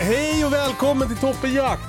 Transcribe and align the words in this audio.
Hej 0.00 0.44
och 0.44 0.52
välkommen 0.52 1.08
till 1.08 1.16
Toppenjakt! 1.16 1.82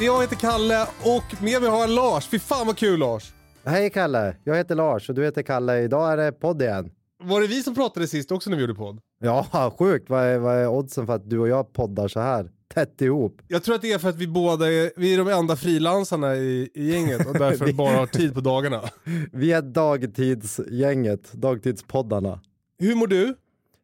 Jag 0.00 0.20
heter 0.20 0.36
Kalle 0.36 0.82
och 1.04 1.42
med 1.42 1.62
mig 1.62 1.70
har 1.70 1.78
jag 1.80 1.90
Lars. 1.90 2.28
Fy 2.28 2.38
fan 2.38 2.66
vad 2.66 2.76
kul 2.76 2.98
Lars! 2.98 3.32
Hej 3.64 3.90
Kalle, 3.90 4.36
jag 4.44 4.56
heter 4.56 4.74
Lars 4.74 5.08
och 5.08 5.14
du 5.14 5.24
heter 5.24 5.42
Kalle. 5.42 5.80
Idag 5.82 6.12
är 6.12 6.16
det 6.16 6.32
podd 6.32 6.62
igen. 6.62 6.90
Var 7.22 7.40
det 7.40 7.46
vi 7.46 7.62
som 7.62 7.74
pratade 7.74 8.06
sist 8.08 8.32
också 8.32 8.50
när 8.50 8.56
vi 8.56 8.62
gjorde 8.62 8.74
podd? 8.74 9.00
Ja, 9.20 9.72
sjukt. 9.78 10.10
Vad 10.10 10.22
är, 10.24 10.38
vad 10.38 10.54
är 10.56 10.68
oddsen 10.68 11.06
för 11.06 11.14
att 11.14 11.30
du 11.30 11.38
och 11.38 11.48
jag 11.48 11.72
poddar 11.72 12.08
så 12.08 12.20
här 12.20 12.50
tätt 12.74 13.00
ihop? 13.00 13.42
Jag 13.48 13.62
tror 13.62 13.74
att 13.74 13.82
det 13.82 13.92
är 13.92 13.98
för 13.98 14.08
att 14.08 14.16
vi 14.16 14.28
båda 14.28 14.72
är, 14.72 14.92
vi 14.96 15.14
är 15.14 15.18
de 15.18 15.28
enda 15.28 15.56
frilansarna 15.56 16.36
i, 16.36 16.70
i 16.74 16.92
gänget 16.92 17.26
och 17.26 17.34
därför 17.38 17.72
bara 17.72 17.96
har 17.96 18.06
tid 18.06 18.34
på 18.34 18.40
dagarna. 18.40 18.82
Vi 19.32 19.52
är 19.52 19.62
dagtidsgänget, 19.62 21.32
dagtidspoddarna. 21.32 22.40
Hur 22.78 22.94
mår 22.94 23.06
du? 23.06 23.34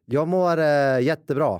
Jag 0.05 0.27
mår 0.27 0.57
eh, 0.57 0.99
jättebra. 1.01 1.59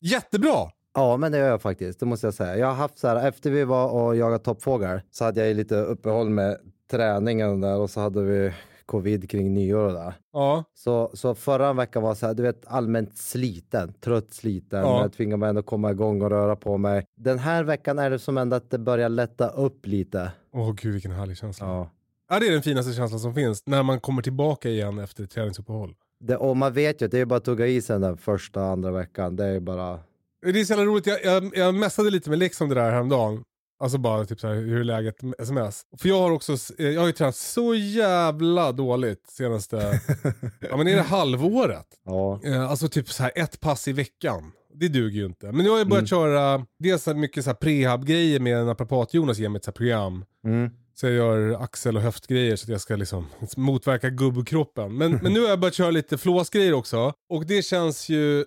Jättebra! 0.00 0.70
Ja, 0.94 1.16
men 1.16 1.32
det 1.32 1.38
gör 1.38 1.48
jag 1.48 1.62
faktiskt. 1.62 2.00
Det 2.00 2.06
måste 2.06 2.26
jag 2.26 2.34
säga. 2.34 2.56
Jag 2.56 2.66
har 2.66 2.74
haft 2.74 2.98
så 2.98 3.08
här, 3.08 3.28
efter 3.28 3.50
vi 3.50 3.64
var 3.64 3.88
och 3.88 4.16
jagade 4.16 4.44
toppfågel 4.44 5.00
så 5.10 5.24
hade 5.24 5.40
jag 5.40 5.48
ju 5.48 5.54
lite 5.54 5.76
uppehåll 5.76 6.30
med 6.30 6.58
träningen 6.90 7.60
där 7.60 7.76
och 7.76 7.90
så 7.90 8.00
hade 8.00 8.22
vi 8.22 8.52
covid 8.86 9.30
kring 9.30 9.54
nyår 9.54 9.84
och 9.84 9.92
där. 9.92 10.14
Ja. 10.32 10.64
Så, 10.74 11.10
så 11.14 11.34
förra 11.34 11.72
veckan 11.72 12.02
var 12.02 12.14
så 12.14 12.26
här, 12.26 12.34
du 12.34 12.42
vet 12.42 12.66
allmänt 12.66 13.16
sliten, 13.16 13.92
trött 13.92 14.32
sliten. 14.32 14.80
Ja. 14.80 15.00
Jag 15.00 15.12
tvingar 15.12 15.36
mig 15.36 15.48
ändå 15.48 15.62
komma 15.62 15.90
igång 15.90 16.22
och 16.22 16.30
röra 16.30 16.56
på 16.56 16.78
mig. 16.78 17.04
Den 17.16 17.38
här 17.38 17.64
veckan 17.64 17.98
är 17.98 18.10
det 18.10 18.18
som 18.18 18.38
ändå 18.38 18.56
att 18.56 18.70
det 18.70 18.78
börjar 18.78 19.08
lätta 19.08 19.48
upp 19.48 19.86
lite. 19.86 20.32
Åh 20.52 20.72
gud 20.72 20.92
vilken 20.92 21.12
härlig 21.12 21.36
känsla. 21.36 21.66
Ja. 21.66 21.90
Ja. 22.28 22.40
det 22.40 22.46
är 22.46 22.52
den 22.52 22.62
finaste 22.62 22.92
känslan 22.92 23.20
som 23.20 23.34
finns. 23.34 23.62
När 23.66 23.82
man 23.82 24.00
kommer 24.00 24.22
tillbaka 24.22 24.68
igen 24.68 24.98
efter 24.98 25.24
ett 25.24 25.30
träningsuppehåll. 25.30 25.94
Det, 26.20 26.36
och 26.36 26.56
man 26.56 26.72
vet 26.72 27.02
ju 27.02 27.06
att 27.06 27.10
det 27.12 27.20
är 27.20 27.24
bara 27.24 27.36
att 27.36 27.44
tugga 27.44 27.66
i 27.66 27.82
sig 27.82 28.00
den 28.00 28.16
första, 28.16 28.64
andra 28.64 28.90
veckan. 28.90 29.36
Det 29.36 29.44
är 29.44 29.60
bara... 29.60 29.98
Det 30.44 30.60
är 30.60 30.64
så 30.64 30.72
jävla 30.72 30.84
roligt, 30.84 31.06
jag, 31.06 31.24
jag, 31.24 31.56
jag 31.56 31.74
messade 31.74 32.10
lite 32.10 32.30
med 32.30 32.38
Lex 32.38 32.60
om 32.60 32.68
det 32.68 32.74
där 32.74 32.90
häromdagen. 32.90 33.44
Alltså 33.78 33.98
bara 33.98 34.24
typ 34.24 34.40
så 34.40 34.48
här, 34.48 34.54
hur 34.54 34.80
är 34.80 34.84
läget 34.84 35.16
sms? 35.38 35.82
För 35.98 36.08
jag 36.08 36.18
har 36.20 36.30
också, 36.30 36.52
eh, 36.78 36.88
jag 36.88 37.00
har 37.00 37.06
ju 37.06 37.12
tränat 37.12 37.36
så 37.36 37.74
jävla 37.74 38.72
dåligt 38.72 39.26
senaste, 39.30 40.00
ja 40.70 40.76
men 40.76 40.88
är 40.88 40.96
det 40.96 41.02
halvåret? 41.02 41.86
Ja. 42.04 42.40
Eh, 42.44 42.70
Alltså 42.70 42.88
typ 42.88 43.08
så 43.10 43.22
här 43.22 43.32
ett 43.34 43.60
pass 43.60 43.88
i 43.88 43.92
veckan. 43.92 44.52
Det 44.74 44.88
duger 44.88 45.20
ju 45.20 45.26
inte. 45.26 45.46
Men 45.52 45.64
nu 45.64 45.70
har 45.70 45.78
jag 45.78 45.88
börjat 45.88 46.08
köra 46.08 46.66
dels 46.78 47.06
mycket 47.06 47.44
så 47.44 47.50
här 47.50 47.54
prehab-grejer 47.54 48.40
med 48.40 48.66
naprapat-Jonas 48.66 49.38
ger 49.38 49.48
mig 49.48 49.58
ett 49.58 49.64
så 49.64 49.72
program. 49.72 50.24
Mm. 50.44 50.70
Så 50.94 51.06
jag 51.06 51.14
gör 51.14 51.62
axel 51.62 51.96
och 51.96 52.02
höftgrejer 52.02 52.56
så 52.56 52.64
att 52.64 52.68
jag 52.68 52.80
ska 52.80 52.96
liksom 52.96 53.26
motverka 53.56 54.10
gubbkroppen. 54.10 54.96
Men, 54.96 55.18
men 55.22 55.32
nu 55.32 55.40
har 55.40 55.48
jag 55.48 55.60
börjat 55.60 55.74
köra 55.74 55.90
lite 55.90 56.18
flåsgrejer 56.18 56.72
också. 56.72 57.12
Och 57.30 57.46
det 57.46 57.62
känns 57.62 58.08
ju... 58.08 58.44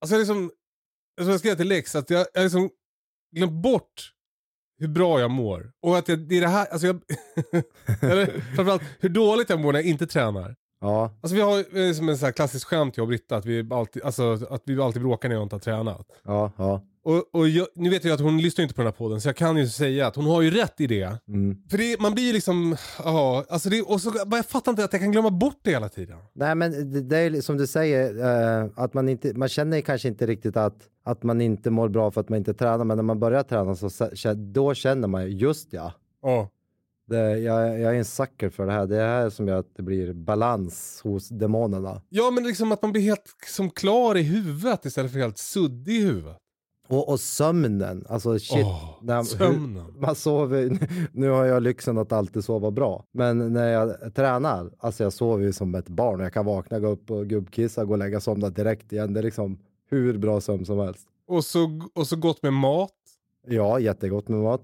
Alltså 0.00 0.18
liksom... 0.18 0.50
Som 1.20 1.30
jag 1.30 1.38
skrev 1.38 1.54
till 1.54 1.68
Lex, 1.68 1.94
att 1.94 2.10
jag, 2.10 2.26
jag 2.34 2.42
liksom 2.42 2.70
glömt 3.36 3.62
bort 3.62 4.12
hur 4.78 4.88
bra 4.88 5.20
jag 5.20 5.30
mår. 5.30 5.72
Och 5.82 5.98
att 5.98 6.08
jag, 6.08 6.18
det 6.18 6.36
är 6.36 6.40
det 6.40 6.48
här, 6.48 6.66
alltså 6.66 6.86
jag... 6.86 7.00
eller 8.02 8.26
framförallt 8.56 8.82
hur 9.00 9.08
dåligt 9.08 9.50
jag 9.50 9.60
mår 9.60 9.72
när 9.72 9.78
jag 9.78 9.88
inte 9.88 10.06
tränar. 10.06 10.56
Ja. 10.80 11.18
Alltså 11.20 11.34
vi 11.34 11.40
har 11.40 11.92
som 11.94 12.08
en 12.08 12.18
sån 12.18 12.26
här 12.26 12.32
klassisk 12.32 12.66
skämt 12.68 12.96
jag 12.96 13.04
och 13.04 13.08
Britta, 13.08 13.36
att 13.36 13.44
vi 13.44 13.68
alltid, 13.72 14.02
alltså, 14.02 14.46
att 14.50 14.62
vi 14.64 14.80
alltid 14.80 15.02
bråkar 15.02 15.28
när 15.28 15.36
jag 15.36 15.42
inte 15.42 15.54
har 15.54 15.60
tränat. 15.60 16.06
Ja. 16.24 16.52
Ja. 16.56 16.82
Och, 17.06 17.34
och 17.34 17.48
jag, 17.48 17.66
nu 17.74 17.90
vet 17.90 18.04
jag 18.04 18.14
att 18.14 18.20
hon 18.20 18.38
lyssnar 18.38 18.62
inte 18.62 18.74
på 18.74 18.80
den 18.80 18.86
här 18.86 18.98
podden, 18.98 19.20
så 19.20 19.28
jag 19.28 19.36
kan 19.36 19.56
ju 19.56 19.68
säga 19.68 20.06
att 20.06 20.16
hon 20.16 20.24
har 20.24 20.42
ju 20.42 20.50
rätt 20.50 20.80
i 20.80 20.86
det. 20.86 21.18
Mm. 21.28 21.56
För 21.70 21.78
det, 21.78 22.00
man 22.00 22.14
blir 22.14 22.24
ju 22.24 22.32
liksom, 22.32 22.76
ja, 22.98 23.44
alltså 23.48 23.68
det, 23.68 23.82
och 23.82 24.00
så, 24.00 24.12
jag 24.30 24.46
fattar 24.46 24.72
inte 24.72 24.84
att 24.84 24.92
jag 24.92 25.02
kan 25.02 25.12
glömma 25.12 25.30
bort 25.30 25.58
det 25.62 25.70
hela 25.70 25.88
tiden. 25.88 26.18
Nej, 26.32 26.54
men 26.54 26.92
det, 26.92 27.00
det 27.02 27.18
är 27.18 27.40
som 27.40 27.56
du 27.56 27.66
säger, 27.66 28.18
eh, 28.64 28.70
att 28.76 28.94
man 28.94 29.08
inte, 29.08 29.34
man 29.34 29.48
känner 29.48 29.80
kanske 29.80 30.08
inte 30.08 30.26
riktigt 30.26 30.56
att, 30.56 30.76
att 31.04 31.22
man 31.22 31.40
inte 31.40 31.70
mår 31.70 31.88
bra 31.88 32.10
för 32.10 32.20
att 32.20 32.28
man 32.28 32.38
inte 32.38 32.54
tränar, 32.54 32.84
men 32.84 32.96
när 32.96 33.04
man 33.04 33.20
börjar 33.20 33.42
träna 33.42 33.74
så 33.76 33.90
då 34.34 34.74
känner 34.74 35.08
man 35.08 35.24
ju, 35.24 35.36
just 35.36 35.72
ja, 35.72 35.92
Ja. 36.22 36.50
det, 37.08 37.38
jag, 37.38 37.80
jag 37.80 37.94
är 37.94 37.98
en 37.98 38.04
sucker 38.04 38.50
för 38.50 38.66
det 38.66 38.72
här. 38.72 38.86
Det 38.86 38.96
är 38.96 39.08
här 39.08 39.30
som 39.30 39.48
gör 39.48 39.58
att 39.58 39.76
det 39.76 39.82
blir 39.82 40.12
balans 40.12 41.00
hos 41.04 41.28
demonerna. 41.28 42.02
Ja 42.08 42.30
men 42.30 42.44
liksom 42.44 42.72
att 42.72 42.82
man 42.82 42.92
blir 42.92 43.02
helt 43.02 43.34
som 43.46 43.70
klar 43.70 44.16
i 44.16 44.22
huvudet 44.22 44.84
istället 44.84 45.12
för 45.12 45.18
helt 45.18 45.38
suddig 45.38 45.94
i 45.94 46.04
huvudet. 46.04 46.38
Och, 46.88 47.08
och 47.08 47.20
sömnen, 47.20 48.04
alltså 48.08 48.38
shit. 48.38 48.64
Åh, 48.66 48.94
när- 49.02 49.22
sömnen. 49.22 49.84
Hur, 49.94 50.00
man 50.06 50.14
sover, 50.14 50.78
nu 51.12 51.28
har 51.28 51.44
jag 51.44 51.62
lyxen 51.62 51.98
att 51.98 52.12
alltid 52.12 52.44
sova 52.44 52.70
bra, 52.70 53.04
men 53.12 53.52
när 53.52 53.68
jag 53.72 54.14
tränar, 54.14 54.70
alltså 54.78 55.02
jag 55.02 55.12
sover 55.12 55.44
ju 55.44 55.52
som 55.52 55.74
ett 55.74 55.88
barn. 55.88 56.20
Jag 56.20 56.32
kan 56.32 56.46
vakna, 56.46 56.80
gå 56.80 56.88
upp 56.88 57.10
och 57.10 57.26
gubbkissa, 57.26 57.84
gå 57.84 57.92
och 57.92 57.98
lägga 57.98 58.20
somna 58.20 58.50
direkt 58.50 58.92
igen. 58.92 59.12
Det 59.12 59.20
är 59.20 59.24
liksom 59.24 59.58
hur 59.90 60.18
bra 60.18 60.40
sömn 60.40 60.66
som 60.66 60.78
helst. 60.78 61.08
Och 61.28 61.44
så, 61.44 61.80
och 61.94 62.06
så 62.06 62.16
gott 62.16 62.42
med 62.42 62.52
mat. 62.52 62.92
Ja, 63.46 63.78
jättegott 63.80 64.28
med 64.28 64.38
mat. 64.40 64.62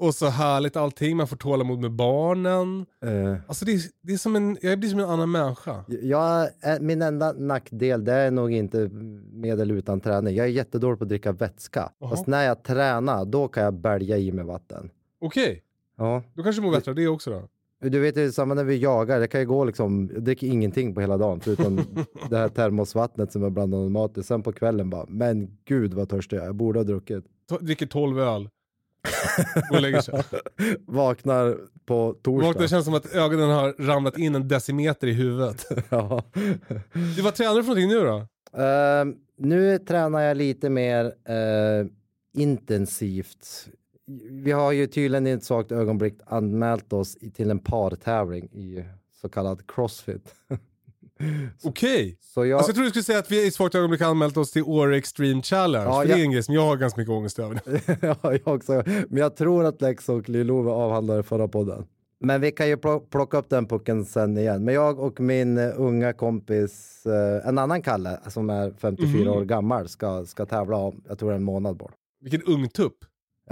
Och 0.00 0.14
så 0.14 0.26
härligt 0.26 0.76
allting, 0.76 1.16
man 1.16 1.26
får 1.26 1.36
tålamod 1.36 1.78
med 1.80 1.90
barnen. 1.92 2.86
Eh, 3.04 3.36
Alltså 3.46 3.64
det 3.64 3.72
är, 3.72 3.80
det 4.02 4.12
är 4.12 4.16
som 4.16 4.36
en, 4.36 4.56
jag 4.62 4.78
blir 4.78 4.90
som 4.90 4.98
en 5.00 5.08
annan 5.10 5.30
människa. 5.30 5.84
jag, 6.02 6.48
min 6.80 7.02
enda 7.02 7.32
nackdel 7.32 8.04
det 8.04 8.12
är 8.12 8.30
nog 8.30 8.52
inte 8.52 8.88
med 9.32 9.60
eller 9.60 9.74
utan 9.74 10.00
träning. 10.00 10.36
Jag 10.36 10.46
är 10.46 10.50
jättedålig 10.50 10.98
på 10.98 11.04
att 11.04 11.08
dricka 11.08 11.32
vätska. 11.32 11.90
Jaha. 11.98 12.10
Fast 12.10 12.26
när 12.26 12.44
jag 12.46 12.62
tränar, 12.62 13.24
då 13.24 13.48
kan 13.48 13.62
jag 13.62 13.74
bälga 13.74 14.16
i 14.18 14.32
mig 14.32 14.44
vatten. 14.44 14.90
Okej, 15.20 15.62
Ja. 15.98 16.22
då 16.34 16.42
kanske 16.42 16.62
du 16.62 16.66
mår 16.66 16.72
bättre 16.72 16.94
det 16.94 17.08
också 17.08 17.30
då. 17.30 17.42
Du 17.88 17.98
vet, 17.98 18.14
det 18.14 18.22
är 18.22 18.30
samma 18.30 18.54
när 18.54 18.64
vi 18.64 18.76
jagar. 18.76 19.20
Det 19.20 19.26
kan 19.28 19.40
ju 19.40 19.46
gå 19.46 19.64
liksom, 19.64 20.10
jag 20.14 20.22
dricker 20.22 20.46
ingenting 20.46 20.94
på 20.94 21.00
hela 21.00 21.16
dagen 21.18 21.40
förutom 21.40 21.80
det 22.30 22.36
här 22.36 22.48
termosvattnet 22.48 23.32
som 23.32 23.42
jag 23.42 23.52
blandar 23.52 23.78
med 23.78 23.90
mat 23.90 24.18
i. 24.18 24.22
Sen 24.22 24.42
på 24.42 24.52
kvällen 24.52 24.90
bara, 24.90 25.06
men 25.08 25.58
gud 25.64 25.94
vad 25.94 26.08
törstig 26.08 26.36
jag 26.36 26.42
är. 26.42 26.46
Jag 26.46 26.54
borde 26.54 26.78
ha 26.78 26.84
druckit. 26.84 27.24
Dricker 27.60 27.86
12 27.86 28.20
öl. 28.20 28.48
Går 29.70 29.76
och 29.76 29.82
lägger 29.82 30.00
sig. 30.00 30.22
Vaknar 30.86 31.56
på 31.86 32.14
torsdag. 32.22 32.46
Vaknar, 32.46 32.62
det 32.62 32.68
känns 32.68 32.84
som 32.84 32.94
att 32.94 33.14
ögonen 33.14 33.50
har 33.50 33.72
ramlat 33.78 34.18
in 34.18 34.34
en 34.34 34.48
decimeter 34.48 35.06
i 35.06 35.12
huvudet. 35.12 35.66
ja. 35.88 36.24
Du, 37.16 37.22
vad 37.22 37.34
tränar 37.34 37.54
du 37.54 37.62
för 37.62 37.68
någonting 37.68 37.88
nu 37.88 38.00
då? 38.00 38.26
Ehm, 38.62 39.14
nu 39.36 39.78
tränar 39.78 40.20
jag 40.20 40.36
lite 40.36 40.70
mer 40.70 41.04
eh, 41.04 41.86
intensivt. 42.32 43.68
Vi 44.30 44.52
har 44.52 44.72
ju 44.72 44.86
tydligen 44.86 45.26
i 45.26 45.30
ett 45.30 45.44
svagt 45.44 45.72
ögonblick 45.72 46.18
anmält 46.26 46.92
oss 46.92 47.16
till 47.34 47.50
en 47.50 47.58
partävling 47.58 48.44
i 48.44 48.84
så 49.20 49.28
kallad 49.28 49.66
crossfit. 49.66 50.34
Okej. 51.64 52.16
Så 52.20 52.46
jag, 52.46 52.56
Alltså 52.56 52.68
jag 52.70 52.74
trodde 52.74 52.86
du 52.86 52.90
skulle 52.90 53.02
säga 53.02 53.18
att 53.18 53.30
vi 53.32 53.46
i 53.46 53.50
svagt 53.50 53.74
ögonblick 53.74 54.00
anmält 54.00 54.36
oss 54.36 54.50
till 54.50 54.62
Åre 54.62 54.96
Extreme 54.96 55.42
Challenge. 55.42 55.84
Ja, 55.84 56.00
för 56.00 56.08
det 56.08 56.14
är 56.14 56.24
en 56.24 56.30
grej 56.32 56.42
som 56.42 56.54
jag 56.54 56.62
har 56.66 56.76
ganska 56.76 57.00
mycket 57.00 57.12
ångest 57.12 57.38
över. 57.38 57.60
ja, 58.00 58.16
jag 58.22 58.48
också. 58.54 58.82
Men 58.86 59.18
jag 59.18 59.36
tror 59.36 59.64
att 59.64 59.82
Lex 59.82 60.08
och 60.08 60.28
Lill-Ove 60.28 60.70
avhandlade 60.70 61.22
förra 61.22 61.48
podden. 61.48 61.84
Men 62.24 62.40
vi 62.40 62.52
kan 62.52 62.68
ju 62.68 62.76
plo- 62.76 63.10
plocka 63.10 63.38
upp 63.38 63.50
den 63.50 63.66
pucken 63.66 64.04
sen 64.04 64.38
igen. 64.38 64.64
Men 64.64 64.74
jag 64.74 64.98
och 64.98 65.20
min 65.20 65.58
eh, 65.58 65.70
unga 65.76 66.12
kompis, 66.12 67.06
eh, 67.06 67.48
en 67.48 67.58
annan 67.58 67.82
Kalle 67.82 68.20
som 68.28 68.50
är 68.50 68.72
54 68.78 69.20
Mhm. 69.20 69.28
år 69.28 69.44
gammal, 69.44 69.88
ska, 69.88 70.24
ska 70.26 70.46
tävla 70.46 70.76
om, 70.76 71.02
jag 71.08 71.18
tror 71.18 71.32
en 71.32 71.42
månad 71.42 71.76
bort. 71.76 71.92
Vilken 72.22 72.42
ungtupp. 72.42 72.94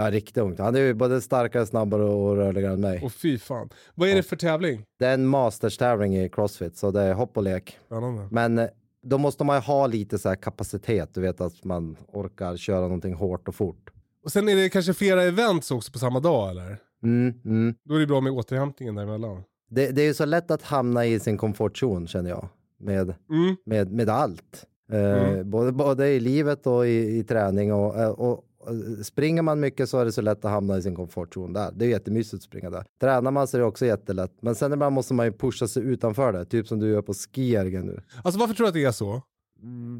Ja, 0.00 0.10
riktigt 0.10 0.36
ungt. 0.36 0.58
Han 0.58 0.76
är 0.76 0.80
ju 0.80 0.94
både 0.94 1.20
starkare, 1.20 1.66
snabbare 1.66 2.04
och 2.04 2.36
rörligare 2.36 2.72
än 2.72 2.80
mig. 2.80 3.00
Och 3.04 3.12
fy 3.12 3.38
fan. 3.38 3.68
Vad 3.94 4.08
är 4.08 4.14
det 4.14 4.22
för 4.22 4.36
tävling? 4.36 4.82
Det 4.98 5.04
är 5.06 5.14
en 5.14 5.26
masters-tävling 5.26 6.16
i 6.16 6.28
crossfit, 6.28 6.76
så 6.76 6.90
det 6.90 7.00
är 7.00 7.14
hopp 7.14 7.36
och 7.36 7.42
lek. 7.42 7.78
Spännande. 7.86 8.28
Men 8.30 8.58
eh, 8.58 8.66
då 9.02 9.18
måste 9.18 9.44
man 9.44 9.56
ju 9.56 9.60
ha 9.60 9.86
lite 9.86 10.18
så 10.18 10.36
kapacitet, 10.36 11.14
du 11.14 11.20
vet 11.20 11.40
att 11.40 11.64
man 11.64 11.96
orkar 12.12 12.56
köra 12.56 12.80
någonting 12.80 13.14
hårt 13.14 13.48
och 13.48 13.54
fort. 13.54 13.90
Och 14.24 14.32
sen 14.32 14.48
är 14.48 14.56
det 14.56 14.68
kanske 14.68 14.94
flera 14.94 15.22
events 15.22 15.70
också 15.70 15.92
på 15.92 15.98
samma 15.98 16.20
dag 16.20 16.50
eller? 16.50 16.78
Mm, 17.02 17.34
mm. 17.44 17.74
Då 17.84 17.94
är 17.94 18.00
det 18.00 18.06
bra 18.06 18.20
med 18.20 18.32
återhämtningen 18.32 18.94
däremellan. 18.94 19.42
Det, 19.70 19.90
det 19.90 20.02
är 20.02 20.06
ju 20.06 20.14
så 20.14 20.24
lätt 20.24 20.50
att 20.50 20.62
hamna 20.62 21.06
i 21.06 21.20
sin 21.20 21.36
komfortzon 21.38 22.06
känner 22.06 22.30
jag, 22.30 22.48
med, 22.80 23.14
Mm. 23.30 23.56
med, 23.66 23.92
med 23.92 24.08
allt. 24.08 24.64
Eh, 24.92 25.42
både, 25.42 25.72
både 25.72 26.08
i 26.08 26.20
livet 26.20 26.66
och 26.66 26.86
i, 26.86 27.18
i 27.18 27.24
träning. 27.24 27.72
Och, 27.72 27.98
eh, 28.00 28.08
och, 28.10 28.30
och 28.32 28.44
springer 29.02 29.42
man 29.42 29.60
mycket 29.60 29.88
så 29.88 29.98
är 29.98 30.04
det 30.04 30.12
så 30.12 30.20
lätt 30.20 30.44
att 30.44 30.50
hamna 30.50 30.78
i 30.78 30.82
sin 30.82 30.94
komfortzon 30.94 31.52
där. 31.52 31.72
Det 31.74 31.84
är 31.84 31.88
jättemysigt 31.88 32.34
att 32.34 32.42
springa 32.42 32.70
där. 32.70 32.84
Tränar 33.00 33.30
man 33.30 33.46
så 33.48 33.56
är 33.56 33.58
det 33.60 33.66
också 33.66 33.86
jättelätt. 33.86 34.32
Men 34.40 34.54
sen 34.54 34.72
ibland 34.72 34.94
måste 34.94 35.14
man 35.14 35.26
ju 35.26 35.32
pusha 35.32 35.68
sig 35.68 35.82
utanför 35.82 36.32
det, 36.32 36.44
typ 36.44 36.66
som 36.66 36.78
du 36.78 36.88
gör 36.88 37.02
på 37.02 37.14
skijärgen 37.14 37.86
nu. 37.86 38.00
Alltså 38.24 38.40
varför 38.40 38.54
tror 38.54 38.64
du 38.64 38.68
att 38.68 38.74
det 38.74 38.84
är 38.84 38.92
så? 38.92 39.22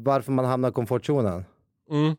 Varför 0.03 0.31
man 0.31 0.45
hamnar 0.45 0.69
i 0.69 0.71
komfortzonen? 0.71 1.43
Mm. 1.91 2.15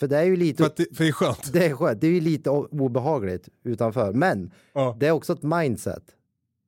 För 0.00 0.06
det 0.06 0.16
är 0.18 0.24
ju 0.24 0.36
lite... 0.36 0.62
För, 0.62 0.72
det, 0.76 0.96
för 0.96 1.04
det 1.04 1.08
är 1.08 1.12
skönt. 1.12 1.52
Det 1.52 1.66
är 1.66 1.74
skönt. 1.74 2.00
Det 2.00 2.06
är 2.06 2.10
ju 2.12 2.20
lite 2.20 2.50
obehagligt 2.50 3.48
utanför. 3.64 4.12
Men 4.12 4.50
Ja. 4.72 4.96
det 5.00 5.06
är 5.06 5.10
också 5.12 5.32
ett 5.32 5.42
mindset. 5.42 6.02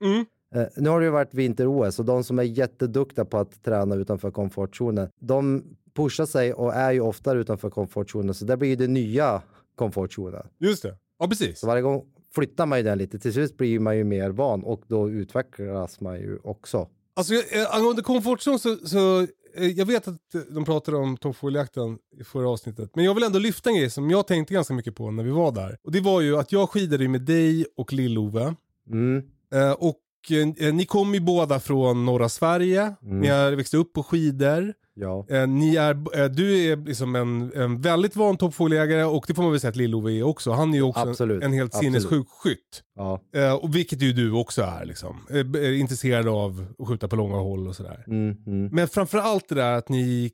Mm. 0.05 0.25
Eh, 0.55 0.69
nu 0.77 0.89
har 0.89 1.01
det 1.01 1.07
ju 1.07 1.13
varit 1.13 1.35
vinter-OS 1.35 1.99
och 1.99 2.05
de 2.05 2.25
som 2.25 2.39
är 2.39 2.43
jätteduktiga 2.43 3.25
på 3.25 3.39
att 3.39 3.63
träna 3.65 3.95
utanför 3.95 4.31
komfortzonen, 4.31 5.09
de 5.21 5.65
pushar 5.99 6.27
sig 6.27 6.53
och 6.53 6.75
är 6.75 6.93
ju 6.93 7.01
oftare 7.01 7.39
utanför 7.39 7.71
komfortzonen. 7.71 8.35
Så 8.35 8.45
det 8.45 8.57
blir 8.57 8.69
ju 8.69 8.77
det 8.77 8.87
nya 8.87 9.43
komfortzonen. 9.75 10.47
Just 10.59 10.83
det. 10.83 10.97
Ja 11.19 11.29
precis. 11.29 11.61
Så 11.61 11.67
varje 11.67 11.83
gång 11.83 12.05
flyttar 12.35 12.67
man 12.67 12.79
ju 12.79 12.85
den 12.85 12.99
lite. 12.99 13.19
Till 13.19 13.33
slut 13.33 13.57
blir 13.57 13.81
man 13.81 13.97
ju 13.97 14.05
mer 14.05 14.31
van 14.31 14.65
och 14.65 14.83
då 14.87 15.11
utvecklas 15.11 16.01
man 16.01 16.17
ju 16.17 16.39
också. 16.45 16.89
Alltså 17.17 17.35
eh, 17.35 17.75
angående 17.75 18.03
komfortzon 18.03 18.59
så, 18.59 18.77
så 18.77 19.21
eh, 19.55 19.67
jag 19.67 19.87
vet 19.87 20.09
att 20.09 20.21
de 20.51 20.65
pratade 20.65 20.97
om 20.97 21.17
toppfågeljakten 21.17 21.99
i 22.21 22.25
förra 22.25 22.49
avsnittet. 22.49 22.91
Men 22.95 23.05
jag 23.05 23.15
vill 23.15 23.25
ändå 23.25 23.39
lyfta 23.39 23.71
en 23.71 23.77
grej 23.77 23.91
som 23.91 24.11
jag 24.11 24.27
tänkte 24.27 24.55
ganska 24.55 24.75
mycket 24.75 24.95
på 24.95 25.11
när 25.11 25.25
vi 25.25 25.31
var 25.31 25.53
där. 25.53 25.77
Och 25.83 25.93
det 25.93 26.01
var 26.01 26.21
ju 26.21 26.39
att 26.39 26.53
jag 26.53 26.71
skidade 26.71 27.09
med 27.09 27.21
dig 27.21 27.67
och 27.77 27.93
Lill-Ove. 27.93 28.55
Mm. 28.91 29.23
Eh, 29.55 29.73
och 29.73 30.01
eh, 30.31 30.75
ni 30.75 30.87
kom 30.87 31.15
ju 31.15 31.21
båda 31.21 31.61
från 31.61 32.05
norra 32.05 32.29
Sverige. 32.29 32.95
Mm. 33.03 33.21
Ni 33.21 33.29
har 33.29 33.53
växt 33.53 33.75
upp 33.75 33.93
på 33.93 34.03
skidor. 34.03 34.75
Ja. 35.01 35.27
Eh, 35.29 35.47
ni 35.49 35.77
är, 35.77 36.19
eh, 36.21 36.25
du 36.31 36.59
är 36.73 36.77
liksom 36.77 37.15
en, 37.17 37.53
en 37.55 37.81
väldigt 37.81 38.17
van 38.17 38.37
toppfågeljägare 38.37 39.05
och 39.05 39.25
det 39.29 39.35
får 39.35 39.43
man 39.43 39.53
väl 39.53 39.61
säga 39.61 39.69
att 39.69 39.77
Lill-Ove 39.77 40.11
är 40.19 40.23
också. 40.23 40.53
Han 40.53 40.71
är 40.71 40.77
ju 40.79 40.83
också 40.83 41.01
Absolut. 41.09 41.43
en, 41.43 41.51
en 41.51 41.53
helt 41.59 41.75
Absolut. 41.75 41.85
sinnessjuk 42.03 42.27
skytt. 42.29 42.83
ja. 42.97 43.21
Eh, 43.35 43.53
och 43.55 43.77
vilket 43.77 44.03
ju 44.03 44.13
du 44.13 44.33
också 44.33 44.63
är 44.63 44.85
liksom. 44.85 45.27
Eh, 45.31 45.43
b- 45.43 45.59
är 45.67 45.73
intresserad 45.73 46.29
av 46.29 46.67
att 46.79 46.89
skjuta 46.89 47.09
på 47.09 47.17
långa 47.17 47.37
håll 47.37 47.69
och 47.69 47.77
sådär. 47.77 48.05
Mm, 48.07 48.37
mm. 48.47 48.69
Men 48.73 48.89
framförallt 48.89 49.49
det 49.49 49.55
där 49.55 49.73
att 49.73 49.89
ni 49.89 50.31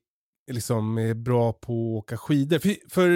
liksom 0.52 0.98
är 0.98 1.14
bra 1.14 1.52
på 1.52 1.72
att 1.72 2.04
åka 2.04 2.16
skidor. 2.16 2.58
För, 2.58 2.90
för 2.90 3.10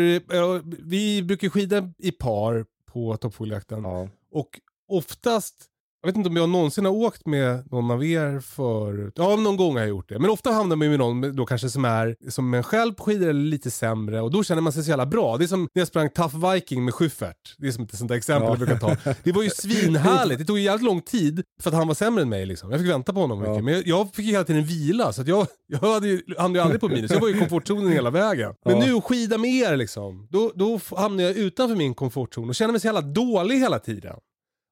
eh, 0.56 0.60
vi 0.84 1.22
brukar 1.22 1.48
skida 1.48 1.90
i 1.98 2.10
par 2.12 2.64
på 2.92 3.16
toppfågeljakten. 3.16 3.82
ja. 3.84 4.08
Och 4.32 4.48
oftast, 4.88 5.54
jag 6.02 6.08
vet 6.08 6.16
inte 6.16 6.28
om 6.28 6.36
jag 6.36 6.48
någonsin 6.48 6.84
har 6.84 6.92
åkt 6.92 7.26
med 7.26 7.72
någon 7.72 7.90
av 7.90 8.04
er 8.04 8.40
förut. 8.40 9.12
Ja, 9.16 9.36
någon 9.36 9.56
gång 9.56 9.72
har 9.72 9.80
jag 9.80 9.88
gjort 9.88 10.08
det. 10.08 10.18
Men 10.18 10.30
ofta 10.30 10.50
hamnar 10.52 10.76
man 10.76 10.88
med 10.90 10.98
någon 10.98 11.36
då 11.36 11.46
kanske 11.46 11.68
som 11.70 11.84
är 11.84 12.16
som 12.28 12.54
en 12.54 12.62
själv 12.62 12.92
på 12.94 13.04
skidor 13.04 13.28
eller 13.28 13.40
lite 13.40 13.70
sämre. 13.70 14.20
Och 14.20 14.30
då 14.30 14.42
känner 14.44 14.62
man 14.62 14.72
sig 14.72 14.82
så 14.84 14.88
jävla 14.90 15.06
bra. 15.06 15.36
Det 15.36 15.44
är 15.44 15.46
som 15.48 15.60
när 15.60 15.80
jag 15.80 15.88
sprang 15.88 16.10
Tough 16.10 16.52
Viking 16.52 16.84
med 16.84 16.94
Schyffert. 16.94 17.54
Det 17.58 17.68
är 17.68 17.72
som 17.72 17.84
ett 17.84 17.98
sånt 17.98 18.08
där 18.08 18.16
exempel 18.16 18.44
Ja. 18.44 18.50
jag 18.50 18.58
brukar 18.58 18.78
ta. 19.04 19.14
Det 19.24 19.32
var 19.32 19.42
ju 19.42 19.50
svinhärligt. 19.54 20.38
Det 20.40 20.44
tog 20.44 20.58
ju 20.58 20.64
jävligt 20.64 20.84
lång 20.86 21.00
tid 21.02 21.42
för 21.62 21.70
att 21.70 21.76
han 21.76 21.86
var 21.88 21.94
sämre 21.94 22.22
än 22.22 22.28
mig. 22.28 22.46
Liksom. 22.46 22.70
Jag 22.70 22.80
fick 22.80 22.90
vänta 22.90 23.12
på 23.12 23.20
honom 23.20 23.38
mycket. 23.38 23.54
Ja. 23.56 23.62
Men 23.62 23.74
jag, 23.74 23.86
jag 23.86 24.14
fick 24.14 24.24
ju 24.26 24.32
hela 24.32 24.44
tiden 24.44 24.64
vila. 24.64 25.12
Så 25.12 25.20
att 25.22 25.28
jag, 25.28 25.46
jag 25.66 25.78
hade 25.78 26.08
ju, 26.08 26.22
hamnade 26.38 26.58
ju 26.58 26.62
aldrig 26.62 26.80
på 26.80 26.88
minus. 26.88 27.10
Jag 27.10 27.20
var 27.20 27.28
ju 27.28 27.36
i 27.36 27.38
komfortzonen 27.38 27.92
hela 27.92 28.10
vägen. 28.10 28.54
Men 28.64 28.78
Ja. 28.80 28.86
nu 28.86 29.00
skida 29.00 29.38
med 29.38 29.50
er 29.50 29.76
liksom. 29.76 30.26
Då, 30.30 30.52
då 30.54 30.80
hamnar 30.96 31.24
jag 31.24 31.36
utanför 31.36 31.76
min 31.76 31.94
komfortzon 31.94 32.48
och 32.48 32.54
känner 32.54 32.72
mig 32.72 32.80
så 32.80 32.86
jävla 32.86 33.00
dålig 33.00 33.56
hela 33.58 33.78
tiden. 33.78 34.14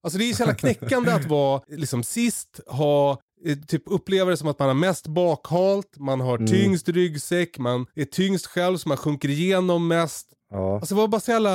Alltså 0.06 0.19
det 0.19 0.31
är 0.31 0.35
så 0.35 0.43
jävla 0.43 0.55
knäckande 0.55 1.11
att 1.12 1.25
vara 1.29 1.62
liksom 1.69 2.03
sist, 2.03 2.61
ha 2.67 3.19
eh, 3.44 3.58
typ 3.58 3.82
uppleva 3.87 4.31
det 4.31 4.37
som 4.37 4.49
att 4.49 4.58
man 4.58 4.69
har 4.69 4.75
mest 4.75 5.06
bakhalt, 5.06 5.99
man 5.99 6.20
har 6.20 6.37
Mm. 6.38 6.47
tyngst 6.47 6.88
ryggsäck, 6.88 7.58
man 7.58 7.87
är 7.94 8.05
tyngst 8.05 8.47
själv 8.47 8.76
så 8.76 8.88
man 8.88 8.97
sjunker 8.99 9.29
igenom 9.29 9.88
mest. 9.88 10.26
ja. 10.50 10.75
Alltså 10.75 10.94
det 10.94 11.00
var 11.00 11.08
bara 11.08 11.20
så 11.20 11.31
jävla, 11.31 11.53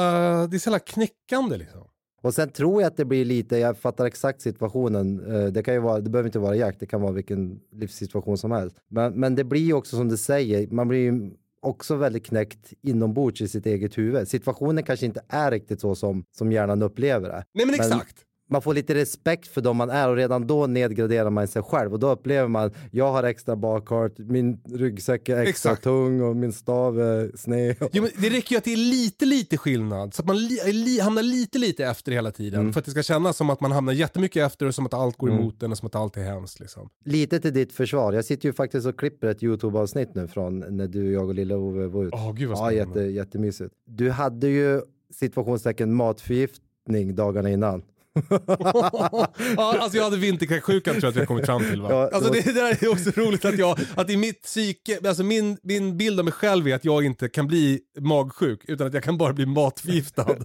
det 0.48 0.58
är 0.58 0.60
så 0.60 0.70
jävla 0.70 0.80
knäckande 0.80 1.58
liksom. 1.58 1.82
Och 2.24 2.34
sen 2.34 2.50
tror 2.52 2.82
jag 2.82 2.88
att 2.88 2.98
det 2.98 3.06
blir 3.06 3.26
lite, 3.26 3.58
jag 3.58 3.78
fattar 3.78 4.06
exakt 4.06 4.42
situationen, 4.42 5.36
eh, 5.36 5.46
det 5.46 5.64
kan 5.64 5.74
ju 5.74 5.80
vara, 5.80 6.00
det 6.00 6.10
behöver 6.10 6.28
inte 6.28 6.40
vara 6.40 6.56
jakt, 6.56 6.80
det 6.80 6.86
kan 6.86 7.02
vara 7.02 7.12
vilken 7.12 7.60
livssituation 7.72 8.38
som 8.38 8.52
helst. 8.52 8.76
Men, 8.90 9.14
men 9.14 9.36
det 9.36 9.44
blir 9.44 9.62
ju 9.62 9.74
också 9.74 9.96
som 9.96 10.08
du 10.10 10.18
säger, 10.18 10.68
man 10.68 10.88
blir 10.88 11.00
ju 11.00 11.32
också 11.62 11.96
väldigt 11.96 12.26
knäckt 12.26 12.74
inombords 12.82 13.42
i 13.42 13.48
sitt 13.48 13.66
eget 13.66 13.98
huvud. 13.98 14.28
Situationen 14.28 14.84
kanske 14.84 15.06
inte 15.06 15.22
är 15.30 15.52
riktigt 15.52 15.82
så 15.82 15.96
som, 15.96 16.24
som 16.38 16.52
hjärnan 16.52 16.82
upplever 16.82 17.28
det. 17.30 17.44
Nej 17.54 17.66
men 17.66 17.68
Men- 17.68 17.76
exakt. 17.76 18.16
Man 18.52 18.62
får 18.62 18.74
lite 18.74 18.96
respekt 18.96 19.48
för 19.48 19.62
dem 19.62 19.78
man 19.78 19.90
är 19.90 20.10
och 20.10 20.16
redan 20.16 20.48
då 20.48 20.68
nedgraderar 20.68 21.30
man 21.30 21.48
sig 21.48 21.62
själv 21.62 21.94
och 21.94 22.00
då 22.00 22.12
upplever 22.12 22.48
man, 22.48 22.72
jag 22.92 23.12
har 23.12 23.24
extra 23.24 23.56
bakhart, 23.56 24.18
min 24.18 24.62
ryggsäck 24.66 25.30
är 25.30 25.38
extra 25.38 25.50
Exakt. 25.50 25.84
tung 25.84 26.22
och 26.22 26.36
min 26.36 26.54
stav 26.54 27.00
är 27.00 27.38
sned. 27.38 27.76
Jo, 27.92 28.04
men 28.04 28.12
det 28.18 28.30
räcker 28.30 28.52
ju 28.52 28.58
att 28.58 28.64
det 28.64 28.74
är 28.74 28.78
lite, 28.78 29.26
lite 29.26 29.58
skillnad. 29.58 30.14
Så 30.14 30.22
att 30.22 30.28
man 30.28 30.38
li, 30.38 30.74
li, 30.74 31.00
hamnar 31.00 31.24
lite, 31.24 31.60
lite 31.60 31.86
efter 31.86 32.12
hela 32.12 32.32
tiden. 32.32 32.60
Mm. 32.60 32.74
För 32.74 32.80
att 32.80 32.86
det 32.86 32.92
ska 32.92 33.04
kännas 33.04 33.38
som 33.38 33.50
att 33.50 33.62
man 33.62 33.72
hamnar 33.72 33.94
jättemycket 33.94 34.46
efter 34.46 34.66
och 34.66 34.76
som 34.76 34.86
att 34.86 34.94
allt 34.94 35.18
går 35.18 35.30
emot 35.32 35.64
en 35.64 35.72
och 35.72 35.78
som 35.78 35.88
att 35.88 35.96
allt 35.96 36.18
är 36.18 36.24
hemskt. 36.24 36.60
Liksom. 36.60 36.90
Lite 37.06 37.40
till 37.40 37.54
ditt 37.54 37.74
försvar. 37.74 38.14
Jag 38.14 38.26
sitter 38.26 38.50
ju 38.50 38.54
faktiskt 38.54 38.88
och 38.88 39.00
klipper 39.00 39.28
ett 39.28 39.44
YouTube-avsnitt 39.44 40.16
nu 40.16 40.28
från 40.28 40.60
när 40.60 40.88
du, 40.88 41.12
jag 41.14 41.28
och 41.28 41.36
lilla 41.36 41.58
Ove 41.58 41.88
var 41.88 42.06
ute. 42.06 42.16
Åh, 42.16 42.34
gud 42.34 42.50
vad 42.50 42.58
ja, 42.58 42.84
spännande. 42.84 43.00
jätte, 43.00 43.14
jättemysigt. 43.14 43.74
Du 43.86 44.10
hade 44.10 44.48
ju 44.48 44.82
situationstecken 45.14 45.94
matförgiftning 45.94 47.16
dagarna 47.16 47.50
innan. 47.50 47.84
ja, 48.30 49.28
alltså 49.58 49.98
jag 49.98 50.04
hade 50.04 50.18
vinterkräksjukan 50.18 50.94
tror 50.94 51.04
jag 51.04 51.10
att 51.10 51.16
vi 51.16 51.20
har 51.20 51.26
kommit 51.26 51.46
fram 51.46 51.64
till 51.64 51.82
va? 51.82 51.92
Ja, 51.92 52.10
alltså 52.14 52.32
det 52.32 52.42
det, 52.42 52.52
där 52.52 52.84
är 52.84 52.92
också 52.92 53.12
roligt 53.16 53.46
att 53.46 53.58
jag, 53.58 53.80
att 53.96 54.10
i 54.10 54.18
mitt 54.18 54.44
psyke, 54.44 55.00
alltså 55.08 55.24
min, 55.24 55.58
min 55.64 55.98
bild 55.98 56.20
av 56.20 56.26
mig 56.26 56.34
själv 56.34 56.68
är 56.68 56.76
att 56.76 56.86
jag 56.86 57.06
inte 57.06 57.30
kan 57.30 57.48
bli 57.48 57.80
magsjuk 58.00 58.66
utan 58.68 58.88
att 58.88 58.94
jag 58.94 59.04
kan 59.04 59.18
bara 59.18 59.34
bli 59.34 59.46
matförgiftad. 59.46 60.26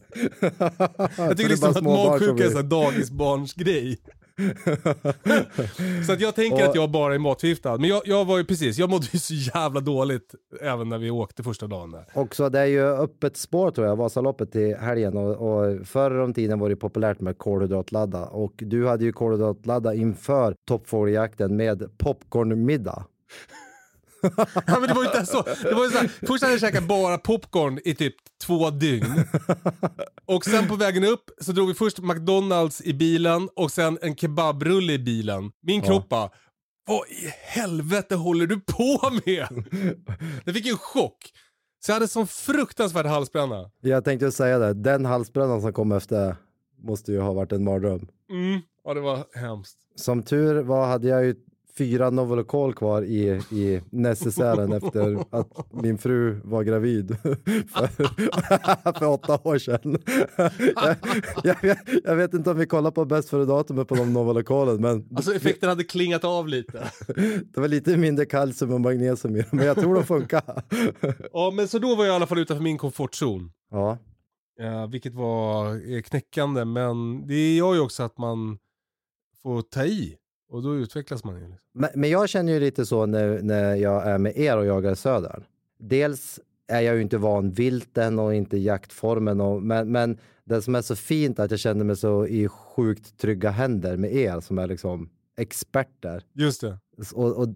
Jag 1.16 1.36
tycker 1.36 1.50
liksom 1.50 1.70
att 1.70 1.82
magsjuka 1.82 2.42
är 2.42 2.46
en 2.46 2.52
sån 2.52 2.62
här 2.62 2.70
dagisbarnsgrej. 2.70 3.98
Så 6.06 6.12
att 6.12 6.20
jag 6.20 6.34
tänker 6.34 6.62
Och- 6.62 6.68
att 6.68 6.74
jag 6.74 6.90
bara 6.90 7.14
är 7.14 7.18
matförgiftad. 7.18 7.78
Men 7.78 7.90
jag, 7.90 8.02
jag 8.04 8.24
var 8.24 8.38
ju 8.38 8.44
precis, 8.44 8.78
jag 8.78 8.90
mådde 8.90 9.06
ju 9.12 9.18
så 9.18 9.34
jävla 9.34 9.80
dåligt 9.80 10.34
även 10.60 10.88
när 10.88 10.98
vi 10.98 11.10
åkte 11.10 11.42
första 11.42 11.66
dagen 11.66 11.90
där. 11.90 12.04
Också, 12.14 12.48
det 12.48 12.58
är 12.60 12.64
ju 12.66 12.82
öppet 12.86 13.36
spår 13.36 13.70
tror 13.70 13.86
jag, 13.86 13.96
Vasaloppet 13.96 14.52
till 14.52 14.76
helgen 14.76 15.16
och, 15.16 15.30
och 15.58 15.86
förr 15.86 16.18
om 16.20 16.34
tiden 16.34 16.58
var 16.58 16.68
det 16.68 16.76
populärt 16.76 17.20
med 17.20 17.38
kolhydratladda 17.38 18.24
och 18.26 18.52
du 18.56 18.86
hade 18.86 19.04
ju 19.04 19.12
kolhydratladda 19.12 19.94
inför 19.94 20.54
toppfågeljakten 20.68 21.56
med 21.56 21.98
popcornmiddag. 21.98 23.04
Ja, 24.66 24.80
men 24.80 24.82
det 24.88 24.94
var 24.94 25.02
ju 25.02 25.08
inte 25.08 25.26
så. 25.26 25.42
Det 25.42 25.74
var 25.74 25.84
ju 25.84 25.90
så 25.90 25.98
här, 25.98 26.26
först 26.26 26.42
hade 26.42 26.54
jag 26.54 26.60
käkat 26.60 26.84
bara 26.84 27.18
popcorn 27.18 27.78
i 27.84 27.94
typ 27.94 28.14
två 28.44 28.70
dygn. 28.70 29.24
Och 30.26 30.44
sen 30.44 30.68
på 30.68 30.76
vägen 30.76 31.04
upp 31.04 31.30
så 31.40 31.52
drog 31.52 31.68
vi 31.68 31.74
först 31.74 31.98
McDonalds 31.98 32.80
i 32.80 32.94
bilen 32.94 33.48
och 33.56 33.70
sen 33.70 33.98
en 34.02 34.16
kebabrulle 34.16 34.92
i 34.92 34.98
bilen. 34.98 35.50
Min 35.62 35.82
kropp 35.82 36.08
bara, 36.08 36.30
vad 36.86 37.08
i 37.08 37.32
helvete 37.42 38.14
håller 38.14 38.46
du 38.46 38.60
på 38.60 39.10
med? 39.26 39.46
Jag 40.44 40.54
fick 40.54 40.66
en 40.66 40.78
chock. 40.78 41.32
Så 41.84 41.90
jag 41.90 41.94
hade 41.94 42.08
sån 42.08 42.26
fruktansvärd 42.26 43.06
halsbränna. 43.06 43.70
Jag 43.80 44.04
tänkte 44.04 44.32
säga 44.32 44.58
det, 44.58 44.74
den 44.74 45.04
halsbrännan 45.04 45.60
som 45.62 45.72
kom 45.72 45.92
efter 45.92 46.36
måste 46.82 47.12
ju 47.12 47.20
ha 47.20 47.32
varit 47.32 47.52
en 47.52 47.64
mardröm. 47.64 48.08
Mm. 48.30 48.60
Ja, 48.84 48.94
det 48.94 49.00
var 49.00 49.24
hemskt. 49.34 49.78
Som 49.96 50.22
tur 50.22 50.62
var 50.62 50.86
hade 50.86 51.08
jag 51.08 51.24
ju 51.24 51.34
fyra 51.78 52.10
Novolocol 52.10 52.74
kvar 52.74 53.02
i, 53.02 53.40
i 53.50 53.80
necessären 53.90 54.72
efter 54.72 55.24
att 55.30 55.72
min 55.82 55.98
fru 55.98 56.40
var 56.44 56.62
gravid 56.62 57.16
för, 57.74 57.86
för 58.98 59.06
åtta 59.06 59.38
år 59.44 59.58
sedan. 59.58 59.98
jag, 60.74 60.96
jag, 61.44 61.62
vet, 61.62 61.78
jag 62.04 62.16
vet 62.16 62.34
inte 62.34 62.50
om 62.50 62.58
vi 62.58 62.66
kollar 62.66 62.90
på 62.90 63.04
bäst 63.04 63.28
före 63.28 63.44
datumet 63.44 63.88
på 63.88 63.94
de 63.94 64.12
Novolocolen 64.12 64.80
men 64.80 65.08
Alltså 65.16 65.34
effekten 65.34 65.68
hade 65.68 65.84
klingat 65.84 66.24
av 66.24 66.48
lite. 66.48 66.90
det 67.54 67.60
var 67.60 67.68
lite 67.68 67.96
mindre 67.96 68.26
kalcium 68.26 68.72
och 68.72 68.80
magnesium 68.80 69.36
i 69.36 69.40
dem, 69.40 69.48
men 69.52 69.66
jag 69.66 69.76
tror 69.76 69.94
de 69.94 70.04
funkar. 70.04 70.62
Ja, 71.32 71.50
men 71.54 71.68
så 71.68 71.78
då 71.78 71.94
var 71.94 72.04
jag 72.04 72.12
i 72.12 72.16
alla 72.16 72.26
fall 72.26 72.38
utanför 72.38 72.64
min 72.64 72.78
komfortzon. 72.78 73.50
ja. 73.70 73.98
Ja, 74.58 74.86
vilket 74.86 75.14
var 75.14 75.66
eh, 75.92 76.02
knäckande, 76.02 76.64
men 76.64 77.26
det 77.26 77.56
gör 77.56 77.74
ju 77.74 77.80
också 77.80 78.02
att 78.02 78.18
man 78.18 78.58
får 79.42 79.62
ta 79.62 79.84
i. 79.84 80.16
Och 80.48 80.62
då 80.62 80.76
utvecklas 80.76 81.24
man 81.24 81.34
ju. 81.34 81.40
Liksom. 81.40 81.58
Men, 81.74 81.90
men 81.94 82.10
jag 82.10 82.28
känner 82.28 82.52
ju 82.52 82.60
lite 82.60 82.86
så 82.86 83.06
när, 83.06 83.42
när 83.42 83.74
jag 83.74 84.06
är 84.06 84.18
med 84.18 84.36
er 84.36 84.56
och 84.56 84.66
jagar 84.66 84.94
södern. 84.94 85.44
Dels 85.78 86.40
är 86.68 86.80
jag 86.80 86.94
ju 86.96 87.02
inte 87.02 87.18
van 87.18 87.50
vilten 87.50 88.18
och 88.18 88.34
inte 88.34 88.58
jaktformen. 88.58 89.40
Och, 89.40 89.62
men, 89.62 89.92
men 89.92 90.18
det 90.44 90.62
som 90.62 90.74
är 90.74 90.82
så 90.82 90.96
fint 90.96 91.38
är 91.38 91.44
att 91.44 91.50
jag 91.50 91.60
känner 91.60 91.84
mig 91.84 91.96
så 91.96 92.26
i 92.26 92.48
sjukt 92.48 93.18
trygga 93.18 93.50
händer 93.50 93.96
med 93.96 94.14
er 94.14 94.40
som 94.40 94.58
är 94.58 94.66
liksom 94.66 95.10
experter. 95.36 96.22
Just 96.32 96.60
det. 96.60 96.78
Och, 97.14 97.36
och 97.36 97.48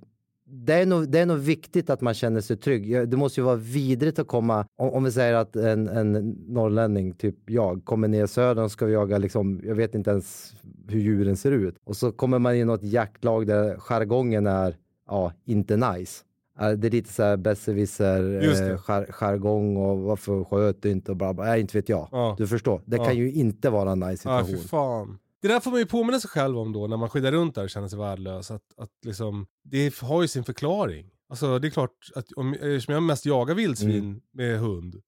det, 0.53 0.75
är 0.75 0.87
nog, 0.87 1.09
det 1.09 1.19
är 1.19 1.27
nog 1.27 1.39
viktigt 1.39 1.91
att 1.91 2.01
man 2.01 2.15
känner 2.15 2.41
sig 2.41 2.57
trygg. 2.57 2.91
Ja, 2.91 3.07
Det 3.07 3.17
måste 3.17 3.41
ju 3.41 3.45
vara 3.45 3.57
vidrigt 3.57 4.19
att 4.19 4.27
komma, 4.27 4.67
om, 4.77 4.91
om 4.91 5.05
vi 5.05 5.13
säger 5.13 5.35
att 5.35 5.57
en, 5.57 5.89
en 5.89 6.13
norrlänning, 6.49 7.13
typ 7.15 7.51
jag, 7.51 7.85
kommer 7.85 8.09
ner 8.09 8.27
söder 8.27 8.63
och 8.63 8.71
ska 8.73 8.89
jaga, 8.89 9.19
liksom, 9.19 9.61
jag 9.65 9.75
vet 9.75 9.95
inte 9.95 10.11
ens 10.11 10.55
hur 10.89 11.01
djuren 11.01 11.37
ser 11.37 11.51
ut. 11.53 11.77
Och 11.85 11.97
så 11.97 12.13
kommer 12.13 12.39
man 12.39 12.55
in 12.55 12.61
i 12.61 12.65
något 12.65 12.83
jaktlag 12.83 13.47
där 13.47 13.77
jargongen 13.79 14.47
är, 14.47 14.77
ja, 15.09 15.33
inte 15.45 15.77
nice. 15.77 16.25
Eh, 16.61 16.71
Det 16.71 16.89
är 16.89 16.91
lite 16.91 17.13
så 17.13 17.23
här 17.23 17.37
besserwisser, 17.37 18.39
eh, 18.43 18.49
jar- 18.89 19.13
jargong 19.13 19.77
och 19.77 19.99
varför 19.99 20.45
sköt 20.45 20.83
du 20.83 20.91
inte 20.91 21.11
och 21.11 21.17
bla 21.17 21.35
bla. 21.35 21.45
Nej, 21.45 21.61
inte 21.61 21.79
vet 21.79 21.89
jag. 21.89 22.09
Ja. 22.13 22.35
Du 22.39 22.47
förstår, 22.47 22.83
det 22.85 22.97
Ja. 22.97 23.05
kan 23.05 23.17
ju 23.17 23.33
inte 23.33 23.71
vara 23.71 23.93
en 23.93 24.01
nice 24.01 24.29
Ja, 24.29 24.45
situation. 24.45 24.69
fan. 24.69 25.19
Det 25.43 25.49
där 25.49 25.61
får 25.61 25.71
man 25.71 25.81
ju 25.81 25.87
påminna 25.87 26.21
sig 26.21 26.31
själv 26.31 26.59
om 26.59 26.73
då 26.73 26.87
när 26.87 26.97
man 26.97 27.09
skidar 27.11 27.33
runt 27.33 27.55
där 27.55 27.63
och 27.65 27.71
känner 27.71 27.89
sig 27.89 27.99
värdelös. 27.99 28.51
Att, 28.51 28.63
att 28.77 28.91
liksom, 29.07 29.47
det 29.65 29.99
har 30.01 30.23
ju 30.23 30.29
sin 30.29 30.45
förklaring. 30.45 31.11
Alltså 31.29 31.59
det 31.59 31.69
är 31.69 31.71
klart 31.71 32.11
att 32.15 32.33
om, 32.33 32.53
eftersom 32.55 32.95
jag 32.95 33.03
mest 33.03 33.27
jagar 33.27 33.55
vildsvin 33.55 34.05
Mm. 34.05 34.21
med 34.33 34.59
hund. 34.59 35.03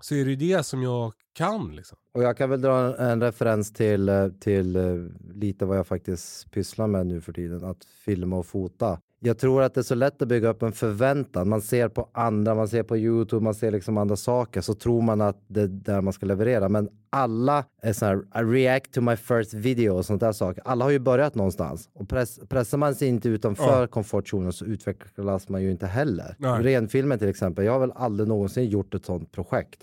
Så 0.00 0.14
är 0.14 0.24
det 0.24 0.30
ju 0.30 0.36
det 0.36 0.62
som 0.62 0.82
jag 0.82 1.12
kan 1.32 1.76
liksom. 1.76 1.98
Och 2.14 2.22
jag 2.22 2.36
kan 2.36 2.50
väl 2.50 2.60
dra 2.60 2.96
en 2.96 3.20
referens 3.20 3.72
till, 3.72 4.08
eh, 4.08 4.28
till 4.28 4.76
eh, 4.76 4.94
lite 5.34 5.64
vad 5.64 5.78
jag 5.78 5.86
faktiskt 5.86 6.50
pysslar 6.50 6.86
med 6.86 7.06
nu 7.06 7.20
för 7.20 7.32
tiden, 7.32 7.64
att 7.64 7.84
filma 7.84 8.36
och 8.36 8.46
fota. 8.46 9.00
Jag 9.24 9.38
tror 9.38 9.62
att 9.62 9.74
det 9.74 9.80
är 9.80 9.82
så 9.82 9.94
lätt 9.94 10.22
att 10.22 10.28
bygga 10.28 10.48
upp 10.48 10.62
en 10.62 10.72
förväntan. 10.72 11.48
Man 11.48 11.62
ser 11.62 11.88
på 11.88 12.08
andra, 12.12 12.54
man 12.54 12.68
ser 12.68 12.82
på 12.82 12.96
Youtube, 12.96 13.44
man 13.44 13.54
ser 13.54 13.70
liksom 13.70 13.98
andra 13.98 14.16
saker, 14.16 14.60
så 14.60 14.74
tror 14.74 15.02
man 15.02 15.20
att 15.20 15.44
det 15.46 15.60
är 15.60 15.66
där 15.68 16.00
man 16.00 16.12
ska 16.12 16.26
leverera. 16.26 16.68
Men 16.68 16.88
alla 17.10 17.64
är 17.82 17.92
så 17.92 18.06
här, 18.06 18.44
react 18.44 18.92
to 18.92 19.00
my 19.00 19.16
first 19.16 19.54
video 19.54 19.96
och 19.96 20.06
sånt 20.06 20.20
där 20.20 20.32
saker. 20.32 20.62
Alla 20.66 20.84
har 20.84 20.90
ju 20.90 20.98
börjat 20.98 21.34
någonstans. 21.34 21.88
Och 21.92 22.08
press, 22.08 22.40
pressar 22.48 22.78
man 22.78 22.94
sig 22.94 23.08
inte 23.08 23.28
utanför 23.28 23.80
Ja. 23.80 23.86
komfortzonen 23.86 24.52
så 24.52 24.64
utvecklas 24.64 25.48
man 25.48 25.62
ju 25.62 25.70
inte 25.70 25.86
heller. 25.86 26.36
Nej. 26.38 26.62
Renfilmen 26.62 27.18
till 27.18 27.28
exempel, 27.28 27.64
jag 27.64 27.72
har 27.72 27.80
väl 27.80 27.92
aldrig 27.94 28.28
någonsin 28.28 28.68
gjort 28.68 28.94
ett 28.94 29.04
sånt 29.04 29.32
projekt. 29.32 29.82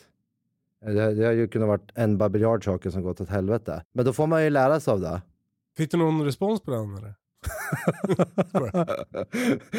Det, 0.85 1.13
det 1.13 1.25
har 1.25 1.31
ju 1.33 1.47
kunnat 1.47 1.67
varit 1.67 1.91
en 1.95 2.17
babiljard 2.17 2.65
saker 2.65 2.89
som 2.89 3.01
gått 3.03 3.21
åt 3.21 3.29
helvete. 3.29 3.83
Men 3.93 4.05
då 4.05 4.13
får 4.13 4.27
man 4.27 4.43
ju 4.43 4.49
lära 4.49 4.79
sig 4.79 4.91
av 4.91 4.99
det. 5.01 5.21
Fick 5.77 5.91
du 5.91 5.97
någon 5.97 6.25
respons 6.25 6.61
på 6.61 6.71
den 6.71 6.97
eller? 6.97 7.13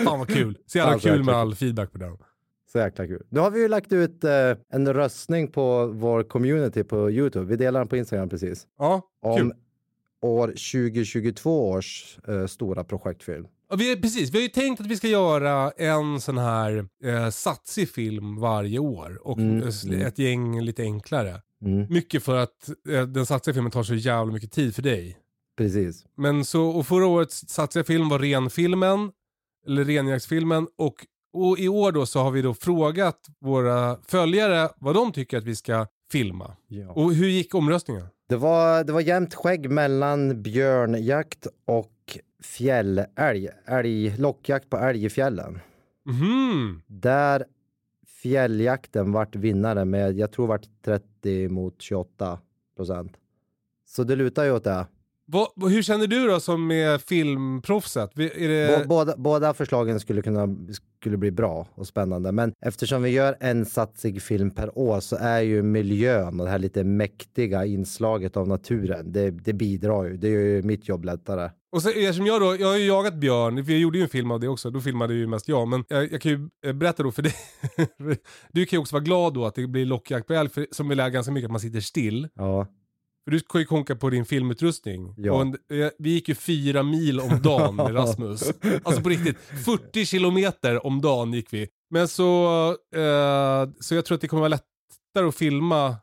Fan 0.05 0.19
vad 0.19 0.29
kul. 0.29 0.59
Så 0.67 0.79
jävla 0.79 0.93
Alltså, 0.93 1.09
kul 1.09 1.25
med 1.25 1.35
all 1.35 1.55
feedback 1.55 1.93
på 1.93 1.99
den. 1.99 2.17
Så 2.73 2.79
jäkla 2.79 3.07
kul. 3.07 3.23
Nu 3.29 3.41
har 3.41 3.51
vi 3.51 3.61
ju 3.61 3.69
lagt 3.69 3.93
ut 3.93 4.25
eh, 4.25 4.31
en 4.73 4.95
röstning 4.95 5.49
på 5.53 5.87
vår 5.87 6.23
community 6.23 6.85
på 6.85 7.11
Youtube. 7.11 7.47
Vi 7.47 7.57
delar 7.57 7.81
den 7.81 7.89
på 7.89 7.97
Instagram 7.97 8.29
precis. 8.29 8.67
Ja, 8.79 9.03
Om 9.23 9.37
kul. 9.39 9.53
år 10.23 10.47
2022 10.49 11.71
års 11.71 12.19
eh, 12.29 12.47
stora 12.47 12.85
projektfilm. 12.85 13.47
Ja, 13.71 13.77
vi, 13.77 13.93
är, 13.93 13.97
precis, 13.97 14.31
vi 14.31 14.39
har 14.39 14.43
ju 14.43 14.49
tänkt 14.49 14.81
att 14.81 14.87
vi 14.87 14.97
ska 14.97 15.09
göra 15.09 15.71
en 15.71 16.21
sån 16.21 16.39
här 16.39 16.87
eh, 17.05 17.31
satsig 17.31 17.89
film 17.89 18.41
varje 18.41 18.79
år. 18.79 19.19
Och 19.27 19.39
Mm, 19.39 19.69
mm. 19.87 20.07
ett 20.07 20.19
gäng 20.19 20.61
lite 20.61 20.83
enklare. 20.83 21.41
Mm, 21.65 21.87
Mycket 21.91 22.23
för 22.23 22.37
att 22.37 22.69
eh, 22.89 23.03
den 23.03 23.27
satsiga 23.27 23.55
filmen 23.55 23.71
tar 23.73 23.83
så 23.83 23.95
jävla 23.95 24.33
mycket 24.33 24.53
tid 24.53 24.75
för 24.75 24.83
dig. 24.83 25.17
Precis. 25.61 26.05
Men 26.15 26.45
så, 26.45 26.69
och 26.69 26.87
förra 26.87 27.07
årets 27.07 27.49
satsiga 27.49 27.85
film 27.85 28.09
var 28.09 28.19
renfilmen, 28.19 29.11
eller 29.67 29.85
renjaktsfilmen. 29.85 30.67
Och, 30.79 31.07
och 31.33 31.59
i 31.59 31.69
år 31.69 31.93
då 31.93 32.07
så 32.07 32.21
har 32.21 32.31
vi 32.31 32.43
då 32.43 32.55
frågat 32.55 33.19
våra 33.41 33.97
följare 34.07 34.69
vad 34.77 34.95
de 34.95 35.13
tycker 35.13 35.39
att 35.39 35.45
vi 35.45 35.57
ska 35.57 35.87
filma. 36.13 36.57
Ja. 36.67 36.93
Och 36.93 37.15
hur 37.15 37.29
gick 37.29 37.55
omröstningen? 37.55 38.07
Det, 38.29 38.37
var, 38.37 38.85
det 38.85 38.93
var 38.93 39.01
jämnt 39.01 39.35
skägg 39.35 39.71
mellan 39.71 40.43
björnjakt 40.43 41.47
och 41.65 42.19
fjällälg. 42.43 43.49
Älg, 43.67 44.17
lockjakt 44.17 44.71
på 44.71 44.77
älg 44.77 45.05
i 45.05 45.11
fjällen. 45.11 45.61
Mhm. 46.07 46.83
Där 46.87 47.45
fjälljakten 48.23 49.13
vart 49.13 49.37
vinnare 49.37 49.85
med, 49.85 50.19
jag 50.19 50.33
tror 50.33 50.47
vart 50.47 50.67
30 50.85 51.49
mot 51.49 51.83
28 51.83 52.39
procent. 52.77 53.13
Så 53.87 54.05
det 54.05 54.17
lutar 54.17 54.45
ju 54.45 54.53
åt 54.53 54.65
det. 54.65 54.87
Hur 55.71 55.83
känner 55.83 56.07
du 56.07 56.27
då 56.27 56.41
som 56.41 56.71
är 56.71 56.99
filmproffset? 56.99 58.19
Är 58.19 58.49
det... 58.49 58.79
Bå- 58.85 58.87
Båda, 58.89 59.15
båda 59.17 59.55
förslagen 59.55 60.01
skulle 60.01 60.23
kunna 60.23 60.49
skulle 61.01 61.17
bli 61.17 61.31
bra 61.31 61.67
och 61.75 61.87
spännande. 61.87 62.33
Men 62.33 62.53
eftersom 62.67 63.03
vi 63.03 63.11
gör 63.11 63.37
en 63.41 63.67
satsig 63.67 64.23
film 64.23 64.51
per 64.51 64.79
år 64.79 65.01
så 65.01 65.17
är 65.17 65.41
ju 65.41 65.63
miljön 65.63 66.41
och 66.41 66.47
det 66.47 66.53
här 66.53 66.59
lite 66.59 66.85
mäktiga 66.85 67.67
inslaget 67.67 68.37
av 68.37 68.49
naturen, 68.49 69.13
det, 69.13 69.31
det 69.31 69.53
bidrar 69.53 70.05
ju. 70.05 70.17
Det 70.17 70.29
gör 70.29 70.41
ju 70.41 70.63
mitt 70.63 70.89
jobb 70.89 71.05
lättare. 71.05 71.51
Och 71.73 71.83
så, 71.83 71.89
eftersom 71.89 72.27
jag 72.27 72.41
då, 72.41 72.57
jag 72.61 72.69
har 72.69 72.77
ju 72.77 72.87
jagat 72.87 73.15
björn, 73.15 73.63
vi 73.65 73.79
gjorde 73.79 73.99
ju 73.99 74.03
en 74.03 74.09
film 74.11 74.31
av 74.31 74.41
det 74.41 74.49
också, 74.49 74.71
då 74.71 74.81
filmade 74.81 75.15
ju 75.15 75.27
mest 75.27 75.49
jag. 75.49 75.69
Men 75.69 75.85
jag, 75.89 76.13
jag 76.13 76.21
kan 76.21 76.33
ju 76.33 76.49
eh, 76.67 76.73
berätta 76.73 77.03
då 77.03 77.13
för 77.13 77.23
dig, 77.23 77.33
du 78.53 78.67
kan 78.67 78.77
ju 78.77 78.81
också 78.81 78.95
vara 78.97 79.05
glad 79.05 79.35
då 79.35 79.47
att 79.47 79.55
det 79.55 79.67
blir 79.67 79.87
lockjakt 79.87 80.27
på 80.27 80.35
älg, 80.35 80.51
som 80.71 80.89
vill 80.89 80.99
lära 80.99 81.11
ganska 81.11 81.33
mycket 81.33 81.47
att 81.47 81.51
man 81.53 81.61
sitter 81.61 81.81
still. 81.81 82.29
Ja, 82.35 82.67
För 83.25 83.31
du 83.31 83.41
kan 83.41 83.61
ju 83.61 83.65
konka 83.67 83.97
på 83.97 84.11
din 84.11 84.25
filmutrustning. 84.25 85.15
Ja. 85.17 85.41
En, 85.41 85.49
eh, 85.49 85.91
vi 85.99 86.11
gick 86.11 86.29
ju 86.29 86.35
fyra 86.35 86.83
mil 86.83 87.21
om 87.21 87.43
dagen 87.43 87.77
med 87.77 87.95
Rasmus. 87.97 88.51
Alltså 88.83 89.03
på 89.03 89.09
riktigt, 89.09 89.37
40 89.65 90.07
kilometer 90.07 90.87
om 90.87 91.01
dagen 91.01 91.33
gick 91.33 91.53
vi. 91.53 91.69
Men 91.91 92.09
så, 92.09 92.67
eh, 92.95 93.69
så 93.81 93.95
jag 93.95 94.05
tror 94.05 94.15
att 94.15 94.21
det 94.21 94.29
kommer 94.29 94.41
vara 94.41 94.49
lättare 94.49 95.29
att 95.29 95.35
filma 95.35 95.97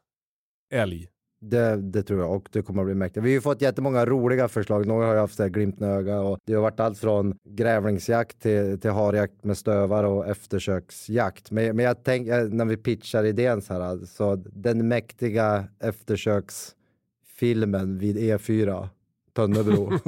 älg. 0.74 1.08
det, 1.42 1.82
det 1.82 2.04
tror 2.04 2.20
jag 2.20 2.32
och 2.36 2.50
det 2.52 2.62
kommer 2.62 2.82
att 2.82 2.88
bli 2.88 2.96
mäktigt. 2.96 3.24
Vi 3.26 3.30
har 3.30 3.34
ju 3.34 3.42
fått 3.42 3.62
jättemånga 3.62 4.06
roliga 4.06 4.48
förslag. 4.48 4.86
Några 4.86 5.06
har 5.06 5.14
ju 5.14 5.20
haft 5.20 5.38
glimten 5.38 5.88
i 5.88 5.92
ögat 5.92 6.26
och 6.26 6.38
det 6.46 6.54
har 6.54 6.62
varit 6.62 6.80
allt 6.80 6.98
från 6.98 7.38
grävlingsjakt 7.50 8.42
till, 8.42 8.80
till 8.80 8.92
harjakt 8.92 9.44
med 9.44 9.58
stövare 9.58 10.08
och 10.08 10.28
eftersöksjakt. 10.28 11.52
Men, 11.52 11.76
men 11.76 11.86
jag 11.86 12.04
tänker 12.04 12.44
när 12.44 12.66
vi 12.66 12.78
pitchar 12.78 13.24
idén 13.24 13.62
så 13.62 13.74
här, 13.74 14.06
så 14.06 14.36
den 14.36 14.88
mäktiga 14.88 15.68
eftersöksfilmen 17.38 17.98
vid 17.98 18.18
E4, 18.18 18.88
Tönnebro. 19.36 19.92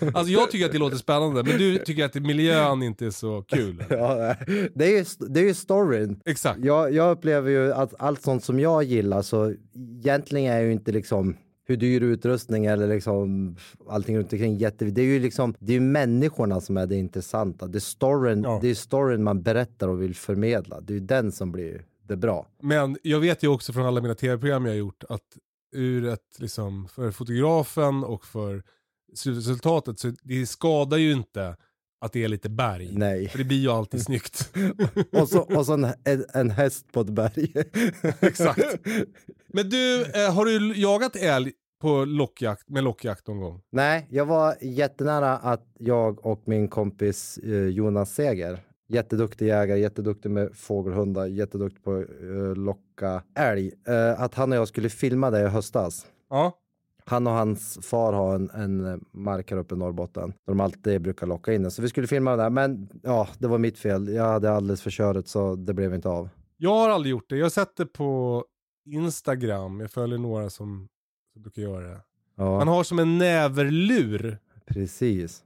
Alltså 0.14 0.32
jag 0.32 0.50
tycker 0.50 0.66
att 0.66 0.72
det 0.72 0.78
låter 0.78 0.96
spännande, 0.96 1.42
men 1.42 1.58
du 1.58 1.78
tycker 1.78 2.04
att 2.04 2.14
miljön 2.14 2.82
inte 2.82 3.06
är 3.06 3.10
så 3.10 3.42
kul. 3.42 3.84
ja, 3.90 4.34
det, 4.74 4.84
är 4.84 4.98
ju, 4.98 5.04
det 5.28 5.40
är 5.40 5.44
ju 5.44 5.54
storyn. 5.54 6.20
Exakt. 6.24 6.64
Jag, 6.64 6.92
jag 6.92 7.10
upplever 7.12 7.50
ju 7.50 7.72
att 7.72 7.94
allt 7.98 8.22
sånt 8.22 8.44
som 8.44 8.60
jag 8.60 8.82
gillar 8.84 9.22
så 9.22 9.54
egentligen 9.74 10.52
är 10.52 10.60
ju 10.60 10.72
inte 10.72 10.92
liksom 10.92 11.36
hur 11.66 11.76
dyr 11.76 12.00
utrustning 12.02 12.66
eller 12.66 12.88
liksom 12.88 13.56
allting 13.88 14.18
runt 14.18 14.32
omkring 14.32 14.56
jätte... 14.56 14.84
Det 14.84 15.02
är 15.02 15.06
ju 15.06 15.18
liksom, 15.18 15.54
det 15.58 15.76
är 15.76 15.80
människorna 15.80 16.60
som 16.60 16.76
är 16.76 16.86
det 16.86 16.96
intressanta. 16.96 17.66
Det 17.66 17.78
är 17.78 17.80
storyn, 17.80 18.42
Ja. 18.42 18.58
det 18.62 18.70
är 18.70 18.74
storyn 18.74 19.22
man 19.22 19.42
berättar 19.42 19.88
och 19.88 20.02
vill 20.02 20.14
förmedla. 20.14 20.80
Det 20.80 20.92
är 20.92 20.94
ju 20.94 21.00
den 21.06 21.32
som 21.32 21.52
blir 21.52 21.84
det 22.08 22.16
bra. 22.16 22.46
Men 22.62 22.96
jag 23.02 23.20
vet 23.20 23.42
ju 23.42 23.48
också 23.48 23.72
från 23.72 23.86
alla 23.86 24.00
mina 24.00 24.14
tv-program 24.14 24.64
jag 24.64 24.72
har 24.72 24.78
gjort 24.78 25.04
att 25.08 25.22
ur 25.72 26.08
ett, 26.08 26.38
liksom, 26.38 26.88
för 26.88 27.10
fotografen 27.10 28.04
och 28.04 28.24
för 28.24 28.62
slutresultatet 29.14 29.98
så 29.98 30.12
det 30.22 30.46
skadar 30.46 30.98
ju 30.98 31.12
inte 31.12 31.56
att 32.00 32.12
det 32.12 32.24
är 32.24 32.28
lite 32.28 32.48
berg. 32.48 32.90
Nej. 32.92 33.28
För 33.28 33.38
det 33.38 33.44
blir 33.44 33.58
ju 33.58 33.68
alltid 33.68 34.02
snyggt. 34.02 34.52
Och 35.12 35.28
så, 35.28 35.40
och 35.40 35.66
så 35.66 35.72
en, 36.04 36.24
en, 36.34 36.50
häst 36.50 36.92
på 36.92 37.00
ett 37.00 37.10
berg. 37.10 37.52
Exakt. 38.20 38.60
Men 39.46 39.68
du, 39.68 40.02
eh, 40.02 40.34
har 40.34 40.44
du 40.44 40.80
jagat 40.80 41.16
älg 41.16 41.52
på 41.80 42.04
lockjakt, 42.04 42.68
med 42.68 42.84
lockjakt 42.84 43.26
någon 43.26 43.40
gång? 43.40 43.60
Nej, 43.72 44.06
jag 44.10 44.26
var 44.26 44.56
jättenära 44.60 45.36
att 45.38 45.66
jag 45.78 46.26
och 46.26 46.42
min 46.44 46.68
kompis 46.68 47.38
eh, 47.38 47.66
Jonas 47.66 48.14
Seger, 48.14 48.60
jätteduktig 48.90 49.46
jägare, 49.46 49.78
jätteduktig 49.80 50.30
med 50.30 50.56
fågelhundar, 50.56 51.26
jätteduktig 51.26 51.84
på 51.84 51.92
att 51.94 52.08
eh, 52.22 52.54
locka 52.56 53.22
älg, 53.38 53.72
eh, 53.88 54.20
att 54.22 54.34
han 54.34 54.52
och 54.52 54.58
jag 54.58 54.68
skulle 54.68 54.88
filma 54.88 55.30
det 55.30 55.40
i 55.40 55.46
höstas. 55.48 56.06
Ja. 56.30 56.56
Han 57.04 57.26
och 57.26 57.32
hans 57.32 57.78
far 57.82 58.12
har 58.12 58.34
en, 58.34 58.50
en 58.50 59.04
mark 59.12 59.50
här 59.50 59.58
uppe 59.58 59.74
i 59.74 59.78
Norrbotten 59.78 60.28
där 60.28 60.36
de 60.52 60.60
alltid 60.60 61.02
brukar 61.02 61.26
locka 61.26 61.52
in 61.52 61.62
den. 61.62 61.70
Så 61.70 61.82
vi 61.82 61.88
skulle 61.88 62.06
filma 62.06 62.30
det 62.30 62.42
där, 62.42 62.50
men 62.50 62.88
ja, 63.02 63.28
det 63.38 63.48
var 63.48 63.58
mitt 63.58 63.78
fel. 63.78 64.08
Jag 64.08 64.24
hade 64.24 64.50
alldeles 64.52 64.82
för 64.82 64.90
köret 64.90 65.28
så 65.28 65.54
det 65.56 65.74
blev 65.74 65.94
inte 65.94 66.08
av. 66.08 66.28
Jag 66.56 66.70
har 66.74 66.88
aldrig 66.90 67.10
gjort 67.10 67.28
det. 67.30 67.36
Jag 67.36 67.44
har 67.44 67.50
sett 67.50 67.76
det 67.76 67.86
på 67.86 68.44
Instagram. 68.86 69.80
Jag 69.80 69.90
följer 69.90 70.18
några 70.18 70.50
som, 70.50 70.88
som 71.32 71.42
brukar 71.42 71.62
göra 71.62 71.88
det. 71.88 72.00
Ja, 72.36 72.58
Man 72.58 72.68
har 72.68 72.84
som 72.84 72.98
en 72.98 73.18
näverlur. 73.18 74.38
precis. 74.66 75.42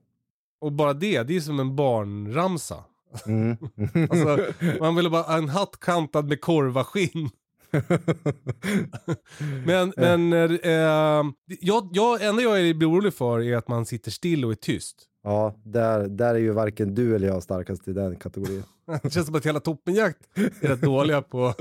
Och 0.61 0.73
bara 0.73 0.93
det, 0.93 1.23
det 1.23 1.37
är 1.37 1.41
som 1.41 1.61
en 1.61 1.77
barnramsa. 1.77 2.85
Mm. 3.27 3.57
Alltså, 4.11 4.39
man 4.81 4.97
vill 4.97 5.11
bara 5.11 5.23
ha 5.23 5.39
en 5.39 5.49
hatt 5.49 5.81
kantad 5.81 6.29
med 6.29 6.41
korvaskinn. 6.41 7.31
men 9.67 9.93
men 9.97 10.33
eh, 10.33 11.25
jag, 11.61 11.89
jag, 11.93 12.25
enda 12.25 12.43
jag 12.43 12.61
är 12.61 12.75
orolig 12.75 13.15
för 13.15 13.41
är 13.41 13.57
att 13.57 13.69
man 13.69 13.87
sitter 13.87 14.11
still 14.11 14.45
och 14.45 14.51
är 14.51 14.55
tyst. 14.55 15.09
Ja, 15.25 15.55
där, 15.65 16.09
där 16.09 16.35
är 16.35 16.39
ju 16.39 16.51
varken 16.51 16.95
du 16.95 17.15
eller 17.15 17.29
jag 17.29 17.43
starkast 17.43 17.89
i 17.89 17.93
den 17.93 18.17
kategorin. 18.17 18.63
Det 19.03 19.13
känns 19.13 19.27
som 19.27 19.35
att 19.35 19.47
hela 19.47 19.61
toppenjakt 19.61 20.19
är 20.61 20.69
rätt 20.69 20.81
dåliga 20.81 21.23
på, 21.23 21.55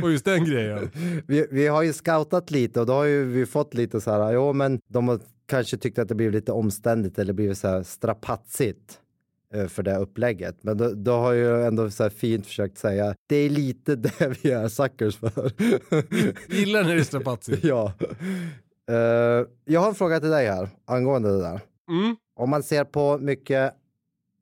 på 0.00 0.10
just 0.10 0.24
den 0.24 0.44
grejen. 0.44 0.90
Vi, 1.26 1.46
vi 1.50 1.66
har 1.66 1.82
ju 1.82 1.92
scoutat 1.92 2.50
lite 2.50 2.80
och 2.80 2.86
då 2.86 2.92
har 2.92 3.04
ju 3.04 3.24
vi 3.24 3.46
fått 3.46 3.74
lite 3.74 4.00
så 4.00 4.10
här, 4.10 4.32
jo 4.32 4.52
men 4.52 4.80
de 4.88 5.08
har 5.08 5.20
kanske 5.46 5.76
tyckt 5.76 5.98
att 5.98 6.08
det 6.08 6.14
blivit 6.14 6.34
lite 6.34 6.52
omständigt 6.52 7.18
eller 7.18 7.32
blivit 7.32 7.58
så 7.58 7.68
här 7.68 7.82
strapatsigt 7.82 9.00
för 9.68 9.82
det 9.82 9.96
upplägget. 9.96 10.56
Men 10.62 10.76
då, 10.76 10.92
då 10.94 11.12
har 11.12 11.32
jag 11.32 11.66
ändå 11.66 11.90
så 11.90 12.02
här 12.02 12.10
fint 12.10 12.46
försökt 12.46 12.78
säga, 12.78 13.14
det 13.26 13.36
är 13.36 13.50
lite 13.50 13.96
det 13.96 14.42
vi 14.42 14.50
är 14.50 14.68
suckers 14.68 15.16
för. 15.16 15.52
Gillar 16.54 16.84
när 16.84 16.96
det 16.96 17.04
strapatsigt. 17.04 17.64
ja. 17.64 17.92
Eh, 18.90 19.46
jag 19.64 19.80
har 19.80 19.88
en 19.88 19.94
fråga 19.94 20.20
till 20.20 20.30
dig 20.30 20.46
här 20.46 20.68
angående 20.84 21.28
det 21.36 21.40
där. 21.42 21.60
Mm. 21.90 22.16
Om 22.36 22.50
man 22.50 22.62
ser 22.62 22.84
på 22.84 23.18
mycket, 23.18 23.74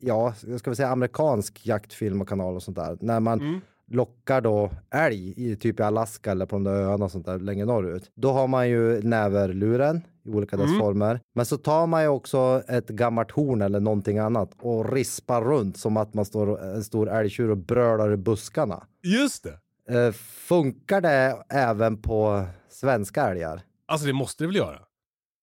ja, 0.00 0.34
ska 0.58 0.70
väl 0.70 0.76
säga 0.76 0.88
amerikansk 0.88 1.66
jaktfilm 1.66 2.20
och 2.20 2.28
kanal 2.28 2.54
och 2.54 2.62
sånt 2.62 2.76
där, 2.76 2.98
när 3.00 3.20
man 3.20 3.40
Mm. 3.40 3.60
lockar 3.90 4.40
då 4.40 4.70
älg 4.90 5.34
i 5.36 5.56
typ 5.56 5.80
i 5.80 5.82
Alaska 5.82 6.30
eller 6.30 6.46
på 6.46 6.56
de 6.56 6.64
där 6.64 6.72
öarna 6.72 7.04
och 7.04 7.10
sånt 7.10 7.26
där 7.26 7.38
längre 7.38 7.66
norrut. 7.66 8.10
Då 8.14 8.32
har 8.32 8.46
man 8.46 8.68
ju 8.68 9.02
näverluren 9.02 10.02
i 10.24 10.30
olika 10.30 10.56
dess 10.56 10.66
Mm. 10.66 10.80
former. 10.80 11.20
Men 11.34 11.46
så 11.46 11.56
tar 11.56 11.86
man 11.86 12.02
ju 12.02 12.08
också 12.08 12.62
ett 12.68 12.88
gammalt 12.88 13.30
horn 13.30 13.62
eller 13.62 13.80
någonting 13.80 14.18
annat 14.18 14.50
och 14.60 14.92
rispar 14.92 15.42
runt 15.42 15.76
som 15.78 15.96
att 15.96 16.14
man 16.14 16.24
står 16.24 16.62
en 16.62 16.84
stor 16.84 17.10
älgtjur 17.10 17.50
och 17.50 17.56
brölar 17.58 18.12
i 18.12 18.16
buskarna. 18.16 18.86
Just 19.02 19.44
det. 19.44 19.58
Eh, 20.06 20.12
funkar 20.48 21.00
det 21.00 21.42
även 21.48 22.02
på 22.02 22.44
svenska 22.70 23.22
älgar? 23.30 23.62
Alltså 23.88 24.06
det 24.06 24.12
måste 24.12 24.44
det 24.44 24.48
väl 24.48 24.56
göra. 24.56 24.78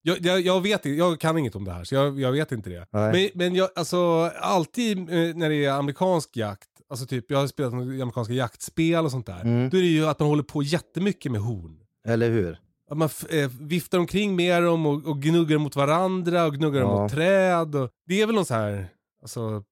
Jag, 0.04 0.18
jag, 0.22 0.42
jag 0.42 0.62
vet 0.62 0.86
inte, 0.86 0.90
jag 0.98 1.20
kan 1.20 1.38
inget 1.38 1.56
om 1.56 1.66
det 1.66 1.72
här 1.72 1.84
så 1.84 1.96
jag, 1.96 2.20
jag 2.20 2.32
vet 2.32 2.52
inte 2.52 2.70
det. 2.70 2.86
Nej. 2.92 3.12
Men, 3.36 3.44
men 3.48 3.56
jag, 3.56 3.70
alltså 3.76 3.98
alltid 4.40 4.98
eh, 4.98 5.06
när 5.36 5.50
det 5.50 5.66
är 5.66 5.72
amerikansk 5.72 6.38
jakt, 6.38 6.68
alltså 6.90 7.06
typ 7.06 7.32
jag 7.32 7.38
har 7.38 7.48
spelat 7.48 7.74
amerikanska 7.74 8.34
jaktspel 8.34 9.06
och 9.06 9.12
sånt 9.12 9.26
där. 9.26 9.42
Mm. 9.42 9.70
Då 9.70 9.78
är 9.78 9.82
det 9.82 9.88
ju 9.88 10.06
att 10.06 10.20
man 10.20 10.30
håller 10.30 10.44
på 10.44 10.64
jättemycket 10.64 11.32
med 11.32 11.42
horn. 11.42 11.78
Eller 12.08 12.30
hur? 12.30 12.58
Att 12.92 12.98
man 12.98 13.10
eh, 13.30 13.52
viftar 13.60 14.00
omkring 14.00 14.36
med 14.36 14.64
dem 14.64 14.86
och, 14.86 15.06
och 15.08 15.22
gnuggar 15.22 15.58
mot 15.58 15.76
varandra 15.76 16.46
och 16.46 16.54
gnuggar 16.54 16.82
dem 16.82 16.90
Ja. 16.92 17.02
mot 17.02 17.12
träd. 17.12 17.76
Och, 17.76 17.90
det 18.06 18.22
är 18.22 18.26
väl 18.26 18.36
någon 18.36 18.46
så 18.46 18.54
här, 18.54 18.88
alltså 19.22 19.64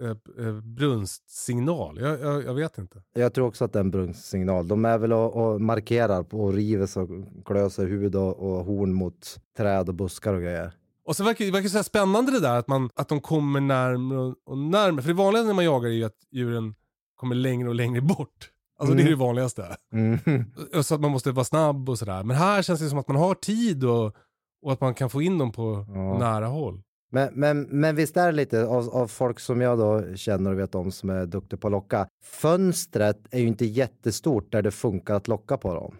eh, 0.00 0.46
eh, 0.46 0.60
brunstsignal. 0.60 1.98
Jag, 2.00 2.20
jag, 2.20 2.44
jag 2.44 2.54
vet 2.54 2.78
inte. 2.78 3.02
Jag 3.14 3.34
tror 3.34 3.46
också 3.46 3.64
att 3.64 3.72
det 3.72 3.78
är 3.78 3.84
en 3.84 3.90
brunnssignal. 3.90 4.68
De 4.68 4.84
är 4.84 4.98
väl 4.98 5.12
och, 5.12 5.36
och 5.36 5.60
markerar 5.60 6.34
och 6.34 6.52
river 6.54 6.98
och 6.98 7.08
klöser 7.46 7.86
huvud 7.86 8.16
och, 8.16 8.36
och 8.38 8.64
horn 8.64 8.92
mot 8.92 9.40
träd 9.56 9.88
och 9.88 9.94
buskar 9.94 10.34
och 10.34 10.40
grejer. 10.42 10.72
Och 11.04 11.16
så 11.16 11.24
verkar 11.24 11.44
det 11.44 11.50
verkar 11.50 11.68
så 11.68 11.82
spännande 11.82 12.32
det 12.32 12.40
där 12.40 12.58
att, 12.58 12.68
man, 12.68 12.90
att 12.94 13.08
de 13.08 13.20
kommer 13.20 13.60
närmare 13.60 14.18
och, 14.18 14.34
och 14.44 14.58
närmare. 14.58 15.02
För 15.02 15.08
det 15.08 15.14
vanliga 15.14 15.42
när 15.42 15.54
man 15.54 15.64
jagar 15.64 15.88
är 15.88 15.94
ju 15.94 16.04
att 16.04 16.18
djuren 16.30 16.74
kommer 17.16 17.34
längre 17.34 17.68
och 17.68 17.74
längre 17.74 18.00
bort. 18.00 18.50
Alltså 18.82 18.96
det 18.96 19.02
är 19.02 19.08
det 19.10 19.16
vanligaste. 19.16 19.76
Mm. 19.92 20.18
Så 20.82 20.94
att 20.94 21.00
man 21.00 21.10
måste 21.10 21.32
vara 21.32 21.44
snabb 21.44 21.88
och 21.88 21.98
sådär. 21.98 22.22
Men 22.22 22.36
här 22.36 22.62
känns 22.62 22.80
det 22.80 22.88
som 22.88 22.98
att 22.98 23.08
man 23.08 23.16
har 23.16 23.34
tid 23.34 23.84
och, 23.84 24.16
och 24.62 24.72
att 24.72 24.80
man 24.80 24.94
kan 24.94 25.10
få 25.10 25.22
in 25.22 25.38
dem 25.38 25.52
på 25.52 25.86
Ja. 25.88 26.18
nära 26.18 26.46
håll. 26.46 26.82
Men, 27.10 27.28
men, 27.32 27.62
men 27.62 27.96
visst 27.96 28.16
är 28.16 28.26
det 28.26 28.32
lite 28.32 28.66
av, 28.66 28.88
av 28.90 29.06
folk 29.06 29.40
som 29.40 29.60
jag 29.60 29.78
då 29.78 30.14
känner 30.16 30.52
och 30.52 30.58
vet 30.58 30.74
om 30.74 30.90
som 30.92 31.10
är 31.10 31.26
duktiga 31.26 31.58
på 31.58 31.66
att 31.66 31.72
locka. 31.72 32.06
Fönstret 32.24 33.18
är 33.30 33.38
ju 33.40 33.46
inte 33.46 33.64
jättestort 33.66 34.52
där 34.52 34.62
det 34.62 34.70
funkar 34.70 35.14
att 35.14 35.28
locka 35.28 35.56
på 35.56 35.74
dem. 35.74 35.94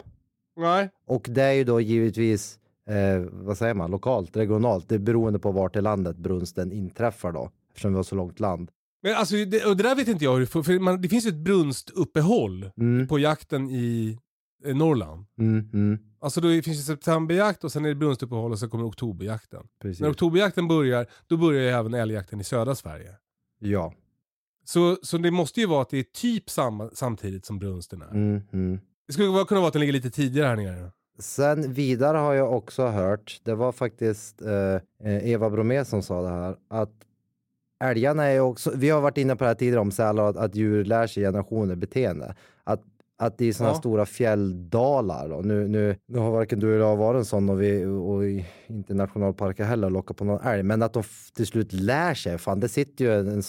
Nej. 0.57 0.91
Och 1.07 1.27
det 1.31 1.43
är 1.43 1.53
ju 1.53 1.65
då 1.65 1.81
givetvis, 1.81 2.59
eh, 2.89 3.25
vad 3.33 3.59
säger 3.59 3.75
man, 3.75 3.91
lokalt, 3.91 4.37
regionalt. 4.37 4.89
Det 4.89 4.95
är 4.95 4.99
beroende 4.99 5.39
på 5.39 5.53
vart 5.53 5.77
i 5.77 5.81
landet 5.81 6.17
brunsten 6.17 6.73
inträffar 6.73 7.33
då. 7.33 7.51
Eftersom 7.69 7.93
vi 7.93 7.97
har 7.97 8.03
så 8.03 8.15
långt 8.15 8.41
land. 8.41 8.71
Men 9.03 9.15
alltså, 9.15 9.37
det, 9.37 9.65
och 9.65 9.77
det 9.77 9.83
där 9.83 9.95
vet 9.95 10.09
inte 10.09 10.25
jag 10.25 10.33
hur 10.33 10.41
det 10.41 10.47
för 10.47 10.79
man, 10.79 11.01
det 11.03 11.09
finns 11.09 11.27
ju 11.27 11.29
ett 11.29 11.35
brunstuppehåll 11.35 12.71
Mm, 12.77 13.09
på 13.09 13.19
jakten 13.19 13.71
i 13.71 14.19
eh, 14.65 14.77
Norrland. 14.77 15.27
mm, 15.39 15.71
mm, 15.73 15.99
Alltså 16.21 16.41
då 16.41 16.49
finns 16.49 16.67
det 16.67 16.75
septemberjakt 16.95 17.65
och 17.65 17.73
sen 17.73 17.85
är 17.85 17.89
det 17.89 17.95
brunstuppehåll 17.95 18.53
och 18.53 18.59
sen 18.59 18.71
kommer 18.71 18.85
oktoberjakten. 18.89 19.63
precis. 19.83 20.01
När 20.01 20.11
oktoberjakten 20.11 20.69
börjar, 20.69 21.07
då 21.27 21.37
börjar 21.37 21.63
ju 21.63 21.69
även 21.69 21.95
älgjakten 21.95 22.41
i 22.41 22.45
södra 22.45 22.75
Sverige. 22.75 23.17
Ja. 23.61 23.95
Så, 24.65 24.97
så 25.03 25.19
det 25.19 25.31
måste 25.31 25.61
ju 25.61 25.67
vara 25.67 25.83
att 25.83 25.91
det 25.91 25.99
är 25.99 26.03
typ 26.03 26.51
samma, 26.51 26.91
samtidigt 26.93 27.45
som 27.47 27.59
brunsten 27.59 28.03
är. 28.03 28.11
Mm, 28.11 28.41
mm. 28.53 28.81
Det 29.07 29.13
skulle 29.13 29.45
kunna 29.45 29.61
vara 29.61 29.67
att 29.69 29.73
den 29.73 29.81
ligger 29.81 29.93
lite 29.93 30.11
tidigare 30.11 30.47
här 30.47 30.57
nere. 30.57 30.91
Sen 31.19 31.73
vidare 31.73 32.19
har 32.19 32.35
jag 32.35 32.53
också 32.57 32.87
hört, 32.87 33.41
det 33.45 33.55
var 33.55 33.73
faktiskt 33.73 34.43
eh, 34.43 34.75
eh, 35.13 35.31
Eva 35.31 35.51
Bromé 35.51 35.85
som 35.85 36.03
sa 36.03 36.23
det 36.23 36.29
här, 36.29 36.57
att 36.71 36.93
älgarna 37.83 38.25
är 38.25 38.41
också, 38.41 38.73
vi 38.75 38.91
har 38.91 39.01
varit 39.01 39.19
inne 39.19 39.37
på 39.37 39.45
det 39.45 39.49
här 39.49 39.55
tidigare 39.55 39.81
om 39.81 39.91
sälar, 39.91 40.31
att, 40.31 40.37
att 40.37 40.55
djur 40.55 40.85
lär 40.85 41.07
sig 41.07 41.23
generationer 41.23 41.75
beteende. 41.75 42.35
Att, 42.65 42.81
att 43.19 43.41
i 43.41 43.53
sådana 43.53 43.73
Ja. 43.75 43.79
stora 43.79 44.07
fjälldalar, 44.07 45.29
då, 45.29 45.37
nu, 45.37 45.69
nu, 45.69 45.97
nu 46.07 46.19
har 46.19 46.31
varken 46.31 46.61
du 46.61 46.75
eller 46.75 46.85
jag 46.85 46.97
varit 46.97 47.19
en 47.19 47.25
sån 47.25 47.49
och, 47.51 47.63
vi, 47.63 47.85
och 47.85 48.25
inte 48.67 48.95
nationalparker 48.95 49.65
heller 49.65 49.91
lockat 49.91 50.17
på 50.17 50.25
någon 50.25 50.41
älg, 50.47 50.63
men 50.63 50.83
att 50.83 50.93
de 50.93 51.03
till 51.37 51.47
slut 51.47 51.73
lär 51.73 52.15
sig, 52.15 52.39
fan 52.39 52.61
det 52.61 52.69
sitter 52.69 53.05
ju 53.05 53.15
en, 53.21 53.43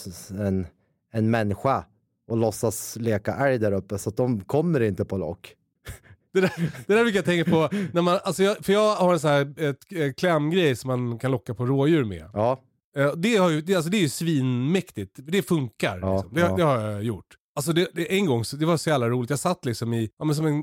en, 0.47 0.67
en 1.11 1.31
människa 1.31 1.85
och 2.27 2.37
låtsas 2.37 2.97
leka 2.99 3.35
älg 3.35 3.57
där 3.57 3.71
uppe 3.71 3.97
så 3.97 4.09
att 4.09 4.17
de 4.17 4.41
kommer 4.41 4.79
inte 4.81 5.05
på 5.05 5.17
lock. 5.17 5.55
Det 6.33 6.41
där, 6.41 6.51
det 6.87 6.93
där 6.93 7.03
brukar 7.03 7.17
jag 7.17 7.25
tänka 7.25 7.51
på, 7.51 7.69
när 7.93 8.01
man, 8.01 8.19
alltså 8.23 8.43
jag, 8.43 8.65
för 8.65 8.73
jag 8.73 8.95
har 8.95 9.13
en 9.13 9.19
sån 9.19 9.29
här 9.29 9.53
ett, 9.57 9.77
ett 9.91 10.15
klämgrej 10.15 10.75
som 10.75 10.87
man 10.87 11.19
kan 11.19 11.31
locka 11.31 11.53
på 11.53 11.65
rådjur 11.65 12.03
med. 12.03 12.29
Ja, 12.33 12.61
Det, 13.15 13.35
har 13.35 13.49
ju, 13.49 13.61
det, 13.61 13.75
alltså 13.75 13.89
det 13.91 13.97
är 13.97 14.01
ju 14.01 14.09
svinmäktigt, 14.09 15.19
det 15.23 15.41
funkar. 15.41 15.99
Ja, 16.01 16.15
liksom. 16.15 16.33
det, 16.33 16.41
ja. 16.41 16.55
det 16.55 16.63
har 16.63 16.79
jag 16.79 17.03
gjort. 17.03 17.25
Alltså 17.55 17.73
det, 17.73 17.87
det, 17.93 18.17
en 18.17 18.25
gång, 18.25 18.45
så, 18.45 18.55
det 18.55 18.65
var 18.65 18.77
så 18.77 18.89
jävla 18.89 19.09
roligt, 19.09 19.29
jag 19.29 19.39
satt 19.39 19.65
liksom 19.65 19.93
i, 19.93 20.09
ja, 20.19 20.25
men 20.25 20.35
som 20.35 20.45
en, 20.45 20.53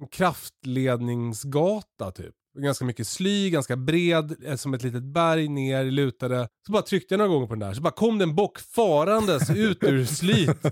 en 0.00 0.08
kraftledningsgata 0.12 2.10
typ. 2.10 2.34
Ganska 2.58 2.84
mycket 2.84 3.06
sly, 3.06 3.50
ganska 3.50 3.76
bred, 3.76 4.36
eh, 4.44 4.56
som 4.56 4.74
ett 4.74 4.82
litet 4.82 5.02
berg 5.02 5.48
ner, 5.48 5.84
lutade. 5.84 6.48
Så 6.66 6.72
bara 6.72 6.82
tryckte 6.82 7.14
jag 7.14 7.18
några 7.18 7.28
gånger 7.32 7.46
på 7.46 7.52
den 7.54 7.60
där, 7.68 7.74
så 7.74 7.82
bara 7.82 7.90
kom 7.92 8.18
det 8.18 8.22
en 8.24 8.34
bock 8.34 8.58
farandes 8.58 9.50
ut 9.50 9.82
ur 9.84 10.04
slyt. 10.04 10.50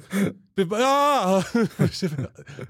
Ja! 0.71 1.42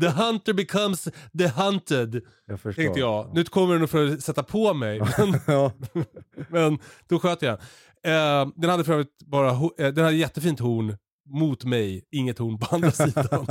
The 0.01 0.09
hunter 0.09 0.53
becomes 0.53 1.09
the 1.39 1.49
hunted, 1.49 2.23
jag 2.47 2.61
förstår. 2.61 2.83
tänkte 2.83 3.01
jag. 3.01 3.35
Nu 3.35 3.45
kommer 3.45 3.79
den 3.79 3.89
för 3.89 4.07
att 4.13 4.23
sätta 4.23 4.43
på 4.43 4.75
mig. 4.75 5.01
Men, 5.19 5.41
Ja. 5.47 5.73
men 6.49 6.79
då 7.09 7.19
sköt 7.19 7.43
jag 7.43 7.53
den. 7.59 7.67
Eh, 8.05 8.49
den 8.57 8.71
hade 8.71 8.85
för 8.85 8.93
övrigt 8.93 9.23
bara, 9.27 9.49
eh, 9.51 9.59
den 9.77 10.05
hade 10.05 10.17
jättefint 10.17 10.61
horn 10.61 10.97
mot 11.31 11.65
mig, 11.65 12.05
inget 12.11 12.39
horn 12.39 12.59
på 12.59 12.75
andra 12.75 12.91
sidan. 12.91 13.47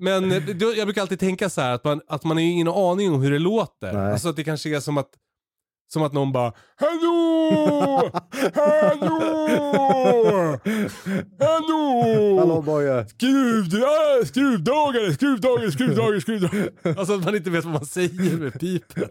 Men 0.00 0.32
eh, 0.32 0.42
då, 0.42 0.74
jag 0.76 0.86
brukar 0.86 1.02
alltid 1.02 1.20
tänka 1.20 1.50
så 1.50 1.60
här 1.60 1.74
att 1.74 1.84
man, 1.84 2.00
att 2.08 2.24
man 2.24 2.36
har 2.36 2.44
ju 2.44 2.50
ingen 2.50 2.68
aning 2.68 3.12
om 3.14 3.22
hur 3.22 3.30
det 3.30 3.38
låter. 3.38 3.92
Nej. 3.92 4.12
Alltså 4.12 4.28
att 4.28 4.36
det 4.36 4.44
kanske 4.44 4.76
är 4.76 4.80
som 4.80 4.98
att 4.98 5.10
som 5.92 6.02
att 6.02 6.12
någon 6.12 6.32
bara 6.32 6.52
Hallå! 6.76 8.10
Hallå! 8.54 9.48
Hallå! 11.40 12.38
Hallå 12.38 12.62
Boje! 12.62 13.06
Skruv, 13.08 13.64
skruvdragare, 14.24 15.12
skruvdragare, 15.14 15.72
skruvdragare, 15.72 16.20
skruvdragare. 16.20 16.70
Alltså 16.98 17.14
att 17.14 17.24
man 17.24 17.36
inte 17.36 17.50
vet 17.50 17.64
vad 17.64 17.72
man 17.74 17.86
säger 17.86 18.36
med 18.36 18.60
pipen. 18.60 19.08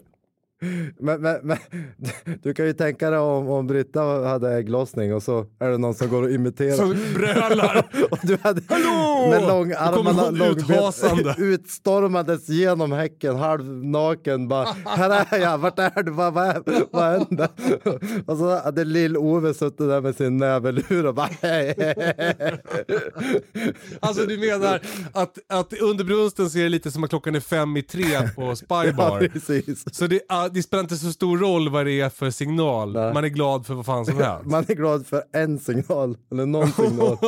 Men, 0.98 1.20
men, 1.20 1.36
men, 1.42 1.58
du 2.42 2.54
kan 2.54 2.66
ju 2.66 2.72
tänka 2.72 3.10
dig 3.10 3.18
om, 3.18 3.48
om 3.48 3.66
Britta 3.66 4.02
hade 4.02 4.54
ägglossning 4.54 5.14
och 5.14 5.22
så 5.22 5.46
är 5.58 5.68
det 5.68 5.78
någon 5.78 5.94
som 5.94 6.08
går 6.08 6.22
och 6.22 6.30
imiterar. 6.30 6.76
Som 6.76 6.96
brölar. 7.14 7.78
och 8.10 8.18
du 8.22 8.38
hade 8.42 8.62
Hallå! 8.68 9.28
med 9.30 9.42
långarmarna 9.42 10.30
långbent, 10.30 11.38
utstormandes 11.38 12.48
genom 12.48 12.92
häcken, 12.92 13.36
halvnaken. 13.36 14.48
Bara, 14.48 14.68
här 14.84 15.26
är 15.30 15.38
jag, 15.40 15.58
vart 15.58 15.78
är 15.78 16.02
du? 16.02 16.10
Vad, 16.10 16.34
vad, 16.34 16.68
vad 16.90 17.04
händer? 17.04 17.48
och 18.26 18.36
så 18.38 18.58
hade 18.64 18.84
lill-Ove 18.84 19.54
suttit 19.54 19.78
där 19.78 20.00
med 20.00 20.16
sin 20.16 20.36
näverlur 20.36 21.06
och 21.06 21.14
bara 21.14 21.30
hej. 21.42 21.74
Alltså 24.00 24.26
du 24.26 24.38
menar 24.38 24.80
att, 25.12 25.38
att 25.48 25.72
under 25.72 26.04
brunsten 26.04 26.50
så 26.50 26.58
är 26.58 26.62
det 26.62 26.68
lite 26.68 26.90
som 26.90 27.04
att 27.04 27.10
klockan 27.10 27.34
är 27.34 27.40
fem 27.40 27.76
i 27.76 27.82
tre 27.82 28.04
på 28.36 28.42
Ja, 28.42 28.56
Spybar. 28.56 29.28
precis. 29.28 29.84
Så 29.96 30.06
det, 30.06 30.20
det 30.48 30.62
spelar 30.62 30.82
inte 30.82 30.96
så 30.96 31.12
stor 31.12 31.38
roll 31.38 31.68
vad 31.68 31.86
det 31.86 32.00
är 32.00 32.08
för 32.08 32.30
signal. 32.30 32.92
Nej. 32.92 33.14
Man 33.14 33.24
är 33.24 33.28
glad 33.28 33.66
för 33.66 33.74
vad 33.74 33.86
fan 33.86 34.06
som 34.06 34.16
helst. 34.20 34.46
Man 34.46 34.64
är 34.68 34.74
glad 34.74 35.06
för 35.06 35.22
en 35.32 35.58
signal, 35.58 36.16
eller 36.32 36.46
någon 36.46 36.72
signal. 36.72 37.18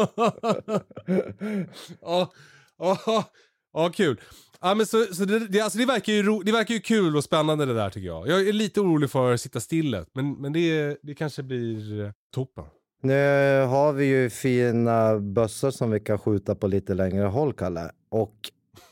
ja, 2.00 2.32
ja, 2.78 3.24
ja, 3.72 3.90
kul. 3.94 4.20
Ja, 4.60 4.74
men 4.74 4.86
så, 4.86 5.04
så 5.04 5.24
det, 5.24 5.38
det, 5.38 5.60
alltså 5.60 5.78
det, 5.78 5.86
verkar 5.86 6.12
ju 6.12 6.22
ro, 6.22 6.42
det 6.42 6.52
verkar 6.52 6.74
ju 6.74 6.80
kul 6.80 7.16
och 7.16 7.24
spännande 7.24 7.66
det 7.66 7.74
där 7.74 7.90
tycker 7.90 8.06
jag. 8.06 8.28
Jag 8.28 8.48
är 8.48 8.52
lite 8.52 8.80
orolig 8.80 9.10
för 9.10 9.32
att 9.32 9.40
sitta 9.40 9.60
stillet, 9.60 10.08
men, 10.14 10.32
men 10.32 10.52
det, 10.52 10.96
det 11.02 11.14
kanske 11.14 11.42
blir 11.42 12.04
eh, 12.04 12.10
toppen. 12.34 12.64
Nu 13.02 13.12
har 13.62 13.92
vi 13.92 14.04
ju 14.04 14.30
fina 14.30 15.18
bössor 15.18 15.70
som 15.70 15.90
vi 15.90 16.00
kan 16.00 16.18
skjuta 16.18 16.54
på 16.54 16.66
lite 16.66 16.94
längre 16.94 17.26
håll, 17.26 17.52
Kalle. 17.52 17.90
Och 18.10 18.34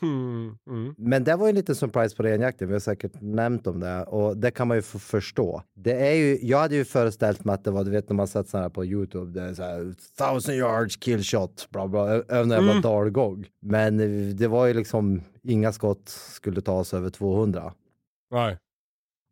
Mm, 0.01 0.57
mm. 0.67 0.95
Men 0.97 1.23
det 1.23 1.35
var 1.35 1.45
ju 1.45 1.49
en 1.49 1.55
liten 1.55 1.75
surprise 1.75 2.15
på 2.15 2.23
renjakten, 2.23 2.67
vi 2.67 2.73
har 2.73 2.79
säkert 2.79 3.21
nämnt 3.21 3.67
om 3.67 3.79
det 3.79 4.03
och 4.03 4.37
det 4.37 4.51
kan 4.51 4.67
man 4.67 4.77
ju 4.77 4.81
förstå. 4.81 5.63
Det 5.75 6.07
är 6.07 6.13
ju, 6.13 6.39
jag 6.41 6.57
hade 6.57 6.75
ju 6.75 6.85
föreställt 6.85 7.45
mig 7.45 7.53
att 7.53 7.63
det 7.63 7.71
var, 7.71 7.83
du 7.83 7.91
vet 7.91 8.09
när 8.09 8.15
man 8.15 8.27
sett 8.27 8.49
sådana 8.49 8.63
här 8.65 8.69
på 8.69 8.85
Youtube, 8.85 9.31
det 9.39 9.49
är 9.49 9.53
så 9.53 9.63
här 9.63 9.93
thousand 10.17 10.57
yards 10.57 10.95
kill 10.97 11.23
shot, 11.23 11.67
bla 11.71 11.87
bla, 11.87 12.07
över 12.09 12.41
en 12.43 12.49
jävla 12.49 12.71
Mm. 12.71 12.81
dalgång. 12.81 13.45
Men 13.61 13.99
eh, 13.99 14.35
det 14.35 14.47
var 14.47 14.65
ju 14.67 14.73
liksom, 14.73 15.21
inga 15.43 15.71
skott 15.71 16.09
skulle 16.09 16.61
tas 16.61 16.93
över 16.93 17.09
200. 17.09 17.73
Nej. 18.31 18.57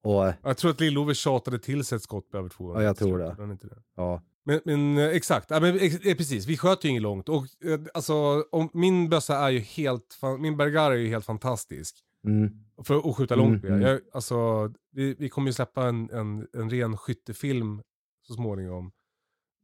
Och 0.04 0.34
Jag 0.44 0.58
tror 0.58 0.72
att 0.72 0.80
Lill-Ove 0.80 1.14
tjatade 1.14 1.60
till 1.60 1.84
sig 1.86 1.96
ett 1.96 2.02
skott 2.02 2.30
på 2.32 2.38
över 2.38 2.50
200. 2.50 2.82
Ja, 2.82 2.86
jag 2.88 2.98
tror 2.98 3.20
det. 3.20 3.36
Det. 3.68 3.70
ja, 3.96 4.22
Men, 4.48 4.62
men 4.66 4.98
eh, 4.98 5.06
exakt, 5.06 5.52
ja, 5.52 5.60
men, 5.60 5.80
ex, 5.80 5.96
eh, 5.96 6.16
precis. 6.16 6.46
Vi 6.46 6.58
sköt 6.58 6.86
ju 6.86 6.90
inget 6.90 7.02
långt. 7.02 7.30
Och 7.30 7.46
eh, 7.66 7.80
alltså, 7.94 8.46
om, 8.52 8.70
min 8.74 9.10
bössa 9.10 9.38
är 9.38 9.50
ju 9.50 9.60
helt, 9.60 10.20
min 10.40 10.58
Bergara 10.58 10.94
är 10.94 10.98
ju 10.98 11.08
helt 11.08 11.26
fantastisk. 11.26 11.96
mm, 12.28 12.50
För 12.84 13.10
att 13.10 13.16
skjuta 13.16 13.36
långt 13.36 13.64
med. 13.64 13.72
Mm, 13.72 13.82
mm. 13.82 13.92
Jag, 13.92 14.02
alltså, 14.14 14.72
vi, 14.92 15.16
vi 15.20 15.30
kommer 15.30 15.48
ju 15.48 15.54
släppa 15.54 15.88
en, 15.88 16.10
en, 16.10 16.48
en 16.54 16.70
ren 16.70 16.98
skyttefilm 16.98 17.82
så 18.28 18.34
småningom. 18.34 18.92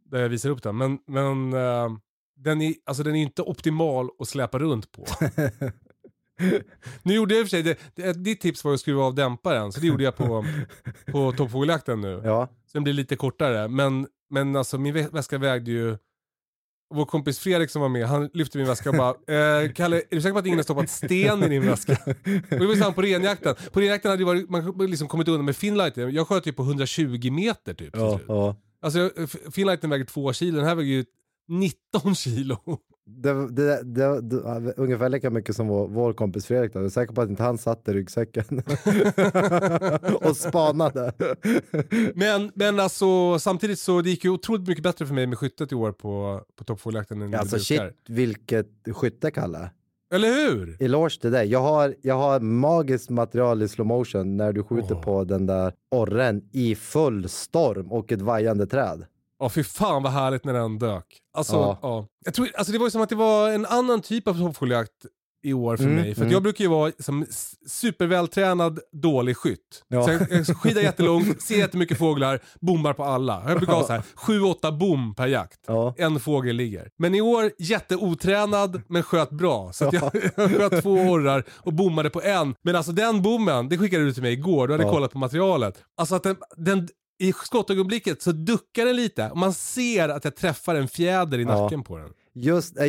Där 0.06 0.20
jag 0.20 0.30
visar 0.30 0.50
upp 0.50 0.64
den. 0.64 0.78
Men, 0.78 1.00
men 1.08 1.54
eh, 1.54 1.98
den, 2.36 2.62
är, 2.62 2.74
alltså, 2.86 3.04
den 3.04 3.16
är 3.16 3.22
inte 3.22 3.42
optimal 3.42 4.10
att 4.20 4.28
släpa 4.28 4.60
runt 4.60 4.92
på. 4.92 5.06
nu 7.04 7.14
gjorde 7.14 7.34
jag 7.34 7.42
i 7.42 7.44
och 7.44 7.48
för 7.48 7.50
sig, 7.50 7.64
det, 7.64 7.78
det, 7.96 8.14
ditt 8.14 8.42
tips 8.42 8.64
var 8.64 8.74
att 8.74 8.80
skruva 8.80 9.04
av 9.04 9.16
dämparen. 9.16 9.72
Så 9.72 9.80
det 9.80 9.88
gjorde 9.88 10.04
jag 10.04 10.16
på, 10.16 10.46
på 11.12 11.32
toppfågeljakten 11.32 12.02
nu. 12.02 12.22
ja. 12.24 12.48
Så 12.66 12.78
den 12.78 12.84
blir 12.84 12.94
lite 12.94 13.16
kortare. 13.16 13.68
Men, 13.68 14.08
men 14.34 14.56
alltså 14.56 14.78
min 14.78 14.96
vä- 14.96 15.14
väska 15.14 15.38
vägde 15.38 15.72
ju... 15.72 15.98
Vår 16.94 17.06
kompis 17.06 17.40
Fredrik 17.40 17.70
som 17.70 17.82
var 17.82 17.90
med, 17.90 18.08
han 18.08 18.30
lyfte 18.34 18.58
min 18.58 18.68
väska 18.68 18.90
och 18.90 18.96
bara 18.96 19.10
eh, 19.10 19.72
Kalle, 19.72 19.98
är 19.98 20.16
du 20.16 20.22
säker 20.22 20.34
på 20.34 20.40
att 20.40 20.46
ingen 20.46 20.60
har 20.60 20.64
stoppat 20.64 20.90
sten 20.90 21.44
i 21.44 21.50
din 21.50 21.66
väska? 21.66 21.98
och 22.06 22.60
det 22.60 22.66
var 22.66 22.76
samma 22.76 22.94
på 22.94 23.02
renjakten. 23.02 23.56
På 23.72 23.80
renjakten 23.80 24.12
hade 24.12 24.26
varit, 24.26 24.50
man 24.50 24.78
liksom 24.78 25.08
kommit 25.08 25.28
undan 25.28 25.46
med 25.46 25.56
finlighten. 25.56 26.14
Jag 26.14 26.28
sköt 26.28 26.48
ju 26.48 26.54
på 26.54 26.64
120 26.64 27.32
meter 27.32 27.74
typ. 27.74 27.96
Ja, 27.98 28.20
ja. 28.28 28.56
Alltså 28.82 29.12
finlighten 29.52 29.90
väger 29.90 30.06
2 30.06 30.34
kilo, 30.34 30.58
den 30.58 30.66
här 30.68 30.76
väger 30.76 30.92
ju 30.92 31.06
19 31.48 32.16
kilo. 32.16 32.58
Det, 33.06 33.48
det, 33.50 33.84
det, 33.84 34.22
det, 34.22 34.74
ungefär 34.78 35.10
lika 35.10 35.30
mycket 35.30 35.56
som 35.56 35.68
vår, 35.68 35.88
vår 35.88 36.14
kompis 36.14 36.46
Fredrik. 36.46 36.74
Då. 36.74 36.80
Jag 36.80 36.86
är 36.86 36.90
säker 36.90 37.14
på 37.14 37.22
att 37.22 37.30
inte 37.30 37.44
han 37.44 37.58
satt 37.58 37.88
i 37.88 37.94
ryggsäcken 37.94 38.46
och 40.22 40.38
spanade. 40.38 41.14
Men, 42.16 42.52
men 42.56 42.80
alltså 42.80 43.40
samtidigt 43.40 43.80
så 43.80 44.02
det 44.02 44.10
gick 44.10 44.24
ju 44.24 44.30
otroligt 44.30 44.68
mycket 44.68 44.84
bättre 44.84 45.06
för 45.06 45.14
mig 45.14 45.28
med 45.28 45.38
skyttet 45.38 45.72
i 45.72 45.76
år 45.76 45.92
på, 45.92 46.42
på 46.56 46.64
toppfågeljakten 46.64 47.22
än 47.22 47.36
Alltså 47.36 47.60
shit, 47.60 47.82
vilket 48.08 48.70
skytte, 48.94 49.32
Kalle. 49.32 49.70
Eller 50.14 50.28
hur? 50.28 50.78
Eloge 50.80 51.22
till 51.22 51.32
dig. 51.32 51.48
Jag 51.48 51.60
har, 51.60 51.96
jag 52.02 52.16
har 52.16 52.40
magiskt 52.40 53.10
material 53.10 53.62
i 53.62 53.68
slow 53.68 53.88
motion 53.88 54.38
när 54.38 54.54
du 54.54 54.64
skjuter 54.64 54.96
Åh. 54.96 55.02
på 55.02 55.24
den 55.24 55.46
där 55.46 55.74
orren 55.92 56.50
i 56.52 56.76
full 56.76 57.30
storm 57.30 57.92
och 57.92 58.12
ett 58.12 58.22
vajande 58.22 58.68
träd. 58.68 59.06
Ja 59.44 59.50
fy 59.50 59.64
fan 59.64 60.04
vad 60.04 60.12
härligt 60.12 60.46
när 60.46 60.54
den 60.54 60.80
dök. 60.80 61.06
Alltså, 61.38 61.56
Ja. 61.56 61.80
ja. 61.82 62.08
Jag 62.26 62.34
tror, 62.34 62.50
alltså 62.56 62.74
det 62.74 62.78
var 62.80 62.88
ju 62.88 62.92
som 62.92 63.02
att 63.02 63.10
det 63.10 63.16
var 63.16 63.50
en 63.50 63.66
annan 63.66 64.02
typ 64.02 64.28
av 64.28 64.34
toppfågeljakt 64.40 64.92
i 65.46 65.54
år 65.54 65.78
för 65.78 65.84
Mm, 65.84 65.96
mig. 65.96 66.16
För 66.16 66.22
mm. 66.22 66.34
jag 66.34 66.44
brukar 66.44 66.64
ju 66.64 66.70
vara 66.70 66.92
som 67.00 67.26
supervältränad 67.68 68.80
dålig 68.92 69.38
skytt. 69.38 69.84
Ja. 69.88 70.04
Så 70.06 70.12
jag, 70.12 70.32
jag 70.32 70.48
skidar 70.58 70.82
jättelångt, 70.82 71.42
ser 71.42 71.58
jättemycket 71.58 71.98
fåglar, 71.98 72.40
bommar 72.62 72.94
på 72.94 73.04
alla. 73.04 73.44
Jag 73.48 73.58
brukar 73.58 73.74
ha 73.74 73.84
så 73.88 73.94
här 73.94 74.04
7-8 74.16 74.78
bom 74.78 75.16
per 75.16 75.28
jakt. 75.28 75.60
Ja. 75.68 75.94
En 75.98 76.20
fågel 76.20 76.56
ligger. 76.56 76.90
Men 76.98 77.16
i 77.16 77.22
år 77.22 77.52
jätteotränad 77.60 78.82
men 78.88 79.04
sköt 79.04 79.30
bra. 79.30 79.72
Så 79.74 79.84
jag, 79.92 80.12
jag 80.36 80.52
sköt 80.52 80.82
två 80.84 80.92
orrar 80.94 81.44
och 81.52 81.74
bommade 81.74 82.10
på 82.10 82.22
en. 82.22 82.56
Men 82.62 82.76
alltså 82.76 82.92
den 82.92 83.22
bommen, 83.22 83.70
det 83.70 83.78
skickade 83.78 84.04
du 84.04 84.14
till 84.14 84.24
mig 84.24 84.34
igår, 84.34 84.68
du 84.68 84.74
hade 84.74 84.84
Ja. 84.84 84.92
kollat 84.92 85.12
på 85.12 85.18
materialet. 85.20 85.84
Alltså 85.98 86.16
att 86.16 86.24
den, 86.24 86.36
den 86.58 86.88
i 87.20 87.34
skottögonblicket 87.34 88.22
så 88.22 88.32
duckar 88.32 88.86
den 88.86 88.96
lite 88.96 89.30
och 89.30 89.38
man 89.38 89.54
ser 89.54 90.10
att 90.10 90.24
jag 90.26 90.36
träffar 90.36 90.76
en 90.76 90.88
fjäder 90.88 91.40
i 91.40 91.44
Ja. 91.44 91.62
nacken 91.64 91.84
på 91.84 91.98
den. 91.98 92.10
Just, 92.36 92.78
eh, 92.80 92.86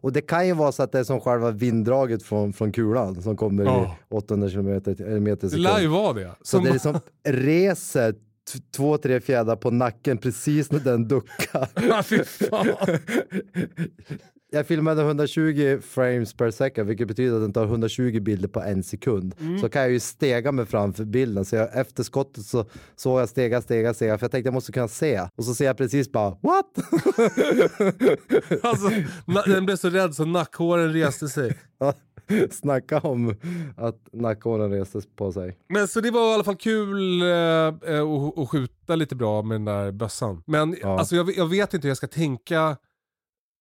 och 0.00 0.12
det 0.12 0.20
kan 0.20 0.46
ju 0.46 0.52
vara 0.52 0.72
så 0.72 0.82
att 0.82 0.92
det 0.92 0.98
är 0.98 1.04
som 1.04 1.20
själva 1.20 1.50
vinddraget 1.50 2.22
från, 2.22 2.52
från 2.52 2.72
kulan 2.72 3.22
som 3.22 3.36
kommer 3.36 3.64
Ja. 3.64 3.96
i 4.10 4.14
800 4.14 4.50
kilometer 4.50 5.02
eller 5.02 5.20
meter 5.20 5.46
i 5.46 5.50
sekund. 5.50 5.88
vara 5.88 6.12
det. 6.12 6.34
Så 6.42 6.44
Som, 6.46 6.64
det 6.64 6.70
är 6.70 6.72
liksom 6.72 7.00
reser 7.28 8.14
två, 8.76 8.98
tre 8.98 9.20
fjädrar 9.20 9.56
på 9.56 9.70
nacken 9.70 10.18
precis 10.18 10.72
när 10.72 10.80
den 10.80 11.08
duckar. 11.08 11.68
Jag 14.50 14.66
filmade 14.66 15.02
120 15.02 15.78
frames 15.88 16.34
per 16.34 16.50
second, 16.50 16.88
vilket 16.88 17.08
betyder 17.08 17.34
att 17.36 17.42
den 17.42 17.52
tar 17.52 17.64
120 17.64 18.20
bilder 18.20 18.48
på 18.48 18.60
en 18.60 18.82
sekund. 18.82 19.34
Mm. 19.40 19.58
Så 19.58 19.68
kan 19.68 19.82
jag 19.82 19.90
ju 19.90 20.00
stega 20.00 20.52
mig 20.52 20.66
framför 20.66 21.04
bilden. 21.04 21.44
Så 21.44 21.56
jag, 21.56 21.76
efter 21.78 22.02
skottet 22.02 22.44
så 22.44 22.64
såg 22.96 23.20
jag 23.20 23.28
stega, 23.28 23.62
stega, 23.62 23.94
stega. 23.94 24.18
För 24.18 24.24
jag 24.24 24.30
tänkte 24.30 24.46
jag 24.46 24.54
måste 24.54 24.72
kunna 24.72 24.88
se. 24.88 25.20
Och 25.36 25.44
så 25.44 25.54
ser 25.54 25.64
jag 25.64 25.76
precis 25.76 26.12
bara 26.12 26.30
what? 26.30 26.66
Alltså, 28.62 28.90
den 29.46 29.66
blev 29.66 29.76
så 29.76 29.90
rädd 29.90 30.14
så 30.14 30.24
nackhåren 30.24 30.92
reste 30.92 31.28
sig. 31.28 31.58
Snacka 32.50 32.98
om 33.00 33.34
att 33.76 34.08
nackhåren 34.12 34.70
restes 34.70 35.04
på 35.16 35.32
sig. 35.32 35.58
Men 35.68 35.88
så 35.88 36.00
det 36.00 36.10
var 36.10 36.30
i 36.30 36.34
alla 36.34 36.44
fall 36.44 36.56
kul 36.56 37.22
eh, 37.22 37.28
eh, 37.28 38.02
att, 38.02 38.38
att 38.38 38.48
skjuta 38.50 38.96
lite 38.96 39.16
bra 39.16 39.42
med 39.42 39.54
den 39.54 39.64
där 39.64 39.92
bössan. 39.92 40.42
Men 40.46 40.76
Ja. 40.82 40.98
alltså, 40.98 41.16
jag, 41.16 41.36
jag 41.36 41.46
vet 41.46 41.74
inte 41.74 41.86
hur 41.86 41.90
jag 41.90 41.96
ska 41.96 42.06
tänka 42.06 42.76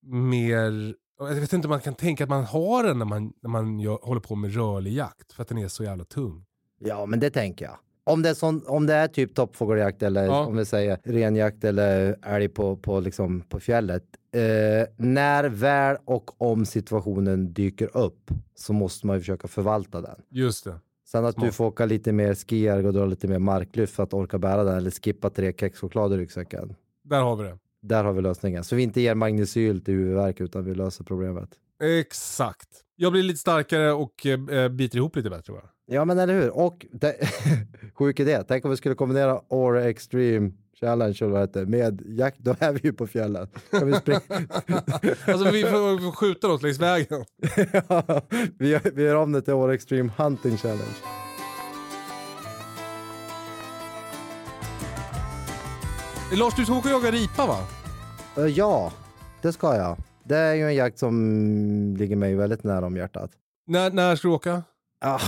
mer. 0.07 0.93
Jag 1.19 1.35
vet 1.35 1.53
inte 1.53 1.67
om 1.67 1.69
man 1.69 1.79
kan 1.79 1.95
tänka 1.95 2.23
att 2.23 2.29
man 2.29 2.43
har 2.43 2.83
den 2.83 2.97
när 2.99 3.05
man, 3.05 3.33
när 3.41 3.49
man 3.49 3.79
gör, 3.79 3.99
håller 4.01 4.21
på 4.21 4.35
med 4.35 4.53
rörlig 4.55 4.93
jakt. 4.93 5.33
För 5.33 5.41
att 5.41 5.47
den 5.49 5.57
är 5.57 5.67
så 5.67 5.83
jävla 5.83 6.03
tung. 6.03 6.45
Ja, 6.79 7.05
men 7.05 7.19
det 7.19 7.29
tänker 7.29 7.65
jag. 7.65 7.75
Om 8.03 8.21
det 8.21 8.29
är, 8.29 8.33
sån, 8.33 8.61
om 8.67 8.85
det 8.85 8.93
är 8.93 9.07
typ 9.07 9.35
toppfågeljakt 9.35 10.03
eller 10.03 10.25
Ja. 10.25 10.45
om 10.45 10.57
vi 10.57 10.65
säger 10.65 10.99
renjakt 11.03 11.63
eller 11.63 12.15
älg 12.25 12.49
på, 12.49 12.77
på, 12.77 12.99
liksom, 12.99 13.41
på 13.41 13.59
fjället. 13.59 14.03
Eh, 14.35 14.41
när 14.97 15.43
väl 15.43 15.97
och 16.05 16.41
om 16.41 16.65
situationen 16.65 17.53
dyker 17.53 17.97
upp 17.97 18.31
så 18.55 18.73
måste 18.73 19.07
man 19.07 19.15
ju 19.15 19.19
försöka 19.19 19.47
förvalta 19.47 20.01
den. 20.01 20.15
Just 20.29 20.63
det. 20.65 20.75
Sen 21.07 21.25
att 21.25 21.35
du 21.35 21.41
Smart. 21.41 21.55
får 21.55 21.65
åka 21.65 21.85
lite 21.85 22.11
mer 22.11 22.33
skierg 22.35 22.87
och 22.87 22.93
dra 22.93 23.05
lite 23.05 23.27
mer 23.27 23.39
marklyft 23.39 23.93
för 23.95 24.03
att 24.03 24.13
orka 24.13 24.37
bära 24.37 24.63
den 24.63 24.77
eller 24.77 24.91
skippa 24.91 25.29
tre 25.29 25.53
kexchoklad 25.59 26.13
i 26.13 26.17
ryggsäcken. 26.17 26.75
Där 27.03 27.21
har 27.21 27.35
vi 27.35 27.43
det. 27.43 27.57
Där 27.81 28.03
har 28.03 28.13
vi 28.13 28.21
lösningen. 28.21 28.63
Så 28.63 28.75
vi 28.75 28.83
inte 28.83 29.01
ger 29.01 29.15
magnesyl 29.15 29.81
till 29.81 29.93
huvudvärk 29.93 30.41
utan 30.41 30.65
vi 30.65 30.75
löser 30.75 31.03
problemet. 31.03 31.49
Exakt. 31.83 32.69
Jag 32.95 33.11
blir 33.11 33.23
lite 33.23 33.39
starkare 33.39 33.91
och 33.91 34.25
eh, 34.25 34.69
biter 34.69 34.97
ihop 34.97 35.15
lite 35.15 35.29
bättre 35.29 35.53
va? 35.53 35.61
Ja 35.85 36.05
men 36.05 36.19
eller 36.19 36.41
hur. 36.41 36.49
Och 36.49 36.85
sjuk 37.93 38.19
idé. 38.19 38.43
Tänk 38.47 38.65
om 38.65 38.71
vi 38.71 38.77
skulle 38.77 38.95
kombinera 38.95 39.41
Aura 39.49 39.83
Extreme 39.83 40.51
Challenge 40.79 41.17
eller 41.21 41.31
vad 41.31 41.41
heter, 41.41 41.65
med 41.65 42.01
jakt. 42.05 42.39
Då 42.39 42.55
är 42.59 42.73
vi 42.73 42.79
ju 42.83 42.93
på 42.93 43.07
fjällen. 43.07 43.47
Kan 43.71 43.87
vi, 43.87 43.93
springa? 43.93 44.21
Alltså 45.27 45.51
vi 45.51 45.63
får, 45.63 45.97
vi 45.97 46.03
får 46.03 46.11
skjuta 46.11 46.47
något 46.47 46.63
längs 46.63 46.79
vägen. 46.79 47.25
vi, 48.59 48.69
gör, 48.69 48.91
vi 48.95 49.03
gör 49.03 49.15
om 49.15 49.31
det 49.31 49.41
till 49.41 49.53
Aura 49.53 49.73
Extreme 49.73 50.11
Hunting 50.17 50.57
Challenge. 50.57 51.16
Lars, 56.31 56.55
du 56.55 56.65
ska 56.65 56.73
åka 56.77 56.95
och 56.95 57.03
jaga 57.03 57.11
ripa 57.11 57.45
va? 57.47 57.57
Eh, 58.37 58.45
ja, 58.45 58.93
det 59.41 59.53
ska 59.53 59.75
jag. 59.75 59.97
Det 60.23 60.37
är 60.37 60.53
ju 60.53 60.63
en 60.63 60.75
jakt 60.75 60.99
som 60.99 61.95
ligger 61.99 62.15
mig 62.15 62.35
väldigt 62.35 62.63
nära 62.63 62.85
om 62.85 62.97
hjärtat. 62.97 63.31
När, 63.67 63.91
när 63.91 64.15
ska 64.15 64.27
du 64.27 64.33
åka? 64.33 64.63
Ah, 65.01 65.19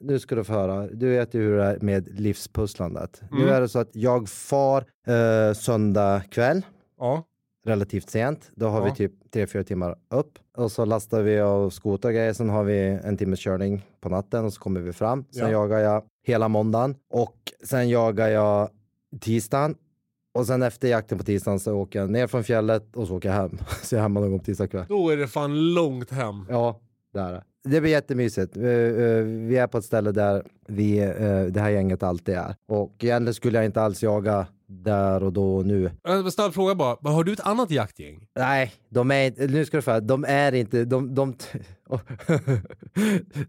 nu 0.00 0.18
ska 0.18 0.34
du 0.34 0.44
få 0.44 0.52
höra. 0.52 0.86
Du 0.86 1.08
vet 1.10 1.34
ju 1.34 1.42
hur 1.42 1.56
det 1.56 1.64
är 1.64 1.78
med 1.80 2.20
livspusslandet. 2.20 3.22
Nu 3.30 3.42
Mm. 3.42 3.54
är 3.54 3.60
det 3.60 3.68
så 3.68 3.78
att 3.78 3.90
jag 3.96 4.28
far 4.28 4.84
eh, 5.06 5.54
söndag 5.54 6.22
kväll 6.30 6.62
Ja. 6.98 7.22
relativt 7.66 8.10
sent. 8.10 8.50
Då 8.54 8.66
har 8.68 8.78
Ja. 8.78 8.84
vi 8.84 8.92
typ 8.94 9.12
3-4 9.34 9.62
timmar 9.64 9.96
upp 10.10 10.38
och 10.56 10.72
så 10.72 10.84
lastar 10.84 11.22
vi 11.22 11.40
av 11.40 11.70
skoter 11.70 12.08
och 12.08 12.14
grejer. 12.14 12.32
Sen 12.32 12.50
har 12.50 12.64
vi 12.64 12.78
en 13.04 13.16
timmes 13.16 13.40
körning 13.40 13.86
på 14.00 14.08
natten 14.08 14.44
och 14.44 14.52
så 14.52 14.60
kommer 14.60 14.80
vi 14.80 14.92
fram. 14.92 15.24
Sen 15.30 15.42
Ja. 15.42 15.50
jagar 15.50 15.78
jag 15.78 16.02
hela 16.26 16.48
måndagen 16.48 16.94
och 17.10 17.36
sen 17.64 17.88
jagar 17.88 18.28
jag 18.28 18.68
tisdagen 19.20 19.74
och 20.34 20.46
sen 20.46 20.62
efter 20.62 20.88
jakten 20.88 21.18
på 21.18 21.24
tisdagen 21.24 21.60
så 21.60 21.74
åker 21.74 21.98
jag 21.98 22.10
ner 22.10 22.26
från 22.26 22.44
fjället 22.44 22.96
och 22.96 23.06
så 23.06 23.16
åker 23.16 23.28
jag 23.28 23.36
hem. 23.36 23.58
Så 23.82 23.94
jag 23.94 23.98
är 23.98 24.02
hemma 24.02 24.20
någon 24.20 24.30
gång 24.30 24.38
på 24.38 24.44
tisdag 24.44 24.66
kväll. 24.68 24.84
Då 24.88 25.10
är 25.10 25.16
det 25.16 25.26
fan 25.28 25.74
långt 25.74 26.10
hem. 26.10 26.46
Ja, 26.50 26.80
det 27.12 27.20
är 27.20 27.32
det. 27.32 27.42
Det 27.68 27.80
blir 27.80 27.90
jättemysigt. 27.90 28.56
Eh, 28.56 28.62
eh, 28.64 29.24
Vi 29.24 29.56
är 29.56 29.66
på 29.66 29.78
ett 29.78 29.84
ställe 29.84 30.12
där 30.12 30.42
vi, 30.68 30.98
eh, 30.98 31.42
det 31.42 31.60
här 31.60 31.70
gänget 31.70 32.02
alltid 32.02 32.34
är. 32.34 32.54
Och 32.68 32.94
egentligen 33.04 33.34
skulle 33.34 33.58
jag 33.58 33.64
inte 33.64 33.82
alls 33.82 34.02
jaga 34.02 34.46
där 34.66 35.22
och 35.22 35.32
då 35.32 35.56
och 35.56 35.66
nu. 35.66 35.90
En 36.08 36.32
snabb 36.32 36.52
fråga 36.54 36.74
bara. 36.74 37.12
Har 37.12 37.24
du 37.24 37.32
ett 37.32 37.40
annat 37.46 37.70
jaktgäng? 37.70 38.26
Nej, 38.38 38.72
de 38.88 39.10
är 39.10 39.26
inte, 39.26 39.46
nu 39.46 39.64
ska 39.64 39.76
du 39.76 39.82
få 39.82 40.00
de 40.00 40.24
är 40.28 40.54
inte, 40.54 40.84
de, 40.84 41.14
de, 41.14 41.34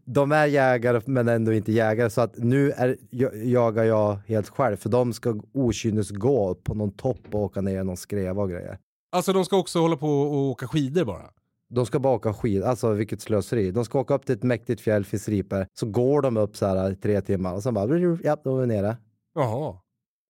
de 0.06 0.32
är 0.32 0.46
jägare 0.46 1.02
men 1.06 1.28
ändå 1.28 1.54
inte 1.54 1.72
jägare 1.72 2.10
så 2.10 2.22
att 2.22 2.38
nu 2.38 2.72
är, 2.72 2.98
jag- 3.10 3.46
jagar 3.46 3.84
jag 3.84 4.18
helt 4.28 4.50
själv 4.50 4.76
för 4.78 4.90
de 4.90 5.14
ska 5.14 5.40
okynnes 5.54 6.12
gå 6.12 6.56
på 6.56 6.74
någon 6.74 6.92
topp 6.92 7.20
och 7.32 7.40
åka 7.40 7.62
ner 7.62 7.84
någon 7.84 7.98
skreva 7.98 8.42
och 8.44 8.50
grejer. 8.50 8.78
Alltså 9.12 9.34
de 9.34 9.46
ska 9.46 9.58
också 9.58 9.80
hålla 9.80 9.98
på 9.98 10.08
och 10.08 10.50
åka 10.50 10.68
skidor 10.68 11.06
bara? 11.06 11.30
De 11.70 11.86
ska 11.86 12.00
bara 12.00 12.14
åka 12.16 12.34
skid, 12.34 12.64
alltså 12.64 12.92
vilket 12.94 13.22
slöseri. 13.22 13.72
De 13.72 13.86
ska 13.86 14.00
åka 14.00 14.14
upp 14.14 14.26
till 14.26 14.36
ett 14.36 14.44
mäktigt 14.44 14.82
fjäll, 14.82 15.06
finns 15.06 15.30
ripor. 15.30 15.68
Så 15.74 15.86
går 15.86 16.22
de 16.22 16.38
upp 16.38 16.58
så 16.58 16.66
här 16.66 16.92
i 16.92 16.96
tre 16.96 17.22
timmar 17.22 17.54
och 17.54 17.64
sen 17.64 17.74
bara, 17.74 17.98
ja, 18.24 18.38
då 18.44 18.58
är 18.58 18.62
vi 18.62 18.68
nere. 18.68 18.98
Jaha. 19.36 19.76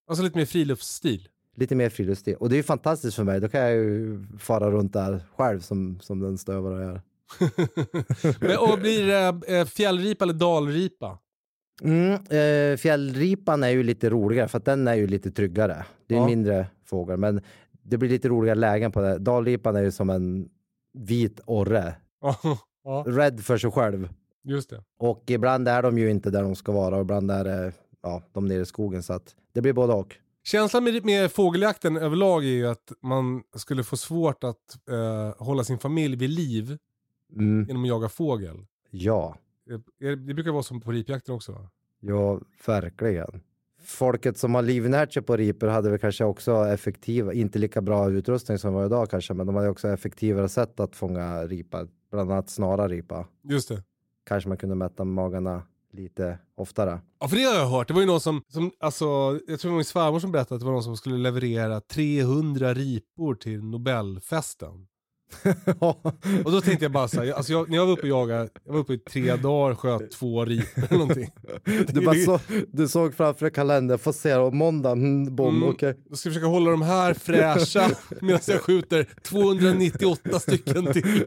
Alltså 0.08 0.24
lite 0.24 0.38
mer 0.38 0.46
friluftsstil. 0.46 1.28
Lite 1.56 1.76
mer 1.76 1.90
friluftsliv. 1.90 2.36
Och 2.36 2.50
det 2.50 2.56
är 2.56 2.58
ju 2.58 2.64
fantastiskt 2.64 3.16
för 3.16 3.24
mig. 3.24 3.40
Då 3.40 3.50
kan 3.50 3.62
jag 3.62 3.72
ju 3.74 4.24
fara 4.40 4.72
runt 4.72 4.94
där 4.94 5.20
själv 5.36 5.60
som, 5.60 6.00
som 6.02 6.20
den 6.20 6.38
stövare 6.38 6.84
jag 6.84 6.92
är. 6.96 7.02
Men, 8.48 8.58
och 8.58 8.80
blir 8.80 9.08
det 9.08 9.58
eh, 9.60 9.66
fjällripa 9.66 10.26
eller 10.26 10.34
dalripa? 10.34 11.20
Mm, 11.82 12.14
eh, 12.14 12.78
fjällripan 12.78 13.64
är 13.64 13.70
ju 13.70 13.84
lite 13.84 14.10
roligare 14.10 14.48
för 14.48 14.58
att 14.58 14.66
den 14.66 14.88
är 14.88 14.96
ju 14.96 15.08
lite 15.08 15.32
tryggare. 15.32 15.86
Det 16.08 16.16
är 16.16 16.20
Ja. 16.20 16.26
mindre 16.26 16.68
fågel 16.86 17.18
men 17.18 17.42
det 17.84 17.98
blir 17.98 18.10
lite 18.10 18.30
roligare 18.30 18.60
lägen 18.60 18.92
på 18.92 19.02
det. 19.02 19.18
Dalripan 19.18 19.76
är 19.76 19.82
ju 19.82 19.92
som 19.92 20.10
en 20.10 20.50
vit 20.94 21.40
orre. 21.46 21.96
Ja, 22.88 23.04
Rädd 23.08 23.42
för 23.44 23.58
sig 23.58 23.72
själv. 23.72 24.10
just 24.44 24.70
det. 24.70 24.84
Och 25.00 25.24
ibland 25.28 25.68
är 25.68 25.82
de 25.84 25.98
ju 25.98 26.10
inte 26.10 26.30
där 26.30 26.44
de 26.44 26.56
ska 26.56 26.72
vara 26.72 26.96
och 26.96 27.02
ibland 27.02 27.32
är 27.32 27.44
det 27.44 27.72
ja, 28.04 28.24
de 28.34 28.46
nere 28.48 28.62
i 28.62 28.66
skogen 28.66 29.04
så 29.04 29.14
att 29.14 29.36
det 29.56 29.62
blir 29.62 29.74
både 29.74 29.94
och. 29.94 30.16
Känslan 30.44 30.84
med, 30.84 31.06
med 31.06 31.32
fågeljakten 31.32 31.98
överlag 31.98 32.44
är 32.44 32.48
ju 32.50 32.68
att 32.68 32.92
man 33.02 33.44
skulle 33.56 33.84
få 33.84 33.98
svårt 33.98 34.44
att 34.44 34.90
eh, 34.90 35.44
hålla 35.46 35.64
sin 35.64 35.78
familj 35.80 36.16
vid 36.16 36.30
liv 36.30 36.78
Mm, 37.36 37.66
genom 37.68 37.84
att 37.84 37.88
jaga 37.90 38.10
fågel. 38.10 38.66
ja, 38.92 39.38
Eh, 39.72 40.10
Det 40.18 40.34
brukar 40.34 40.52
vara 40.52 40.64
som 40.64 40.82
på 40.82 40.92
ripjakten 40.92 41.36
också 41.36 41.52
va? 41.52 41.70
ja, 42.00 42.40
verkligen. 42.68 43.42
Folket 43.82 44.38
som 44.38 44.56
har 44.56 44.62
livnärt 44.62 45.14
sig 45.14 45.24
på 45.24 45.38
ripor 45.38 45.68
hade 45.68 45.90
väl 45.90 46.00
kanske 46.00 46.24
också 46.26 46.52
effektiva, 46.66 47.34
inte 47.34 47.60
lika 47.60 47.82
bra 47.82 48.10
utrustning 48.12 48.58
som 48.58 48.74
vi 48.74 48.80
har 48.80 48.86
idag 48.86 49.10
kanske, 49.10 49.34
men 49.34 49.46
de 49.48 49.56
hade 49.56 49.70
också 49.70 49.88
effektivare 49.88 50.50
sätt 50.50 50.80
att 50.80 50.96
fånga 50.96 51.44
ripa, 51.48 51.88
bland 52.12 52.32
annat 52.32 52.50
snara 52.50 52.88
ripa. 52.88 53.28
Just 53.44 53.70
det. 53.70 53.84
Kanske 54.24 54.50
man 54.50 54.58
kunde 54.58 54.76
mätta 54.76 55.04
magarna 55.04 55.64
lite 55.96 56.38
oftare. 56.58 57.00
Ja 57.20 57.28
för 57.28 57.36
det 57.38 57.44
har 57.44 57.56
jag 57.56 57.68
hört. 57.68 57.88
Det 57.88 57.94
var 57.94 58.02
ju 58.02 58.08
någon 58.08 58.22
som, 58.22 58.42
som 58.48 58.72
alltså, 58.80 59.06
jag 59.48 59.60
tror 59.60 59.70
det 59.70 59.74
var 59.74 59.76
min 59.76 59.86
svärmor 59.86 60.20
som 60.20 60.32
berättade 60.32 60.56
att 60.56 60.62
det 60.62 60.66
var 60.66 60.74
någon 60.74 60.84
som 60.84 60.98
skulle 60.98 61.18
leverera 61.18 61.82
300 61.82 62.74
ripor 62.74 63.36
till 63.36 63.64
Nobelfesten. 63.64 64.88
Och 66.46 66.52
då 66.52 66.62
tänkte 66.62 66.86
jag 66.86 66.92
bara 66.92 67.08
så 67.08 67.22
här, 67.24 67.32
alltså 67.34 67.52
jag, 67.54 67.70
när 67.70 67.78
jag 67.78 67.86
var 67.86 67.94
uppe 67.94 68.02
och 68.02 68.08
jagade, 68.08 68.50
jag 68.66 68.74
var 68.74 68.80
uppe 68.80 68.94
i 68.94 68.98
tre 68.98 69.36
dagar, 69.36 69.76
sköt 69.76 70.12
två 70.12 70.46
ripor 70.46 70.84
eller 70.84 70.98
någonting. 70.98 71.30
du, 71.94 72.06
bara 72.06 72.16
så, 72.16 72.40
du 72.72 72.88
såg 72.88 73.14
framför 73.14 73.50
kalendern, 73.50 73.98
får 74.00 74.12
se 74.12 74.36
och 74.36 74.54
måndag, 74.54 74.92
mm, 74.92 75.36
bom, 75.36 75.56
Mm. 75.58 75.70
okej. 75.70 75.94
Ska 75.94 76.10
jag 76.12 76.20
försöka 76.34 76.46
hålla 76.48 76.72
de 76.72 76.82
här 76.82 77.14
fräscha 77.14 77.90
medan 78.22 78.42
jag 78.48 78.62
skjuter 78.62 79.08
298 79.24 80.40
stycken 80.40 80.94
till. 80.94 81.26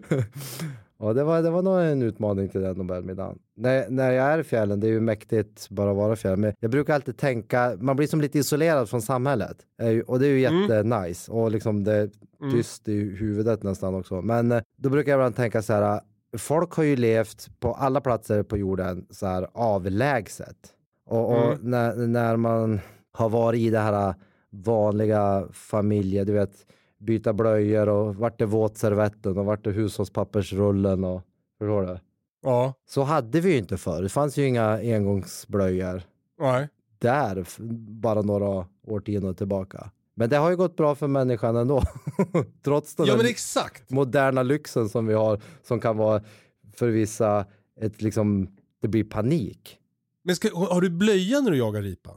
Ja, 1.01 1.13
det 1.13 1.25
var, 1.25 1.43
det 1.43 1.51
var 1.51 1.63
nog 1.63 1.81
en 1.81 2.03
utmaning 2.03 2.49
till 2.49 2.61
den 2.61 2.77
Nobelmiddagen. 2.77 3.39
När, 3.57 3.91
när 3.91 4.11
jag 4.13 4.27
är 4.27 4.39
i 4.39 4.43
fjällen, 4.45 4.81
det 4.81 4.87
är 4.87 4.91
ju 4.91 5.01
mäktigt 5.01 5.69
bara 5.71 5.91
att 5.91 5.97
vara 5.97 6.13
i 6.13 6.17
fjällen, 6.17 6.41
men 6.41 6.53
jag 6.61 6.71
brukar 6.71 6.95
alltid 6.95 7.17
tänka, 7.17 7.77
man 7.81 7.97
blir 7.97 8.07
som 8.07 8.21
lite 8.21 8.39
isolerad 8.39 8.89
från 8.89 9.03
samhället. 9.03 9.57
Eh, 9.83 9.99
Och 9.99 10.19
det 10.21 10.27
är 10.27 10.31
ju 10.31 10.41
jättenice 10.41 11.33
och 11.33 11.51
liksom 11.51 11.85
det 11.85 11.93
är 11.95 12.11
tyst 12.53 12.89
i 12.89 13.01
huvudet 13.01 13.63
nästan 13.63 13.95
också. 13.95 14.23
Men 14.23 14.53
eh, 14.53 14.63
då 14.77 14.91
brukar 14.91 15.13
jag 15.13 15.19
ibland 15.19 15.37
tänka 15.37 15.63
så 15.63 15.73
här, 15.73 15.95
eh, 15.95 16.01
folk 16.39 16.73
har 16.73 16.85
ju 16.85 16.97
levt 16.97 17.61
på 17.61 17.73
alla 17.75 18.01
platser 18.01 18.43
på 18.43 18.57
jorden 18.57 19.07
så 19.11 19.27
här 19.27 19.49
avlägset. 19.53 20.57
Och, 21.07 21.31
och 21.31 21.47
Mm. 21.47 21.59
när, 21.71 21.97
när 22.07 22.37
man 22.37 22.81
har 23.13 23.29
varit 23.29 23.61
i 23.61 23.71
det 23.71 23.79
här 23.79 24.15
vanliga 24.51 25.49
familje, 25.53 26.25
du 26.25 26.33
vet, 26.33 26.53
byta 26.99 27.33
blöjor 27.33 27.89
och 27.89 28.17
vart 28.17 28.41
är 28.41 28.47
våtservetten 28.47 29.39
och 29.39 29.45
vart 29.45 29.67
är 29.67 29.71
hushållspappersrullen 29.71 31.05
och 31.05 31.23
förstår 31.59 31.83
du? 31.83 31.99
Ja, 32.43 32.75
Så 32.89 33.03
hade 33.03 33.41
vi 33.41 33.51
ju 33.51 33.59
inte 33.59 33.77
förr. 33.77 34.03
Det 34.03 34.09
fanns 34.09 34.37
ju 34.37 34.47
inga 34.47 34.71
engångsblöjor 34.71 36.03
nej. 36.41 36.69
där 36.99 37.47
bara 37.91 38.23
några 38.23 38.67
årtionden 38.87 39.35
tillbaka. 39.35 39.91
Men 40.15 40.31
det 40.31 40.37
har 40.37 40.51
ju 40.51 40.57
gått 40.57 40.77
bra 40.77 40.95
för 40.95 41.07
människan 41.07 41.57
ändå. 41.57 41.83
Trots 42.65 42.95
den 42.95 43.07
Ja 43.07 43.17
moderna 43.89 44.43
lyxen 44.43 44.89
som 44.89 45.07
vi 45.07 45.15
har 45.15 45.41
som 45.63 45.81
kan 45.81 45.97
vara 45.97 46.23
för 46.75 46.89
vissa 46.89 47.47
ett 47.81 48.03
liksom, 48.03 48.49
det 48.83 48.89
blir 48.89 49.05
panik. 49.05 49.79
Men 50.25 50.37
ska, 50.37 50.57
har 50.57 50.81
du 50.81 50.91
blöja 50.91 51.41
när 51.41 51.51
du 51.51 51.57
jagar 51.59 51.83
ripa? 51.83 52.11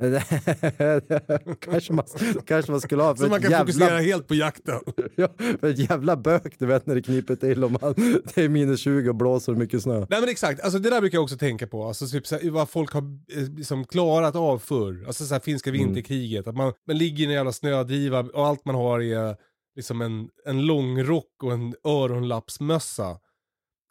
kanske, 1.60 1.92
man, 1.92 2.04
kanske 2.44 2.70
man 2.72 2.80
skulle 2.80 3.02
ha. 3.02 3.16
För 3.16 3.24
Så 3.24 3.30
man 3.30 3.42
kan 3.42 3.50
jävla, 3.50 3.72
fokusera 3.72 3.98
helt 3.98 4.28
på 4.28 4.34
jakten. 4.34 4.80
ja, 5.16 5.28
för 5.60 5.70
ett 5.70 5.78
jävla 5.78 6.16
bök 6.16 6.58
du 6.58 6.66
vet 6.66 6.86
när 6.86 6.94
det 6.94 7.02
kniper 7.02 7.36
till 7.36 7.64
och 7.64 7.70
man, 7.70 7.94
det 8.34 8.42
är 8.44 8.48
minus 8.48 8.80
20 8.80 9.08
och 9.08 9.14
blåser 9.14 9.54
mycket 9.54 9.82
snö. 9.82 9.98
Nej 9.98 10.20
men 10.20 10.28
exakt, 10.28 10.60
alltså 10.60 10.78
det 10.78 10.90
där 10.90 11.00
brukar 11.00 11.16
jag 11.16 11.22
också 11.22 11.36
tänka 11.36 11.66
på. 11.66 11.84
Alltså 11.84 12.06
typ 12.06 12.26
så 12.26 12.36
här, 12.36 12.50
vad 12.50 12.68
folk 12.68 12.92
har 12.92 13.02
eh, 13.02 13.48
liksom 13.56 13.84
klarat 13.84 14.36
av 14.36 14.58
förr. 14.58 15.04
Alltså 15.06 15.24
så 15.24 15.34
här, 15.34 15.40
finska 15.40 15.70
vinterkriget. 15.70 16.46
Att 16.46 16.56
man, 16.56 16.72
man 16.86 16.98
ligger 16.98 17.24
i 17.24 17.26
en 17.26 17.32
jävla 17.32 17.52
snödriva 17.52 18.20
och 18.20 18.46
allt 18.46 18.64
man 18.64 18.74
har 18.74 19.00
är 19.00 19.36
liksom 19.76 20.00
en, 20.00 20.28
en 20.46 20.66
långrock 20.66 21.42
och 21.42 21.52
en 21.52 21.74
öronlappsmössa. 21.84 23.18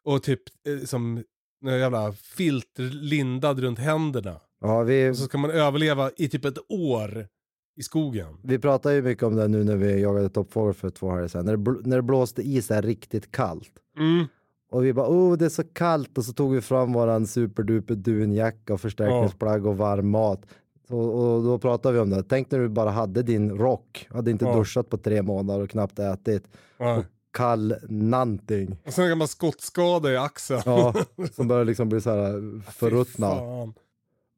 Och 0.03 0.23
typ 0.23 0.41
eh, 0.67 0.85
som 0.85 1.23
en 1.65 1.79
jävla 1.79 2.13
filt 2.13 2.79
lindad 2.79 3.59
runt 3.59 3.79
händerna. 3.79 4.39
Ja, 4.61 4.83
vi, 4.83 5.09
Och 5.09 5.17
så 5.17 5.23
ska 5.23 5.37
man 5.37 5.51
överleva 5.51 6.11
i 6.17 6.29
typ 6.29 6.45
ett 6.45 6.57
år 6.69 7.27
i 7.75 7.83
skogen. 7.83 8.37
vi 8.43 8.59
pratade 8.59 8.95
ju 8.95 9.01
mycket 9.01 9.23
om 9.23 9.35
det 9.35 9.47
nu 9.47 9.63
när 9.63 9.75
vi 9.75 10.01
jagade 10.01 10.29
toppfågel 10.29 10.73
för 10.73 10.89
två 10.89 11.11
helger 11.11 11.27
sedan. 11.27 11.45
När 11.45 11.57
det, 11.57 11.63
bl- 11.71 11.81
när 11.85 11.95
det 11.97 12.01
blåste 12.03 12.41
i 12.41 12.61
så 12.61 12.73
här 12.73 12.81
riktigt 12.81 13.31
kallt. 13.31 13.71
Mm. 13.99 14.25
Och 14.71 14.85
vi 14.85 14.93
bara, 14.93 15.07
oh 15.09 15.37
det 15.37 15.45
är 15.45 15.49
så 15.49 15.63
kallt 15.63 16.17
och 16.17 16.25
så 16.25 16.33
tog 16.33 16.53
vi 16.53 16.61
fram 16.61 16.93
våran 16.93 17.27
superduper 17.27 17.95
dunjacka 17.95 18.73
och 18.73 18.81
förstärkningsplagg 18.81 19.65
och 19.65 19.77
varm 19.77 20.09
mat. 20.09 20.41
Och, 20.89 21.35
och 21.35 21.43
då 21.43 21.59
pratade 21.59 21.93
vi 21.93 21.99
om 21.99 22.09
det. 22.09 22.23
Tänk 22.23 22.51
när 22.51 22.59
du 22.59 22.69
bara 22.69 22.89
hade 22.89 23.23
din 23.23 23.57
rock, 23.57 24.07
hade 24.13 24.31
inte 24.31 24.45
Ja. 24.45 24.55
duschat 24.57 24.89
på 24.89 24.97
tre 24.97 25.21
månader 25.21 25.63
och 25.63 25.69
knappt 25.69 25.99
ätit. 25.99 26.43
Ja. 26.77 27.03
Kall 27.33 27.75
nanting. 27.89 28.77
Och 28.85 28.93
sen 28.93 29.03
en 29.03 29.09
gammal 29.09 29.27
skottskada 29.27 30.11
i 30.13 30.17
axeln. 30.17 30.61
Ja, 30.65 30.93
som 31.35 31.47
börjar 31.47 31.65
liksom 31.65 31.89
bli 31.89 32.01
så 32.01 32.09
här 32.09 32.61
förruttna. 32.71 33.27
Fan. 33.35 33.73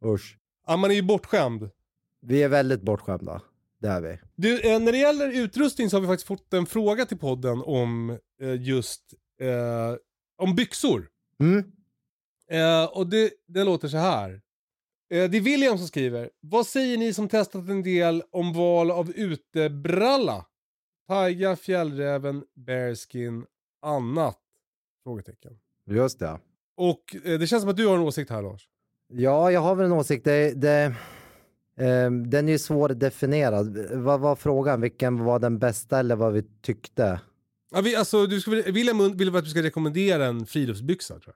Usch. 0.06 0.38
Ja, 0.68 0.78
man 0.78 0.92
är 0.92 0.96
ju 0.96 1.02
bortskämd. 1.02 1.70
Vi 2.22 2.44
är 2.44 2.50
väldigt 2.50 2.82
bortskämda. 2.82 3.42
Det 3.80 3.88
är 3.88 4.02
vi. 4.02 4.20
Du, 4.36 4.62
eh, 4.62 4.80
när 4.80 4.92
det 4.92 4.98
gäller 4.98 5.30
utrustning 5.30 5.90
så 5.90 5.96
har 5.96 6.02
vi 6.02 6.08
faktiskt 6.08 6.28
fått 6.28 6.54
en 6.54 6.66
fråga 6.66 7.06
till 7.06 7.18
podden 7.18 7.62
om 7.66 8.18
eh, 8.42 8.62
just 8.62 9.14
eh, 9.42 9.96
om 10.38 10.56
byxor. 10.56 11.10
Mm. 11.40 11.72
Eh, 12.50 12.86
och 12.86 13.08
det, 13.08 13.32
det 13.48 13.64
låter 13.64 13.88
så 13.88 13.98
här. 13.98 14.42
Eh, 15.10 15.30
det 15.30 15.38
är 15.38 15.42
William 15.42 15.78
som 15.78 15.88
skriver. 15.88 16.30
Vad 16.40 16.68
säger 16.68 16.98
ni 16.98 17.14
som 17.14 17.30
testat 17.30 17.70
en 17.70 17.84
del 17.84 18.24
om 18.32 18.54
val 18.54 18.92
av 18.92 19.12
utebralla? 19.12 20.46
Taiga, 21.08 21.56
fjällräven, 21.56 22.44
bearskin, 22.56 23.46
annat? 23.82 24.40
Frågetecken. 25.04 25.60
Just 25.86 26.20
det. 26.20 26.40
Och 26.76 27.16
eh, 27.24 27.40
det 27.40 27.48
känns 27.48 27.62
som 27.62 27.70
att 27.70 27.78
du 27.78 27.88
har 27.88 27.96
en 27.96 28.02
åsikt 28.02 28.30
här 28.30 28.42
Lars. 28.42 28.68
Ja, 29.14 29.52
jag 29.52 29.62
har 29.62 29.76
väl 29.76 29.86
en 29.86 29.92
åsikt. 29.92 30.26
Det, 30.26 30.54
det, 30.54 30.96
ehm, 31.78 32.30
den 32.30 32.48
är 32.48 32.52
ju 32.52 32.60
svårdefinierad. 32.60 33.78
Vad 33.92 34.20
var 34.20 34.36
frågan? 34.36 34.82
Vilken 34.82 35.24
var 35.24 35.40
den 35.40 35.60
bästa 35.60 36.00
eller 36.00 36.16
vad 36.16 36.34
vi 36.34 36.44
tyckte? 36.62 37.22
Ja, 37.72 37.82
vi, 37.82 37.96
alltså, 37.96 38.26
du 38.26 38.42
ska, 38.42 38.52
William 38.52 39.18
vill 39.18 39.36
att 39.36 39.44
du 39.44 39.50
ska 39.50 39.64
rekommendera 39.64 40.26
en 40.26 40.46
friluftsbyxa 40.46 41.14
tror 41.20 41.36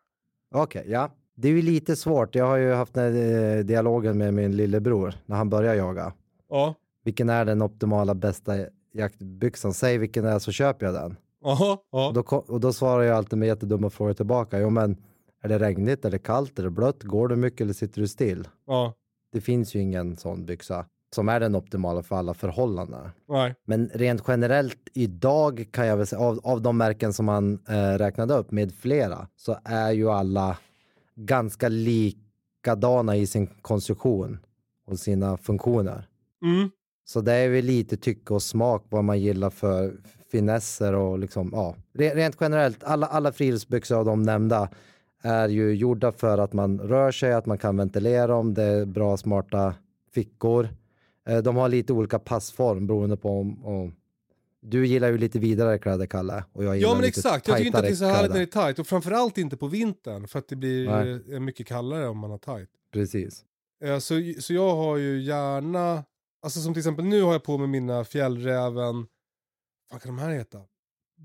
jag. 0.52 0.64
Okej, 0.64 0.86
ja. 0.88 1.12
Det 1.36 1.48
är 1.48 1.52
ju 1.52 1.62
lite 1.62 1.96
svårt. 1.96 2.36
Jag 2.36 2.46
har 2.46 2.58
ju 2.58 2.74
haft 2.74 2.94
den 2.94 3.14
här, 3.14 3.58
eh, 3.58 3.64
dialogen 3.64 4.18
med 4.18 4.34
min 4.34 4.56
lillebror 4.56 5.14
när 5.26 5.36
han 5.36 5.50
började 5.50 5.78
jaga. 5.78 6.14
Ja. 6.50 6.76
Vilken 7.04 7.30
är 7.30 7.46
den 7.46 7.62
optimala 7.62 8.16
bästa 8.16 8.54
jaktbyxan? 8.94 9.74
Säg 9.74 9.98
vilken 9.98 10.24
det 10.24 10.30
är 10.30 10.40
så 10.40 10.52
köper 10.52 10.86
jag 10.86 10.96
den. 10.96 11.18
Aha, 11.46 11.84
ja. 11.92 12.08
Och 12.08 12.14
då, 12.14 12.22
och 12.22 12.60
då 12.60 12.74
svarar 12.74 13.04
jag 13.04 13.18
alltid 13.18 13.40
med 13.40 13.48
jättedumma 13.48 13.90
frågor 13.90 14.14
tillbaka. 14.14 14.60
Jo 14.60 14.70
men, 14.70 14.98
är 15.46 15.50
det 15.50 15.60
regnigt, 15.60 16.06
är 16.06 16.12
det 16.12 16.20
kallt, 16.20 16.60
är 16.60 16.64
det 16.64 16.70
blött, 16.70 17.04
går 17.04 17.28
du 17.28 17.36
mycket 17.36 17.62
eller 17.62 17.74
sitter 17.74 18.02
du 18.02 18.08
still? 18.08 18.48
ja. 18.68 18.94
Det 19.32 19.42
finns 19.42 19.76
ju 19.76 19.80
ingen 19.80 20.18
sån 20.18 20.46
byxa 20.46 20.86
som 21.16 21.30
är 21.30 21.40
den 21.40 21.56
optimala 21.56 22.04
för 22.04 22.16
alla 22.16 22.34
förhållanden. 22.34 23.10
Nej. 23.30 23.56
Men 23.66 23.90
rent 23.94 24.24
generellt 24.28 24.80
idag 24.94 25.66
kan 25.72 25.88
jag 25.88 25.98
väl 25.98 26.08
säga, 26.08 26.22
av, 26.22 26.40
av 26.44 26.62
de 26.62 26.78
märken 26.78 27.14
som 27.14 27.26
man 27.26 27.60
eh, 27.70 27.98
räknade 27.98 28.34
upp 28.34 28.52
med 28.52 28.74
flera, 28.74 29.28
så 29.36 29.58
är 29.64 29.92
ju 29.92 30.10
alla 30.10 30.58
ganska 31.16 31.70
likadana 31.70 33.16
i 33.16 33.28
sin 33.28 33.48
konstruktion 33.48 34.40
och 34.88 35.00
sina 35.00 35.38
funktioner. 35.38 36.08
Mm. 36.44 36.70
Så 37.06 37.22
det 37.22 37.34
är 37.34 37.50
väl 37.50 37.66
lite 37.66 37.98
tycke 37.98 38.34
och 38.34 38.44
smak 38.44 38.86
vad 38.90 39.04
man 39.04 39.20
gillar 39.20 39.50
för 39.50 39.98
finesser 40.32 40.94
och 40.94 41.20
liksom, 41.20 41.50
ja. 41.54 41.76
Re- 41.94 42.16
Rent 42.16 42.38
generellt, 42.40 42.84
alla, 42.84 43.08
alla 43.08 43.32
friluftsbyxor 43.32 43.98
av 43.98 44.06
de 44.06 44.24
nämnda 44.24 44.70
är 45.26 45.50
ju 45.50 45.76
gjorda 45.76 46.12
för 46.12 46.38
att 46.38 46.54
man 46.54 46.80
rör 46.80 47.12
sig, 47.12 47.34
att 47.34 47.46
man 47.46 47.58
kan 47.58 47.78
ventilera 47.78 48.28
dem, 48.28 48.54
det 48.54 48.64
är 48.64 48.86
bra 48.86 49.18
smarta 49.18 49.76
fickor. 50.14 50.70
Eh, 51.28 51.38
De 51.38 51.56
har 51.56 51.70
lite 51.70 51.94
olika 51.94 52.20
passform 52.20 52.88
beroende 52.88 53.18
på 53.18 53.40
om, 53.40 53.66
om 53.66 53.96
du 54.62 54.88
gillar 54.88 55.08
ju 55.12 55.18
lite 55.18 55.40
vidare 55.40 55.78
kläder, 55.80 56.06
Kalle. 56.06 56.44
Och 56.54 56.64
jag 56.64 56.76
gillar 56.76 56.90
Ja 56.90 56.94
men 56.96 57.02
lite 57.06 57.20
exakt, 57.20 57.48
jag 57.48 57.58
tycker 57.58 57.68
inte 57.68 57.78
att 57.78 57.84
det 57.84 57.90
är 57.92 57.96
så 57.96 58.06
härligt 58.06 58.32
när 58.32 58.38
det 58.40 58.44
är 58.58 58.66
tight. 58.68 58.80
Och 58.80 58.88
framförallt 58.88 59.38
inte 59.38 59.58
på 59.58 59.68
vintern 59.68 60.28
för 60.28 60.40
att 60.40 60.48
det 60.48 60.56
blir 60.56 60.90
Nej. 60.90 61.34
eh, 61.36 61.40
mycket 61.40 61.68
kallare 61.68 62.08
om 62.08 62.18
man 62.18 62.32
har 62.32 62.38
tight. 62.38 62.70
Precis. 62.94 63.46
Eh, 63.84 63.98
Så, 64.00 64.14
så 64.40 64.54
jag 64.54 64.76
har 64.76 64.98
ju 64.98 65.22
gärna, 65.22 66.04
alltså 66.44 66.60
som 66.60 66.74
till 66.74 66.80
exempel 66.82 67.06
nu 67.06 67.22
har 67.22 67.32
jag 67.32 67.44
på 67.44 67.58
mig 67.58 67.68
mina 67.68 68.04
fjällräven, 68.04 69.08
vad 69.92 70.02
kan 70.02 70.16
de 70.16 70.22
här 70.22 70.30
heta? 70.30 70.58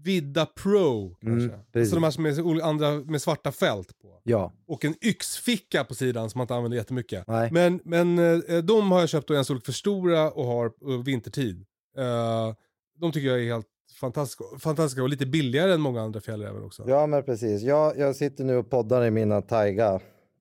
Vidda 0.05 0.47
Pro 0.47 1.15
kanske. 1.21 1.47
Mm, 1.47 1.61
alltså 1.75 1.95
de 1.95 2.03
här 2.05 2.11
som 2.11 2.27
är 2.27 2.63
andra 2.63 2.91
med 2.91 3.23
svarta 3.23 3.53
fält 3.53 3.99
på. 3.99 4.21
Ja, 4.23 4.53
Och 4.67 4.85
en 4.85 4.95
yxficka 5.05 5.85
på 5.85 5.95
sidan 5.95 6.31
som 6.31 6.39
man 6.39 6.45
inte 6.45 6.55
använder 6.55 6.79
jättemycket. 6.79 7.25
nej. 7.27 7.49
Men, 7.53 7.81
men 7.85 8.19
eh, 8.19 8.59
de 8.59 8.91
har 8.93 9.01
jag 9.01 9.09
köpt 9.09 9.29
då 9.29 9.35
en 9.35 9.45
storlek 9.45 9.65
för 9.65 9.73
stora 9.73 10.31
och 10.31 10.45
har 10.47 10.67
eh, 10.67 11.03
vintertid. 11.05 11.65
Eh, 11.97 12.55
de 13.01 13.13
tycker 13.13 13.29
jag 13.29 13.41
är 13.41 13.45
helt 13.45 13.67
fantastiska, 14.01 14.45
fantastiska 14.59 15.03
och 15.03 15.09
lite 15.09 15.27
billigare 15.27 15.73
än 15.73 15.81
många 15.81 16.03
andra 16.03 16.21
fjällrävar 16.21 16.65
också. 16.65 16.85
Ja, 16.87 17.07
men 17.07 17.23
precis. 17.23 17.63
Jag, 17.63 17.99
jag 17.99 18.17
sitter 18.17 18.45
nu 18.45 18.57
och 18.57 18.71
poddar 18.71 19.05
i 19.05 19.11
mina 19.11 19.43
Taiga. 19.43 20.01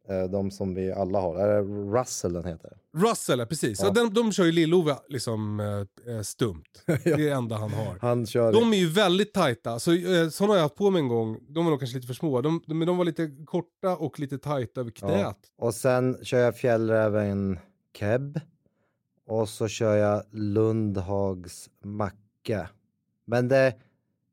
Eh, 0.10 0.24
De 0.24 0.52
som 0.52 0.76
vi 0.76 0.92
alla 0.92 1.20
har. 1.20 1.36
Är 1.36 1.48
det 1.48 1.62
Russell 2.00 2.34
den 2.34 2.46
heter? 2.46 2.72
Russell, 2.98 3.40
ja, 3.40 3.46
precis. 3.46 3.80
Ja. 3.82 3.88
Ja. 3.88 3.94
den, 3.94 4.14
de 4.14 4.32
kör 4.32 4.46
ju 4.46 4.52
Lill-Ove 4.52 4.96
liksom 5.08 5.60
eh, 5.60 6.14
eh, 6.16 6.22
stumt. 6.22 6.64
Det 6.86 7.06
är 7.06 7.18
det 7.18 7.30
enda 7.30 7.58
han 7.58 7.72
har. 7.72 7.98
Han 8.02 8.26
kör... 8.26 8.54
De 8.54 8.74
är 8.74 8.78
ju 8.78 8.88
väldigt 8.90 9.34
tajta, 9.34 9.80
så, 9.80 9.94
eh, 9.94 10.30
sådana 10.30 10.54
har 10.54 10.58
jag 10.58 10.64
haft 10.64 10.76
på 10.76 10.90
mig 10.90 11.02
en 11.02 11.08
gång. 11.08 11.40
De 11.48 11.66
var 11.66 11.72
nog 11.72 11.80
kanske 11.80 11.96
lite 11.98 12.08
för 12.08 12.14
små. 12.14 12.42
De, 12.42 12.62
de, 12.68 12.80
men 12.80 12.88
de 12.88 12.98
var 12.98 13.06
lite 13.06 13.32
korta 13.46 13.98
och 13.98 14.20
lite 14.20 14.38
tajta 14.38 14.82
över 14.82 14.92
knät. 14.92 15.38
Ja. 15.58 15.66
Och 15.66 15.74
sen 15.74 16.18
kör 16.24 16.40
jag 16.40 16.58
fjällräven 16.58 17.60
Keb. 17.98 18.40
Och 19.28 19.50
så 19.50 19.68
kör 19.68 19.96
jag 19.96 20.24
Lundhags 20.32 21.70
Macke. 21.84 22.70
Men 23.26 23.48
det, 23.48 23.74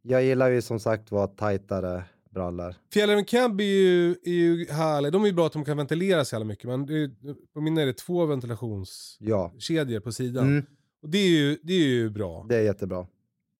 jag 0.02 0.24
gillar 0.24 0.48
ju 0.48 0.62
som 0.62 0.80
sagt 0.80 1.10
var 1.10 1.26
tajtare 1.26 2.04
brallor. 2.36 2.74
Fjällräven 2.92 3.24
Cab 3.24 3.60
är 3.60 3.64
ju, 3.64 4.10
är 4.10 4.30
ju 4.30 4.66
härliga. 4.70 5.10
De 5.10 5.22
är 5.22 5.26
ju 5.26 5.32
bra 5.32 5.46
att 5.46 5.52
de 5.52 5.64
kan 5.64 5.76
ventilera 5.76 6.24
så 6.24 6.34
jävla 6.34 6.44
mycket. 6.46 6.64
Men 6.64 6.86
det 6.86 7.10
på 7.54 7.60
mina 7.60 7.82
är 7.82 7.86
det 7.86 7.92
två 7.92 8.26
ventilationskedjor 8.26 9.90
Ja, 9.94 10.00
på 10.00 10.12
sidan. 10.12 10.46
mm, 10.46 10.66
Och 11.02 11.08
det 11.08 11.18
är, 11.18 11.28
ju, 11.28 11.58
det 11.62 11.72
är 11.72 11.86
ju 11.86 12.10
bra. 12.10 12.46
det 12.48 12.56
är 12.56 12.62
jättebra. 12.62 13.06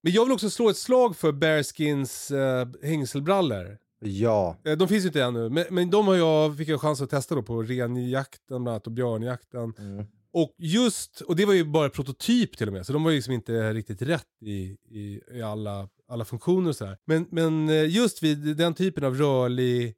Men 0.03 0.13
jag 0.13 0.25
vill 0.25 0.33
också 0.33 0.51
slå 0.51 0.69
ett 0.71 0.77
slag 0.77 1.17
för 1.17 1.33
Bearskins 1.33 2.31
eh, 2.31 2.69
hängselbrallor. 2.83 3.79
Ja, 4.01 4.57
Eh, 4.65 4.77
de 4.77 4.89
finns 4.89 5.05
ju 5.05 5.07
inte 5.09 5.23
ännu, 5.23 5.49
men, 5.51 5.65
men 5.71 5.91
de 5.91 6.07
har 6.07 6.15
jag, 6.15 6.57
fick 6.57 6.69
jag 6.69 6.81
chans 6.81 7.01
att 7.03 7.11
testa 7.11 7.35
då 7.35 7.43
på 7.43 7.63
renjakten 7.63 8.41
bland 8.49 8.69
annat 8.69 8.87
och 8.87 8.93
björnjakten. 8.93 9.73
mm. 9.79 10.05
Och 10.33 10.55
just, 10.59 11.21
och 11.21 11.37
det 11.37 11.45
var 11.45 11.53
ju 11.55 11.65
bara 11.65 11.89
prototyp 11.91 12.57
till 12.57 12.67
och 12.67 12.73
med, 12.73 12.87
så 12.87 12.93
de 12.93 13.05
var 13.05 13.11
ju 13.11 13.17
liksom 13.17 13.33
inte 13.35 13.73
riktigt 13.73 14.03
rätt 14.03 14.27
i, 14.45 14.77
i, 14.91 15.21
i 15.33 15.43
alla, 15.43 15.89
alla 16.09 16.25
funktioner 16.25 16.69
och 16.69 16.77
sådär. 16.77 16.99
Men, 17.05 17.27
men 17.31 17.69
eh, 17.69 17.89
just 17.89 18.23
vid 18.23 18.57
den 18.57 18.75
typen 18.75 19.05
av 19.05 19.15
rörlig 19.15 19.95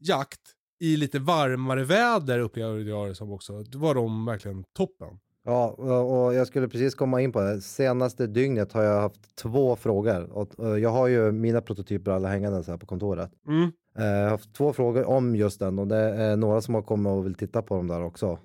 jakt 0.00 0.40
i 0.80 0.96
lite 0.96 1.18
varmare 1.18 1.84
väder 1.84 2.38
upplevde 2.38 2.82
jag 2.90 3.08
det 3.08 3.14
som 3.14 3.32
också, 3.32 3.62
då 3.62 3.78
var 3.78 3.94
de 3.94 4.26
verkligen 4.26 4.64
toppen. 4.76 5.08
ja 5.44 5.68
och 6.02 6.34
jag 6.34 6.46
skulle 6.46 6.68
precis 6.68 6.94
komma 6.94 7.20
in 7.20 7.32
på 7.32 7.40
det. 7.40 7.60
Senaste 7.60 8.26
dygnet 8.26 8.72
har 8.72 8.82
jag 8.82 9.00
haft 9.00 9.36
två 9.36 9.76
frågor. 9.76 10.30
Och, 10.32 10.58
och 10.58 10.78
jag 10.80 10.90
har 10.90 11.06
ju 11.06 11.32
mina 11.32 11.60
prototyper 11.60 12.10
alla 12.10 12.28
hängande 12.28 12.64
så 12.64 12.70
här 12.70 12.78
på 12.78 12.86
kontoret. 12.86 13.30
Mm. 13.48 13.72
Eh, 13.98 14.04
Jag 14.04 14.22
har 14.22 14.30
haft 14.30 14.54
två 14.54 14.72
frågor 14.72 15.04
om 15.04 15.36
just 15.36 15.58
den 15.60 15.78
och 15.78 15.86
det 15.86 15.96
är 15.96 16.36
några 16.36 16.60
som 16.60 16.74
har 16.74 16.82
kommit 16.82 17.10
och 17.10 17.26
vill 17.26 17.34
titta 17.34 17.62
på 17.62 17.74
dem 17.76 17.86
där 17.88 18.02
också. 18.02 18.38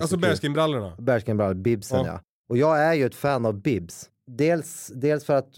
Alltså 0.00 0.16
bearskinbrallorna. 0.16 0.96
Bearskinbrallor, 0.98 1.54
bibsen 1.54 1.98
ja. 2.04 2.06
Ja. 2.06 2.20
Och 2.48 2.56
jag 2.56 2.80
är 2.82 2.94
ju 2.94 3.06
ett 3.06 3.14
fan 3.14 3.46
av 3.46 3.54
bibs. 3.60 4.10
Dels, 4.36 4.92
dels 4.94 5.24
för 5.24 5.34
att 5.34 5.54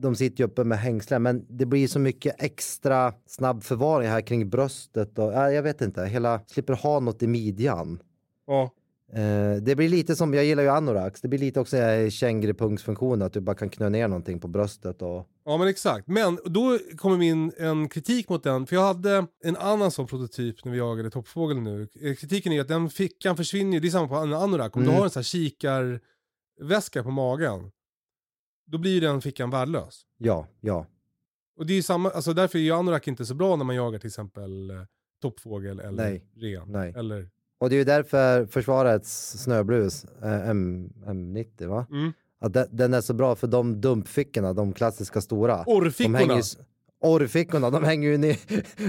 de 0.00 0.14
sitter 0.14 0.38
ju 0.38 0.44
uppe 0.46 0.64
med 0.64 0.78
hängslen, 0.78 1.22
men 1.22 1.46
det 1.48 1.66
blir 1.66 1.88
så 1.88 1.98
mycket 1.98 2.34
extra 2.38 3.12
snabb 3.26 3.62
förvaring 3.64 4.08
här 4.08 4.20
kring 4.20 4.50
bröstet 4.50 5.18
och 5.18 5.32
ja, 5.32 5.50
jag 5.50 5.62
vet 5.62 5.80
inte, 5.80 6.04
hela, 6.04 6.40
slipper 6.46 6.72
ha 6.72 7.00
något 7.00 7.22
i 7.22 7.26
midjan. 7.26 8.02
Ja. 8.46 8.70
Eh, 9.12 9.62
det 9.62 9.76
blir 9.76 9.88
lite 9.88 10.16
som, 10.16 10.34
jag 10.34 10.44
gillar 10.44 10.62
ju 10.62 10.68
anoraks, 10.68 11.20
det 11.20 11.28
blir 11.28 11.38
lite 11.38 11.60
också 11.60 11.76
eh, 11.76 12.10
kängurupungsfunktionen, 12.10 13.22
att 13.26 13.32
du 13.32 13.40
bara 13.40 13.56
kan 13.56 13.68
knö 13.70 13.88
ner 13.88 14.08
någonting 14.08 14.40
på 14.40 14.48
bröstet 14.48 15.02
och 15.02 15.26
Ja 15.44 15.56
men 15.56 15.68
exakt. 15.68 16.08
Men 16.08 16.38
då 16.44 16.78
kommer 16.96 17.16
min 17.16 17.52
en 17.58 17.88
kritik 17.88 18.28
mot 18.28 18.42
den, 18.42 18.66
för 18.66 18.76
jag 18.76 18.82
hade 18.82 19.26
en 19.44 19.56
annan 19.56 19.90
sån 19.90 20.06
prototyp 20.06 20.64
när 20.64 20.72
vi 20.72 20.78
jagade 20.78 21.10
toppfågel 21.10 21.60
nu. 21.60 21.88
Eh, 22.02 22.14
Kritiken 22.14 22.52
är 22.52 22.60
att 22.60 22.68
den 22.68 22.90
fickan 22.90 23.36
försvinner, 23.36 23.80
det 23.80 23.88
är 23.88 23.90
samma 23.90 24.08
på 24.08 24.14
en 24.14 24.32
anorak, 24.32 24.76
om 24.76 24.82
Mm. 24.82 24.92
du 24.94 24.98
har 24.98 25.04
en 25.04 25.10
sån 25.10 25.20
här 25.20 25.24
kikarväska 25.24 27.02
på 27.02 27.10
magen, 27.10 27.70
då 28.66 28.78
blir 28.78 28.90
ju 28.94 29.00
den 29.00 29.20
fickan 29.20 29.50
värdelös. 29.50 30.02
ja, 30.18 30.46
ja, 30.60 30.86
Och 31.56 31.66
det 31.66 31.72
är 31.72 31.76
ju 31.76 31.82
samma, 31.82 32.10
alltså 32.10 32.32
därför 32.32 32.58
är 32.58 32.62
ju 32.62 32.72
anorak 32.72 33.08
inte 33.08 33.26
så 33.26 33.34
bra 33.34 33.56
när 33.56 33.64
man 33.64 33.76
jagar 33.76 33.98
till 33.98 34.08
exempel 34.08 34.70
eh, 34.70 34.76
toppfågel 35.22 35.80
eller 35.80 36.02
Nej. 36.04 36.24
ren. 36.36 36.62
Nej. 36.72 36.92
Eller, 36.96 37.30
Och 37.60 37.70
det 37.70 37.74
är 37.76 37.78
ju 37.78 37.84
därför 37.84 38.46
försvarets 38.46 39.38
snöblus, 39.42 40.04
eh, 40.04 40.48
M, 40.48 40.92
M90 41.06 41.66
va? 41.66 41.86
mm. 41.90 42.12
Att 42.40 42.52
den, 42.52 42.66
den 42.70 42.94
är 42.94 43.00
så 43.00 43.14
bra 43.14 43.34
för 43.36 43.46
de 43.46 43.80
dumpfickorna, 43.80 44.52
de 44.52 44.72
klassiska 44.72 45.20
stora. 45.20 45.64
De 45.64 45.72
Orrfickorna. 45.72 46.18
hänger 46.18 46.34
ju, 46.34 46.40
s- 46.40 46.58
orrfickorna, 47.04 47.70
de 47.70 47.84
hänger 47.84 48.08
ju, 48.08 48.18
ner, 48.18 48.36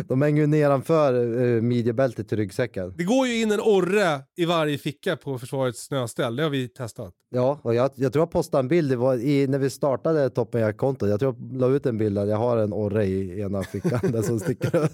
de 0.07 0.21
hänger 0.21 0.41
ju 0.41 0.47
nedanför 0.47 1.13
uh, 1.13 1.61
midjebältet 1.61 2.29
till 2.29 2.37
ryggsäcken. 2.37 2.93
Det 2.97 3.03
går 3.03 3.27
ju 3.27 3.41
in 3.41 3.51
en 3.51 3.59
orre 3.59 4.21
i 4.37 4.45
varje 4.45 4.77
ficka 4.77 5.15
på 5.15 5.39
försvarets 5.39 5.85
snöställ, 5.85 6.35
det 6.35 6.43
har 6.43 6.49
vi 6.49 6.67
testat. 6.67 7.13
Ja, 7.29 7.59
och 7.63 7.75
jag, 7.75 7.91
jag 7.95 8.13
tror 8.13 8.21
jag 8.21 8.31
postade 8.31 8.59
en 8.59 8.67
bild, 8.67 8.89
det 8.89 8.95
var 8.95 9.15
i, 9.15 9.47
när 9.47 9.59
vi 9.59 9.69
startade 9.69 10.29
Toppenjakt-kontot, 10.29 11.09
jag 11.09 11.19
tror 11.19 11.35
jag 11.39 11.59
la 11.59 11.67
ut 11.67 11.85
en 11.85 11.97
bild 11.97 12.15
där 12.15 12.25
jag 12.25 12.37
har 12.37 12.57
en 12.57 12.73
orre 12.73 13.05
i 13.05 13.41
ena 13.41 13.63
fickan 13.63 13.99
där 14.11 14.21
som 14.21 14.39
sticker 14.39 14.89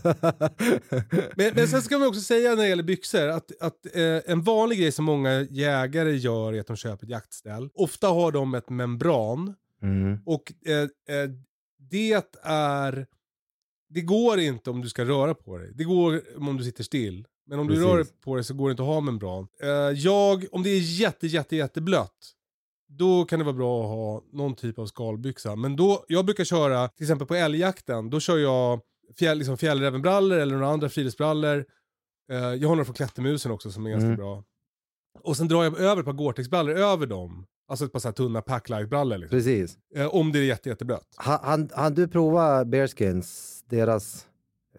Men, 1.35 1.51
men 1.55 1.67
sen 1.67 1.81
ska 1.81 1.97
man 1.97 2.07
också 2.07 2.21
säga 2.21 2.49
när 2.49 2.63
det 2.63 2.69
gäller 2.69 2.83
byxor 2.83 3.27
att, 3.27 3.51
att 3.61 3.95
eh, 3.95 4.31
en 4.31 4.41
vanlig 4.41 4.79
grej 4.79 4.91
som 4.91 5.05
många 5.05 5.41
jägare 5.41 6.11
gör 6.11 6.53
är 6.53 6.59
att 6.59 6.67
de 6.67 6.75
köper 6.75 7.05
ett 7.05 7.09
jaktställ. 7.09 7.69
Ofta 7.73 8.07
har 8.07 8.31
de 8.31 8.53
ett 8.53 8.69
membran 8.69 9.55
mm. 9.83 10.19
och 10.25 10.53
eh, 10.65 10.75
eh, 11.15 11.29
det 11.91 12.37
är... 12.43 13.07
Det 13.93 14.01
går 14.01 14.39
inte 14.39 14.69
om 14.69 14.81
du 14.81 14.89
ska 14.89 15.05
röra 15.05 15.33
på 15.33 15.57
dig. 15.57 15.71
Det 15.75 15.83
går 15.83 16.21
om 16.37 16.57
du 16.57 16.63
sitter 16.63 16.83
still. 16.83 17.25
Men 17.45 17.59
om 17.59 17.67
Precis. 17.67 17.83
du 17.83 17.89
rör 17.89 18.05
på 18.23 18.35
dig 18.35 18.43
så 18.43 18.53
går 18.53 18.69
det 18.69 18.71
inte 18.71 18.83
att 18.83 18.87
ha 18.89 19.01
membran. 19.01 19.47
Eh, 19.61 19.69
jag, 19.99 20.45
om 20.51 20.63
det 20.63 20.69
är 20.69 20.79
jätte, 20.79 21.27
jätte, 21.27 21.55
jätteblött. 21.55 22.31
Då 22.89 23.25
kan 23.25 23.39
det 23.39 23.45
vara 23.45 23.55
bra 23.55 23.81
att 23.83 23.87
ha 23.89 24.23
någon 24.37 24.55
typ 24.55 24.79
av 24.79 24.85
skalbyxa. 24.85 25.55
Men 25.55 25.75
då, 25.75 26.05
jag 26.07 26.25
brukar 26.25 26.43
köra, 26.43 26.87
till 26.87 27.03
exempel 27.03 27.27
på 27.27 27.35
älgjakten, 27.35 28.09
då 28.09 28.19
kör 28.19 28.37
jag 28.37 28.81
fjäll, 29.19 29.37
liksom 29.37 29.57
fjällrävenbrallor 29.57 30.37
eller 30.37 30.53
några 30.53 30.67
andra 30.67 30.89
friluftsbrallor. 30.89 31.65
Eh, 32.31 32.37
jag 32.37 32.67
har 32.69 32.75
några 32.75 32.85
från 32.85 32.95
Klättermusen 32.95 33.51
också 33.51 33.71
som 33.71 33.85
är 33.85 33.89
ganska 33.89 34.05
Mm. 34.05 34.17
bra. 34.17 34.43
Och 35.23 35.37
sen 35.37 35.47
drar 35.47 35.63
jag 35.63 35.79
över 35.79 35.99
ett 35.99 36.05
par 36.05 36.13
Gore-Tex-brallor 36.13 36.75
över 36.77 37.05
dem. 37.07 37.45
Alltså 37.71 37.85
ett 37.85 37.91
par 37.91 37.99
så 37.99 38.07
här 38.07 38.13
tunna 38.13 38.41
packlight-brallor. 38.41 39.17
Liksom. 39.17 39.37
Precis. 39.37 39.77
Eh, 39.95 40.07
om 40.07 40.31
det 40.31 40.39
är 40.39 40.43
jätte, 40.43 40.69
jätteblött. 40.69 41.07
Han, 41.15 41.39
han, 41.43 41.69
han 41.73 41.93
du 41.93 42.07
prova 42.07 42.65
Bearskins, 42.65 43.63
deras 43.69 44.27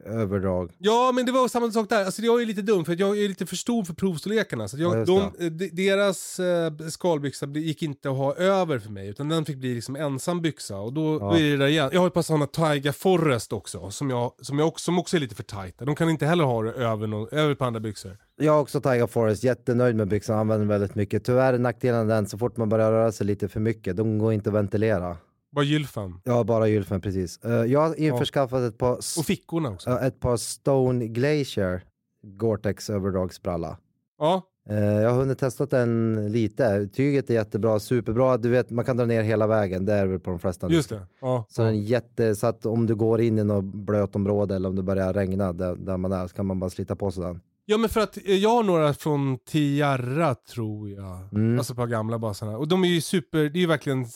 överdrag? 0.06 0.70
Ja, 0.78 1.12
men 1.14 1.26
det 1.26 1.32
var 1.32 1.48
samma 1.48 1.70
sak 1.70 1.88
där. 1.88 2.04
Alltså 2.04 2.22
jag 2.22 2.42
är 2.42 2.46
lite 2.46 2.62
dum 2.62 2.84
för 2.84 2.96
jag 3.00 3.18
är 3.18 3.28
lite 3.28 3.46
för 3.46 3.56
stor 3.56 3.84
för 3.84 3.94
provstorlekarna. 3.94 4.68
Så 4.68 4.76
Ja, 4.78 4.82
jag, 4.82 4.98
just 4.98 5.38
de, 5.38 5.48
de, 5.48 5.68
deras 5.68 6.40
eh, 6.40 6.72
skalbyxa 6.88 7.46
gick 7.46 7.82
inte 7.82 8.10
att 8.10 8.16
ha 8.16 8.34
över 8.34 8.78
för 8.78 8.90
mig. 8.90 9.08
Utan 9.08 9.28
den 9.28 9.44
fick 9.44 9.56
bli 9.56 9.74
liksom 9.74 9.96
ensam 9.96 10.42
byxa. 10.42 10.76
Och 10.78 10.92
då, 10.92 11.18
Ja. 11.20 11.30
då 11.30 11.38
är 11.38 11.50
det 11.50 11.56
där 11.56 11.66
igen. 11.66 11.90
Jag 11.92 12.00
har 12.00 12.06
ett 12.06 12.14
par 12.14 12.22
sådana 12.22 12.46
Taiga 12.46 12.92
Forest 12.92 13.52
också. 13.52 13.90
Som, 13.90 14.10
jag, 14.10 14.32
som, 14.40 14.58
jag 14.58 14.68
också, 14.68 14.84
som 14.84 14.98
också 14.98 15.16
är 15.16 15.20
lite 15.20 15.34
för 15.34 15.42
tajta. 15.42 15.84
De 15.84 15.94
kan 15.94 16.10
inte 16.10 16.26
heller 16.26 16.44
ha 16.44 16.62
det 16.62 16.72
över, 16.72 17.06
någon, 17.06 17.28
över 17.32 17.54
på 17.54 17.64
andra 17.64 17.80
byxor. 17.80 18.16
Jag 18.36 18.52
har 18.52 18.60
också 18.60 18.80
Tiger 18.80 19.06
Forest, 19.06 19.44
jättenöjd 19.44 19.96
med 19.96 20.08
byxan, 20.08 20.38
använder 20.38 20.66
väldigt 20.66 20.94
mycket. 20.94 21.24
Tyvärr 21.24 21.52
är 21.54 21.58
nackdelen 21.58 22.08
den, 22.08 22.26
så 22.26 22.38
fort 22.38 22.56
man 22.56 22.68
börjar 22.68 22.92
röra 22.92 23.12
sig 23.12 23.26
lite 23.26 23.48
för 23.48 23.60
mycket, 23.60 23.96
de 23.96 24.18
går 24.18 24.32
inte 24.32 24.48
att 24.50 24.54
ventilera. 24.54 25.16
Bara 25.52 25.64
gylfen. 25.64 26.20
Ja, 26.24 26.44
bara 26.44 26.68
gylfen 26.68 27.00
precis. 27.00 27.38
Eh, 27.44 27.50
jag 27.52 27.80
har 27.80 28.00
införskaffat 28.00 28.60
ett 28.62 28.78
par, 28.78 28.92
Och 28.92 29.24
fickorna 29.26 29.68
också. 29.70 29.90
ett 29.90 30.20
par 30.20 30.36
Stone 30.36 31.06
Glacier 31.06 31.84
Gore-Tex 32.22 32.90
överdragsbralla. 32.90 33.78
Ja, 34.18 34.42
Eh, 34.68 34.76
jag 34.84 35.10
har 35.10 35.16
hunnit 35.18 35.38
testa 35.38 35.66
den 35.66 36.28
lite. 36.32 36.86
Tyget 36.88 37.30
är 37.30 37.34
jättebra, 37.34 37.80
superbra. 37.80 38.36
Du 38.36 38.48
vet, 38.48 38.70
man 38.70 38.84
kan 38.84 38.96
dra 38.96 39.04
ner 39.04 39.22
hela 39.22 39.46
vägen. 39.46 39.84
Det 39.84 39.92
är 39.92 40.06
väl 40.06 40.20
på 40.20 40.30
de 40.30 40.38
flesta. 40.38 40.70
just 40.70 40.88
det. 40.88 41.06
Ja. 41.20 41.46
Så 41.48 41.62
den 41.62 41.74
är 41.74 41.78
jätte, 41.78 42.34
så 42.34 42.46
att 42.46 42.66
om 42.66 42.86
du 42.86 42.94
går 42.94 43.20
in 43.20 43.38
i 43.38 43.44
något 43.44 43.64
blöt 43.64 44.16
område 44.16 44.56
eller 44.56 44.68
om 44.68 44.76
det 44.76 44.82
börjar 44.82 45.12
regna 45.12 45.52
där, 45.52 45.76
där 45.76 45.96
man 45.96 46.12
är 46.12 46.26
så 46.26 46.34
kan 46.34 46.46
man 46.46 46.60
bara 46.60 46.70
slita 46.70 46.96
på 46.96 47.10
sig 47.10 47.22
den. 47.24 47.40
Ja 47.64 47.78
men 47.78 47.90
för 47.90 48.00
att 48.00 48.16
eh, 48.16 48.36
jag 48.36 48.50
har 48.50 48.62
några 48.62 48.94
från 48.94 49.38
Tiara 49.38 50.34
tror 50.34 50.90
jag. 50.90 51.18
Mm. 51.32 51.58
Alltså 51.58 51.74
par 51.74 51.86
gamla 51.86 52.18
bara 52.18 52.34
sådana. 52.34 52.58
Och 52.58 52.68
de 52.68 52.84
är 52.84 52.88
ju 52.88 53.00
super, 53.00 53.38
det 53.38 53.58
är 53.58 53.60
ju 53.60 53.66
verkligen 53.66 54.06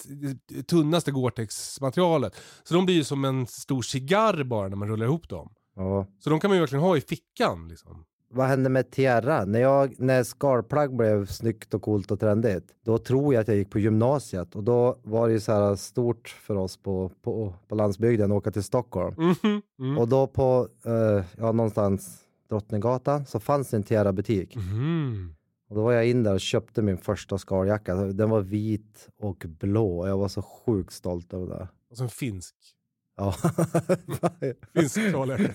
det 0.48 0.62
tunnaste 0.62 1.10
Gore-Tex 1.10 1.80
materialet. 1.80 2.36
Så 2.64 2.74
de 2.74 2.86
blir 2.86 2.94
ju 2.94 3.04
som 3.04 3.24
en 3.24 3.46
stor 3.46 3.82
cigarr 3.82 4.44
bara 4.44 4.68
när 4.68 4.76
man 4.76 4.88
rullar 4.88 5.06
ihop 5.06 5.28
dem. 5.28 5.52
Ja. 5.76 6.06
Så 6.18 6.30
de 6.30 6.40
kan 6.40 6.50
man 6.50 6.56
ju 6.56 6.60
verkligen 6.60 6.82
ha 6.82 6.96
i 6.96 7.00
fickan 7.00 7.68
liksom. 7.68 8.04
vad 8.30 8.46
hände 8.46 8.68
med 8.68 8.90
Tierra? 8.90 9.44
När, 9.44 9.60
jag, 9.60 10.00
när 10.00 10.22
skalplagg 10.22 10.96
blev 10.96 11.26
snyggt 11.26 11.74
och 11.74 11.82
coolt 11.82 12.10
och 12.10 12.20
trendigt, 12.20 12.64
då 12.84 12.98
tror 12.98 13.34
jag 13.34 13.40
att 13.40 13.48
jag 13.48 13.56
gick 13.56 13.70
på 13.70 13.78
gymnasiet 13.78 14.56
och 14.56 14.64
då 14.64 14.98
var 15.02 15.28
det 15.28 15.32
ju 15.34 15.40
så 15.40 15.52
här 15.52 15.76
stort 15.76 16.28
för 16.28 16.56
oss 16.56 16.76
på, 16.76 17.10
på, 17.22 17.54
på 17.68 17.74
landsbygden 17.74 18.32
att 18.32 18.36
åka 18.36 18.50
till 18.50 18.62
Stockholm. 18.62 19.14
Mhm, 19.18 19.62
mm. 19.78 19.98
Och 19.98 20.08
då 20.08 20.26
på, 20.26 20.68
eh, 20.84 21.24
ja 21.36 21.52
någonstans 21.52 22.25
Drottninggatan 22.48 23.26
så 23.26 23.40
fanns 23.40 23.70
det 23.70 23.76
en 23.76 23.82
Tierra-butik. 23.82 24.56
Mhm. 24.56 25.34
Och 25.68 25.76
då 25.76 25.82
var 25.82 25.92
jag 25.92 26.08
in 26.08 26.22
där 26.22 26.34
och 26.34 26.40
köpte 26.40 26.82
min 26.82 26.98
första 26.98 27.38
skaljacka. 27.38 27.94
Den 27.94 28.30
var 28.30 28.40
vit 28.40 29.08
och 29.16 29.44
blå 29.48 30.06
jag 30.08 30.18
var 30.18 30.28
så 30.28 30.42
sjukt 30.42 30.92
stolt 30.92 31.34
över 31.34 31.46
det. 31.46 31.68
Och 31.90 31.96
så 31.96 32.02
en 32.02 32.10
finsk. 32.10 32.54
Ja. 33.16 33.34
Finsk 34.74 35.08
skaljacka. 35.08 35.54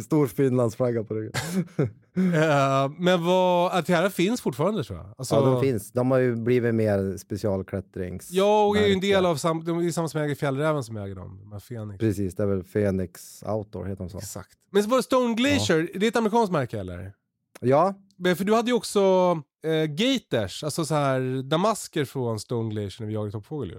Stor 0.04 0.26
Finlandsflagga 0.26 1.04
på 1.04 1.14
ryggen. 1.14 1.32
Eh, 2.16 2.90
men 2.98 3.24
vad, 3.24 3.72
Atiara 3.72 4.10
finns 4.10 4.40
fortfarande 4.40 4.84
tror 4.84 4.98
jag. 4.98 5.14
Alltså, 5.18 5.34
Ja, 5.34 5.40
de 5.40 5.60
finns. 5.60 5.92
De 5.92 6.10
har 6.10 6.18
ju 6.18 6.36
blivit 6.36 6.74
mer 6.74 7.16
specialklättrings... 7.16 8.30
Ja, 8.30 8.66
och 8.66 8.76
är 8.76 8.86
ju 8.86 8.92
en 8.92 9.00
del 9.00 9.26
av 9.26 9.36
sam, 9.36 9.64
de 9.64 9.78
är 9.78 9.90
samma 9.90 10.08
som 10.08 10.20
äger 10.20 10.34
Fjällräven 10.34 10.84
som 10.84 10.96
äger 10.96 11.14
dem. 11.14 11.38
De 11.42 11.52
här 11.52 11.58
Fenix. 11.58 11.98
Precis, 11.98 12.34
det 12.34 12.42
är 12.42 12.46
väl 12.46 12.64
Phoenix 12.64 13.42
Outdoor, 13.46 13.84
heter 13.84 14.04
de 14.04 14.10
så? 14.10 14.18
Exakt. 14.18 14.58
Men 14.70 14.82
så 14.82 14.88
var 14.88 14.96
det 14.96 15.02
Stone 15.02 15.34
Glacier, 15.34 15.90
det 15.94 16.06
är 16.06 16.08
ett 16.08 16.16
amerikanskt 16.16 16.52
märke 16.52 16.80
eller? 16.80 17.12
Ja, 17.60 17.94
Men 18.16 18.36
För 18.36 18.44
du 18.44 18.54
hade 18.54 18.70
ju 18.70 18.74
också 18.76 19.00
eh, 19.66 19.84
Gators, 19.84 20.64
alltså 20.64 20.84
så 20.84 20.94
här 20.94 21.42
damasker 21.42 22.04
från 22.04 22.40
Stone 22.40 22.70
Glacier 22.70 22.96
när 23.00 23.06
vi 23.06 23.14
jagade 23.14 23.32
toppfågel 23.32 23.70
ju. 23.70 23.78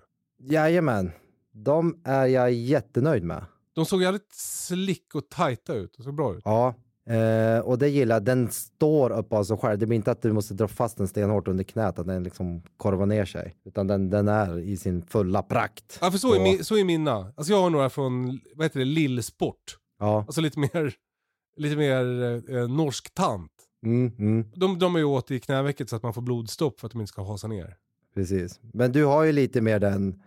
jajamän. 0.53 1.11
De 1.57 2.01
är 2.03 2.25
jag 2.25 2.53
jättenöjd 2.53 3.23
med. 3.23 3.45
De 3.73 3.85
såg 3.85 4.01
jävligt 4.01 4.33
slick 4.33 5.15
och 5.15 5.29
tajta 5.29 5.73
ut, 5.73 5.93
de 5.97 6.03
såg 6.03 6.15
bra 6.15 6.35
ut. 6.35 6.41
Ja, 6.45 6.73
eh, 7.09 7.59
och 7.59 7.77
det 7.77 7.89
gillar 7.89 8.15
jag. 8.15 8.23
Den 8.23 8.51
står 8.51 9.09
upp 9.11 9.33
av 9.33 9.43
sig 9.43 9.57
själv. 9.57 9.79
Det 9.79 9.85
blir 9.85 9.95
inte 9.95 10.11
att 10.11 10.21
du 10.21 10.33
måste 10.33 10.53
dra 10.53 10.67
fast 10.67 10.97
den 10.97 11.07
stenhårt 11.07 11.47
under 11.47 11.63
knät, 11.63 11.99
att 11.99 12.07
den 12.07 12.23
liksom 12.23 12.63
korvar 12.77 13.05
ner 13.05 13.25
sig. 13.25 13.55
Utan 13.65 13.87
den, 13.87 14.09
den 14.09 14.27
är 14.27 14.59
i 14.59 14.77
sin 14.77 15.01
fulla 15.01 15.43
prakt. 15.43 15.97
Ja 16.01 16.11
för 16.11 16.17
så 16.17 16.33
är, 16.33 16.37
Ja. 16.37 16.43
mi, 16.43 16.63
så 16.63 16.77
är 16.77 16.83
mina. 16.83 17.33
Alltså 17.37 17.53
jag 17.53 17.61
har 17.61 17.69
några 17.69 17.89
från, 17.89 18.39
vad 18.55 18.65
heter 18.65 18.79
det, 18.79 18.85
Lillsport. 18.85 19.77
Ja, 19.99 20.19
Alltså 20.27 20.41
lite 20.41 20.59
mer, 20.59 20.93
lite 21.57 21.75
mer 21.75 22.01
eh, 22.55 22.67
norsk 22.67 23.13
tant. 23.13 23.51
mm, 23.85 24.11
mm, 24.19 24.51
De 24.55 24.79
drar 24.79 24.89
man 24.89 25.01
ju 25.01 25.05
åt 25.05 25.31
i 25.31 25.39
knävecket 25.39 25.89
så 25.89 25.95
att 25.95 26.03
man 26.03 26.13
får 26.13 26.21
blodstopp 26.21 26.79
för 26.79 26.87
att 26.87 26.91
de 26.91 27.01
inte 27.01 27.09
ska 27.11 27.23
hasa 27.23 27.47
ner. 27.47 27.75
precis. 28.13 28.59
Men 28.73 28.91
du 28.91 29.05
har 29.05 29.23
ju 29.23 29.31
lite 29.31 29.61
mer 29.61 29.79
den 29.79 30.21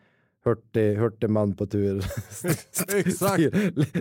hurtig, 0.48 0.96
hurtig 0.96 1.30
man 1.30 1.56
på 1.56 1.66
tur. 1.66 2.04
Exakt. 2.94 3.42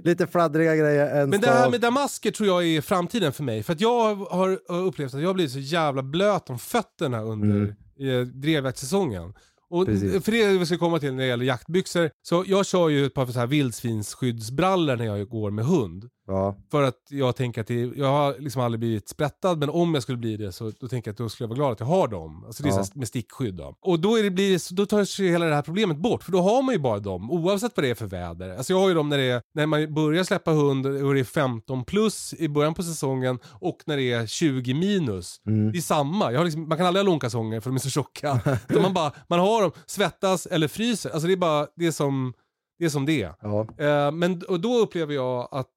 lite 0.05 0.27
fladdriga 0.27 0.75
grejer. 0.75 1.21
En 1.21 1.29
Men 1.29 1.41
det 1.41 1.47
här 1.47 1.69
med 1.69 1.81
damasker 1.81 2.31
tror 2.31 2.47
jag 2.47 2.65
är 2.65 2.81
framtiden 2.81 3.33
för 3.33 3.43
mig. 3.43 3.63
För 3.63 3.73
att 3.73 3.81
jag 3.81 4.15
har 4.15 4.59
upplevt 4.71 5.13
att 5.13 5.21
jag 5.21 5.29
har 5.29 5.33
blivit 5.33 5.51
så 5.51 5.59
jävla 5.59 6.03
blöt 6.03 6.49
om 6.49 6.59
fötterna 6.59 7.21
under 7.21 7.75
mm. 7.99 8.41
drevjaktsäsongen. 8.41 9.33
Och 9.69 9.85
Precis. 9.85 10.25
för 10.25 10.31
det 10.31 10.57
vi 10.57 10.65
ska 10.65 10.77
komma 10.77 10.99
till 10.99 11.13
när 11.13 11.23
det 11.23 11.29
gäller 11.29 11.45
jaktbyxor, 11.45 12.09
så 12.21 12.43
jag 12.47 12.65
kör 12.65 12.89
ju 12.89 13.05
ett 13.05 13.13
par 13.13 13.25
så 13.25 13.39
här 13.39 13.47
vildsvinsskyddsbrallor 13.47 14.95
när 14.95 15.05
jag 15.05 15.29
går 15.29 15.51
med 15.51 15.65
hund. 15.65 16.09
Ja, 16.29 16.55
För 16.71 16.83
att 16.83 16.97
jag 17.09 17.35
tänker 17.35 17.61
att 17.61 17.67
det, 17.67 17.81
jag 17.95 18.07
har 18.07 18.35
liksom 18.39 18.61
aldrig 18.61 18.79
blivit 18.79 19.09
sprättad, 19.09 19.57
men 19.59 19.69
om 19.69 19.93
jag 19.93 20.03
skulle 20.03 20.17
bli 20.17 20.37
det 20.37 20.51
så 20.51 20.71
då 20.79 20.87
tänker 20.87 21.09
jag 21.09 21.13
att 21.13 21.17
då 21.17 21.29
skulle 21.29 21.43
jag 21.45 21.49
vara 21.49 21.57
glad 21.57 21.71
att 21.71 21.79
jag 21.79 21.87
har 21.87 22.07
dem. 22.07 22.43
Alltså 22.45 22.63
det 22.63 22.69
är 22.69 22.73
Ja. 22.77 22.83
så 22.83 22.99
med 22.99 23.07
stickskydd 23.07 23.55
då. 23.55 23.75
Och 23.81 23.99
då, 23.99 24.17
är 24.19 24.23
det, 24.23 24.29
blir 24.31 24.75
då 24.75 24.85
tar 24.85 25.05
sig 25.05 25.27
hela 25.29 25.45
det 25.45 25.55
här 25.55 25.61
problemet 25.61 25.97
bort, 25.97 26.23
för 26.23 26.31
då 26.31 26.41
har 26.41 26.61
man 26.63 26.73
ju 26.75 26.79
bara 26.79 26.99
dem, 26.99 27.31
oavsett 27.31 27.71
vad 27.77 27.83
det 27.83 27.89
är 27.89 27.95
för 27.95 28.05
väder. 28.05 28.57
Alltså 28.57 28.73
jag 28.73 28.79
har 28.79 28.87
ju 28.87 28.93
dem 28.93 29.09
när, 29.09 29.17
det 29.17 29.23
är, 29.23 29.41
när 29.53 29.65
man 29.65 29.93
börjar 29.93 30.23
släppa 30.23 30.51
hund 30.51 30.85
och 30.85 31.13
det 31.13 31.19
är 31.19 31.23
15 31.23 31.83
plus 31.85 32.33
i 32.33 32.49
början 32.49 32.73
på 32.73 32.83
säsongen 32.83 33.39
och 33.45 33.77
när 33.85 33.97
det 33.97 34.11
är 34.11 34.25
20 34.27 34.73
minus. 34.73 35.41
Mm. 35.47 35.71
Det 35.71 35.77
är 35.77 35.81
samma. 35.81 36.31
Jag 36.31 36.39
har 36.39 36.45
liksom, 36.45 36.67
man 36.67 36.77
kan 36.77 36.87
aldrig 36.87 37.05
ha 37.05 37.11
långkalsonger 37.11 37.59
för 37.59 37.69
de 37.69 37.75
är 37.75 37.79
så 37.79 37.89
tjocka. 37.89 38.39
Man, 38.81 38.93
bara, 38.93 39.11
man 39.27 39.39
har 39.39 39.61
dem, 39.61 39.71
svettas 39.85 40.45
eller 40.45 40.67
fryser. 40.67 41.09
Alltså 41.09 41.27
det 41.27 41.33
är 41.33 41.37
bara 41.37 41.67
det 41.75 41.87
är 41.87 41.91
som 41.91 42.33
det 42.79 42.85
är. 42.85 42.89
Som 42.89 43.05
det 43.05 43.21
är. 43.23 43.33
ja, 43.41 43.67
Eh, 43.77 44.11
men 44.11 44.41
och 44.49 44.59
då 44.59 44.77
upplever 44.77 45.13
jag 45.13 45.47
att, 45.51 45.69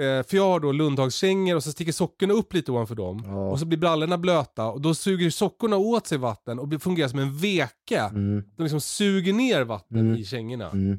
för 0.00 0.34
jag 0.36 0.44
har 0.44 0.60
då 0.60 0.72
lundhagskängor 0.72 1.56
och 1.56 1.62
så 1.64 1.72
sticker 1.72 1.92
sockorna 1.92 2.34
upp 2.34 2.54
lite 2.54 2.72
ovanför 2.72 2.94
dem. 2.94 3.22
Ja. 3.26 3.50
Och 3.50 3.58
så 3.58 3.66
blir 3.66 3.78
brallorna 3.78 4.18
blöta 4.18 4.66
och 4.66 4.80
då 4.80 4.94
suger 4.94 5.30
sockorna 5.30 5.76
åt 5.76 6.06
sig 6.06 6.18
vatten 6.18 6.58
och 6.58 6.82
fungerar 6.82 7.08
som 7.08 7.18
en 7.18 7.36
veke. 7.36 7.98
mm, 8.00 8.44
De 8.56 8.62
liksom 8.62 8.80
suger 8.80 9.32
ner 9.32 9.64
vatten 9.64 9.98
Mm. 9.98 10.16
i 10.16 10.24
kängorna. 10.24 10.70
mm. 10.70 10.98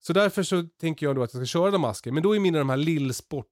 Så 0.00 0.12
därför 0.12 0.42
så 0.42 0.62
tänker 0.80 1.06
jag 1.06 1.16
då 1.16 1.22
att 1.22 1.34
jag 1.34 1.46
ska 1.46 1.58
köra 1.58 1.70
damasker. 1.70 2.12
Men 2.12 2.22
då 2.22 2.36
är 2.36 2.40
mina 2.40 2.58
de 2.58 2.68
här 2.68 2.76
lillsport, 2.76 3.46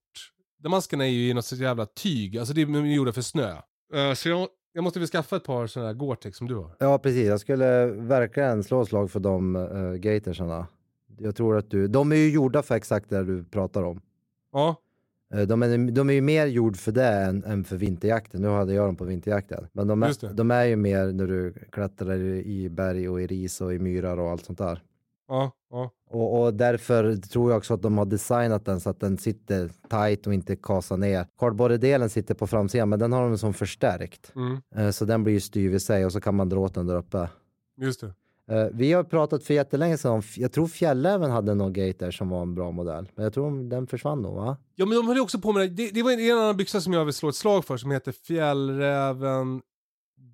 damaskerna 0.63 1.05
är 1.07 1.11
ju 1.11 1.29
i 1.29 1.35
något 1.35 1.45
så 1.45 1.57
jävla 1.57 1.87
tyg. 1.87 2.39
Alltså 2.39 2.55
det 2.55 2.63
är 2.63 2.67
gjorda 2.95 3.13
för 3.13 3.23
snö. 3.23 3.51
Eh, 3.95 4.15
så 4.15 4.29
jag, 4.29 4.49
jag 4.73 4.85
måste 4.85 4.99
väl 4.99 5.09
skaffa 5.09 5.37
ett 5.37 5.45
par 5.45 5.67
sådana 5.67 5.89
här 5.89 5.95
Gore-Tex 5.95 6.33
som 6.39 6.47
du 6.49 6.55
har. 6.55 6.77
Ja, 6.79 6.99
precis. 6.99 7.27
Jag 7.27 7.41
skulle 7.41 7.87
verkligen 7.87 8.65
slå 8.65 8.83
ett 8.83 8.89
slag 8.89 9.11
för 9.11 9.21
de 9.21 9.57
uh, 9.57 9.95
gatorsarna. 9.95 10.67
Jag 11.19 11.37
tror 11.37 11.57
att 11.57 11.71
du, 11.71 11.89
de 11.89 12.13
är 12.13 12.17
ju 12.17 12.31
gjorda 12.31 12.63
för 12.63 12.75
exakt 12.75 13.11
det 13.11 13.25
du 13.25 13.45
pratar 13.45 13.83
om. 13.83 14.01
Ja, 14.53 14.69
Eh, 14.69 14.75
De 15.49 15.63
är, 15.63 15.91
de 15.91 16.11
är 16.11 16.15
ju 16.15 16.21
mer 16.21 16.47
gjord 16.47 16.77
för 16.77 16.93
det 16.93 17.07
än, 17.09 17.45
än 17.45 17.65
för 17.65 17.77
vinterjakten. 17.77 18.43
Nu 18.43 18.49
hade 18.49 18.75
jag 18.75 18.89
dem 18.89 18.97
på 18.97 19.05
vinterjakten. 19.05 19.67
Men 19.73 19.87
de 19.87 20.03
är, 20.03 20.33
de 20.35 20.51
är 20.51 20.65
ju 20.65 20.77
mer 20.77 21.13
när 21.13 21.27
du 21.27 21.53
klättrar 21.73 22.17
i 22.19 22.69
berg 22.71 23.09
och 23.09 23.23
i 23.23 23.27
ris 23.27 23.61
och 23.61 23.75
i 23.75 23.79
myrar 23.79 24.17
och 24.19 24.31
allt 24.31 24.45
sånt 24.45 24.59
där. 24.59 24.83
ja, 25.29 25.53
ja. 25.71 25.91
Och, 26.11 26.43
och 26.43 26.55
därför 26.55 27.17
tror 27.17 27.51
jag 27.51 27.59
också 27.59 27.75
att 27.75 27.83
de 27.83 27.99
har 27.99 28.05
designat 28.07 28.65
den 28.65 28.81
så 28.81 28.91
att 28.91 29.01
den 29.01 29.19
sitter 29.19 29.71
tight 29.89 30.27
och 30.27 30.35
inte 30.35 30.57
kasar 30.57 30.97
ner. 30.97 31.27
Kardborredelen 31.39 32.11
sitter 32.11 32.35
på 32.35 32.47
framsidan 32.47 32.89
men 32.89 32.99
den 32.99 33.13
har 33.13 33.23
de 33.29 33.39
som 33.39 33.55
förstärkt. 33.55 34.33
Mm, 34.37 34.59
Eh, 34.77 34.91
Så 34.91 35.05
den 35.05 35.23
blir 35.25 35.35
ju 35.35 35.41
styv 35.41 35.75
i 35.75 35.81
sig 35.81 36.05
och 36.07 36.13
så 36.13 36.21
kan 36.21 36.35
man 36.35 36.49
dra 36.49 36.59
åt 36.61 36.75
den 36.75 36.87
där 36.87 36.97
uppe. 36.97 37.29
just 37.81 38.01
det. 38.01 38.15
Eh, 38.51 38.67
Vi 38.73 38.93
har 38.93 39.05
pratat 39.05 39.45
för 39.45 39.55
jättelänge 39.55 39.99
sedan 39.99 40.13
om, 40.13 40.23
jag 40.37 40.53
tror 40.53 40.67
Fjälläven 40.67 41.31
hade 41.31 41.55
någon 41.55 41.73
gator 41.73 42.11
som 42.11 42.29
var 42.29 42.43
en 42.43 42.55
bra 42.55 42.71
modell. 42.71 43.09
Men 43.15 43.23
jag 43.25 43.35
tror 43.35 43.69
den 43.71 43.87
försvann 43.87 44.23
nog 44.23 44.35
va? 44.35 44.57
Ja 44.75 44.87
men 44.87 44.97
de 44.97 45.07
höll 45.07 45.17
ju 45.17 45.23
också 45.23 45.39
på 45.39 45.53
med 45.53 45.63
det. 45.63 45.69
Det, 45.69 45.91
det 45.91 46.03
var 46.03 46.13
en, 46.13 46.21
en 46.21 46.39
annan 46.39 46.57
byxa 46.57 46.81
som 46.81 46.93
jag 46.93 47.05
vill 47.05 47.15
slå 47.15 47.29
ett 47.29 47.35
slag 47.35 47.65
för 47.65 47.77
som 47.77 47.91
heter 47.91 48.13
Fjällräven 48.13 49.63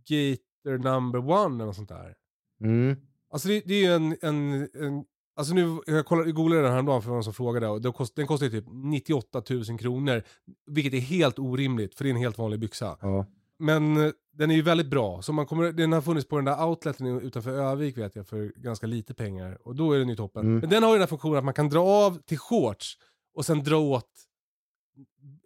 Gator 0.09 0.79
number 0.79 1.31
one 1.31 1.55
eller 1.55 1.65
något 1.67 1.77
sånt 1.77 1.89
där. 1.89 2.15
Mm. 2.61 2.97
Alltså 3.31 3.49
det, 3.49 3.63
det 3.67 3.75
är 3.75 3.83
ju 3.83 3.93
en, 3.93 4.17
en, 4.23 4.53
en 4.55 5.05
Alltså 5.39 5.55
nu, 5.55 5.79
jag 5.87 6.07
kollade, 6.07 6.33
googlade 6.33 6.63
den 6.63 6.73
häromdagen 6.73 7.03
för 7.03 7.11
någon 7.11 7.25
som 7.25 7.35
frågade 7.35 7.69
och 7.69 7.95
kost, 7.95 8.17
den 8.17 8.27
kostar 8.27 8.47
ju 8.47 8.53
typ 8.53 8.65
98 8.69 9.43
000 9.51 9.79
kronor. 9.79 10.23
Vilket 10.67 10.95
är 10.95 10.99
helt 10.99 11.39
orimligt 11.39 11.95
för 11.95 12.05
det 12.05 12.11
är 12.11 12.15
en 12.15 12.21
helt 12.21 12.39
vanlig 12.39 12.61
byxa. 12.61 12.97
Ja. 13.01 13.27
Men 13.59 13.97
eh, 13.97 14.13
den 14.39 14.51
är 14.51 14.55
ju 14.55 14.63
väldigt 14.63 14.87
bra. 14.91 15.23
Så 15.23 15.33
man 15.33 15.47
kommer, 15.47 15.73
den 15.73 15.93
har 15.93 16.01
funnits 16.01 16.29
på 16.29 16.37
den 16.37 16.45
där 16.45 16.65
outleten 16.67 17.07
utanför 17.07 17.51
Övik 17.51 17.99
vet 17.99 18.17
jag 18.17 18.27
för 18.27 18.53
ganska 18.57 18.87
lite 18.87 19.15
pengar. 19.15 19.59
Och 19.65 19.75
då 19.77 19.93
är 19.93 19.99
den 19.99 20.09
ju 20.09 20.17
toppen. 20.17 20.43
Mm. 20.47 20.59
Men 20.59 20.71
den 20.71 20.83
har 20.83 20.91
ju 20.91 20.95
den 20.95 21.01
här 21.03 21.07
funktionen 21.07 21.39
att 21.39 21.45
man 21.45 21.55
kan 21.55 21.69
dra 21.69 21.81
av 21.83 22.19
till 22.27 22.39
shorts 22.39 22.99
och 23.35 23.47
sen 23.47 23.63
dra 23.63 23.77
åt 23.79 24.11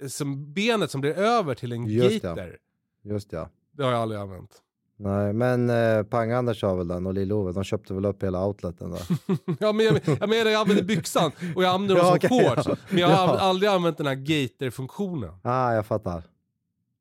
eh, 0.03 0.09
som 0.09 0.53
benet 0.53 0.91
som 0.91 1.01
blir 1.01 1.13
över 1.19 1.55
till 1.55 1.73
en 1.73 1.87
Just 1.87 2.23
det. 2.23 2.29
gator. 2.29 2.57
Just 3.03 3.33
ja. 3.33 3.49
Det 3.73 3.83
har 3.83 3.91
jag 3.93 4.01
aldrig 4.01 4.21
använt. 4.21 4.63
Nej, 4.97 5.33
men 5.33 5.71
eh, 5.71 6.03
Pang-Anders 6.03 6.63
har 6.63 6.77
väl 6.77 6.89
den 6.89 7.07
och 7.07 7.15
Lill-Ove, 7.15 7.53
de 7.53 7.65
köpte 7.65 7.95
väl 7.95 8.05
upp 8.07 8.23
hela 8.23 8.47
outleten 8.47 8.91
där. 8.91 9.03
ja, 9.61 9.73
men 9.73 9.87
jag, 9.87 10.01
jag 10.21 10.29
menar 10.29 10.51
jag 10.51 10.61
använder 10.61 10.85
byxan 10.85 11.33
och 11.57 11.63
jag 11.65 11.75
använder 11.75 11.95
dem 11.97 12.05
Ja, 12.23 12.29
som 12.29 12.37
okej, 12.39 12.49
shorts. 12.57 12.69
ja. 12.69 12.77
Men 12.91 12.99
jag 12.99 13.09
har 13.09 13.35
Ja. 13.35 13.39
aldrig 13.41 13.71
använt 13.71 13.97
den 13.99 14.07
här 14.07 14.15
gator-funktionen. 14.15 15.31
ah, 15.43 15.73
jag 15.75 15.87
fattar. 15.87 16.23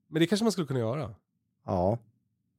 Men 0.10 0.20
det 0.20 0.28
kanske 0.28 0.44
man 0.46 0.52
skulle 0.52 0.68
kunna 0.68 0.80
göra. 0.80 1.16
Ja. 1.66 1.98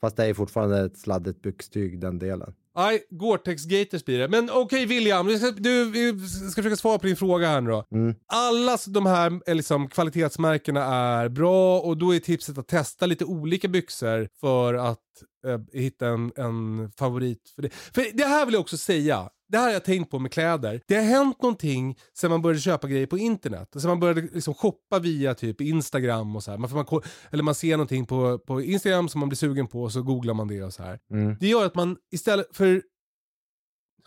Fast 0.01 0.17
det 0.17 0.25
är 0.25 0.35
fortfarande 0.35 0.81
ett 0.81 0.99
sladdigt 0.99 1.43
byxtyg 1.43 2.01
den 2.01 2.19
delen. 2.19 2.55
Nej, 2.77 3.03
Gore-Tex 3.11 3.67
Gators 3.67 4.05
blir 4.05 4.19
det. 4.19 4.29
Men 4.29 4.51
okej 4.51 4.87
William, 4.87 5.27
vi 5.27 5.39
ska, 5.39 5.51
du, 5.51 5.91
vi 5.91 6.29
ska 6.29 6.63
försöka 6.63 6.77
svara 6.77 6.99
på 6.99 7.07
din 7.07 7.17
fråga 7.17 7.49
här 7.49 7.61
nu 7.61 7.71
då. 7.71 7.85
Mm. 7.93 8.15
Alla 8.27 8.79
de 8.87 9.07
här 9.07 9.41
eh, 9.47 9.55
liksom, 9.55 9.89
kvalitetsmärkena 9.89 10.85
är 10.85 11.29
bra 11.29 11.81
och 11.81 11.97
då 11.97 12.15
är 12.15 12.19
tipset 12.21 12.59
att 12.59 12.69
testa 12.69 13.07
lite 13.07 13.25
olika 13.25 13.69
byxor 13.69 14.29
för 14.41 14.75
att 14.75 14.99
eh, 15.47 15.81
hitta 15.81 16.07
en, 16.07 16.33
en 16.37 16.91
favorit. 16.99 17.53
För 17.55 17.63
det. 17.63 17.71
för 17.71 18.17
det 18.17 18.25
här 18.25 18.47
vill 18.47 18.55
jag 18.55 18.61
också 18.61 18.77
säga. 18.77 19.29
Det 19.51 19.59
här 19.59 19.65
har 19.65 19.73
jag 19.73 19.85
tänkt 19.85 20.11
på 20.11 20.19
med 20.19 20.33
kläder. 20.33 20.81
Det 20.87 20.95
har 20.95 21.03
hänt 21.03 21.43
någonting 21.43 21.99
sen 22.15 22.31
man 22.31 22.43
började 22.43 22.61
köpa 22.61 22.89
grejer 22.89 23.07
på 23.07 23.19
internet. 23.19 23.69
Sen 23.73 23.89
man 23.89 24.01
började 24.01 24.21
liksom 24.21 24.55
shoppa 24.55 24.99
via 24.99 25.35
typ 25.35 25.61
Instagram 25.61 26.37
och 26.37 26.43
så 26.43 26.51
här. 26.51 26.59
Man, 26.59 26.71
man, 26.73 27.03
eller 27.31 27.43
man 27.43 27.55
ser 27.55 27.77
någonting 27.77 28.07
på, 28.07 28.39
på 28.39 28.63
Instagram 28.63 29.09
som 29.09 29.21
man 29.21 29.29
blir 29.29 29.37
sugen 29.37 29.67
på 29.67 29.83
och 29.83 29.93
så 29.93 30.03
googlar 30.03 30.35
man 30.35 30.49
det 30.49 30.63
och 30.63 30.73
så 30.73 30.83
här. 30.83 30.99
Mm. 31.11 31.37
Det 31.41 31.49
gör 31.49 31.67
att 31.67 31.75
man 31.75 31.97
istället 32.11 32.47
för... 32.57 32.83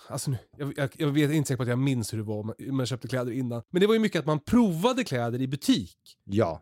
Alltså 0.07 0.31
nu, 0.31 0.37
jag, 0.57 0.73
jag, 0.77 0.89
jag 0.97 1.07
vet 1.07 1.31
inte 1.31 1.47
säker 1.47 1.57
på 1.57 1.63
att 1.63 1.69
jag 1.69 1.79
minns 1.79 2.13
hur 2.13 2.17
det 2.17 2.23
var 2.23 2.39
om 2.39 2.53
man 2.77 2.85
köpte 2.85 3.07
kläder 3.07 3.31
innan. 3.31 3.63
Men 3.69 3.81
det 3.81 3.87
var 3.87 3.93
ju 3.93 3.99
mycket 3.99 4.19
att 4.19 4.25
man 4.25 4.39
provade 4.39 5.03
kläder 5.03 5.41
i 5.41 5.47
butik. 5.47 5.97
Ja. 6.23 6.61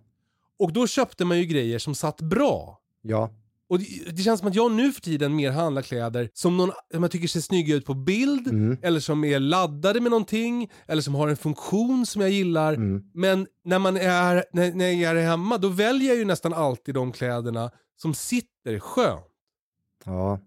Och 0.59 0.73
då 0.73 0.88
köpte 0.88 1.25
man 1.25 1.39
ju 1.39 1.45
grejer 1.45 1.79
som 1.79 1.95
satt 1.95 2.21
bra. 2.21 2.79
Ja. 3.01 3.29
Och 3.72 3.80
det, 3.80 4.11
det 4.11 4.22
känns 4.24 4.39
som 4.39 4.49
att 4.49 4.55
jag 4.55 4.72
nu 4.72 4.91
för 4.91 5.01
tiden 5.01 5.36
mer 5.36 5.51
handlar 5.51 5.82
kläder 5.82 6.30
som 6.34 6.57
någon 6.57 6.72
som 6.93 7.03
jag 7.03 7.11
tycker 7.11 7.28
ser 7.28 7.39
snygga 7.39 7.76
ut 7.76 7.86
på 7.86 7.93
bild, 7.93 8.47
Mm. 8.47 8.78
eller 8.82 8.99
som 8.99 9.24
är 9.24 9.39
laddade 9.39 10.01
med 10.01 10.11
någonting, 10.11 10.72
eller 10.88 11.01
som 11.01 11.15
har 11.15 11.28
en 11.28 11.38
funktion 11.38 12.05
som 12.05 12.22
jag 12.22 12.32
gillar. 12.32 12.74
Mm. 12.74 13.03
Men 13.13 13.47
när, 13.65 13.80
man 13.80 13.97
är, 13.97 14.43
när, 14.53 14.74
när 14.74 14.88
jag 14.91 15.17
är 15.19 15.26
hemma, 15.28 15.57
då 15.57 15.67
väljer 15.69 16.09
jag 16.09 16.17
ju 16.17 16.26
nästan 16.26 16.53
alltid 16.53 16.95
de 16.95 17.11
kläderna 17.11 17.72
som 18.01 18.13
sitter 18.13 18.80
skönt. 18.80 19.26
Ja, 20.05 20.39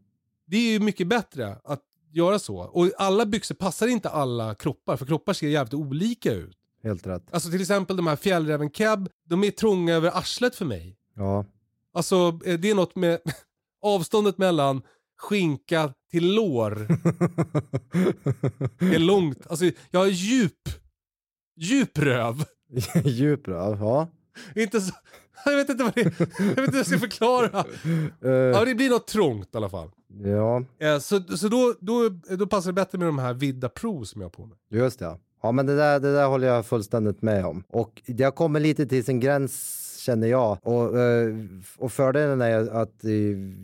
Det 0.47 0.57
är 0.57 0.73
ju 0.73 0.81
mycket 0.81 1.07
bättre 1.07 1.57
att 1.65 1.81
göra 2.13 2.39
så. 2.39 2.57
Och 2.59 2.91
alla 2.99 3.27
byxor 3.27 3.55
passar 3.55 3.87
inte 3.87 4.09
alla 4.09 4.55
kroppar, 4.55 4.97
för 4.97 5.07
kroppar 5.07 5.33
ser 5.33 5.49
jävligt 5.49 5.75
olika 5.75 6.33
ut. 6.33 6.57
helt 6.83 7.07
rätt. 7.07 7.23
Alltså 7.31 7.51
till 7.51 7.61
exempel 7.61 7.97
de 7.97 8.07
här 8.07 8.17
fjällräven 8.17 8.71
keb, 8.71 9.09
de 9.29 9.45
är 9.45 9.51
trånga 9.51 9.95
över 9.95 10.19
arslet 10.19 10.55
för 10.57 10.65
mig. 10.65 10.97
Ja, 11.17 11.45
Alltså 11.95 12.39
eh, 12.45 12.59
det 12.59 12.71
är 12.71 12.75
något 12.75 12.97
med 12.97 13.19
avståndet 13.83 14.39
mellan 14.39 14.83
skinka 15.19 15.93
till 16.11 16.35
lår 16.35 16.87
är 18.81 18.99
långt. 18.99 19.47
Alltså 19.47 19.65
jag 19.91 20.01
har 20.01 20.07
djup, 20.07 20.59
djup 21.57 21.99
röv. 21.99 22.45
djup 23.05 23.49
röv. 23.49 23.79
Ja. 23.81 24.09
Inte 24.55 24.81
så, 24.81 24.93
jag 25.45 25.57
vet 25.57 25.69
inte 25.69 25.85
vad 25.85 25.95
det 25.95 26.01
är, 26.01 26.15
jag 26.39 26.47
vet 26.47 26.59
inte 26.59 26.71
hur 26.71 26.77
jag 26.79 26.87
ska 26.87 26.99
förklara. 26.99 27.65
Eh, 28.25 28.31
Ja 28.31 28.65
det 28.65 28.75
blir 28.75 28.91
något 28.91 29.07
trångt 29.07 29.55
i 29.55 29.57
alla 29.57 29.69
fall. 29.69 29.91
ja, 30.25 30.65
Eh, 30.79 30.99
Så, 30.99 31.23
så 31.23 31.49
då, 31.49 31.75
då, 31.81 32.09
då 32.37 32.47
passar 32.47 32.71
det 32.71 32.75
bättre 32.75 32.99
med 32.99 33.09
de 33.09 33.19
här 33.19 33.35
vidda 33.35 33.69
pro 33.69 34.05
som 34.05 34.21
jag 34.21 34.27
har 34.27 34.31
på 34.31 34.47
mig. 34.47 34.59
just 34.71 34.99
det. 34.99 35.19
Ja, 35.43 35.53
men 35.53 35.67
det 35.67 35.77
där, 35.77 36.01
det 36.01 36.13
där 36.15 36.27
håller 36.27 36.47
jag 36.49 36.67
fullständigt 36.67 37.23
med 37.23 37.47
om. 37.47 37.65
Och 37.69 38.03
det 38.07 38.25
har 38.25 38.31
kommit 38.31 38.63
lite 38.63 38.87
till 38.87 39.05
sin 39.05 39.21
gräns 39.21 39.81
känner 40.05 40.27
jag. 40.27 40.59
Och, 40.63 40.99
eh, 41.01 41.35
och 41.79 41.93
fördelen 41.93 42.41
är 42.41 42.69
att 42.69 43.05
eh, 43.05 43.11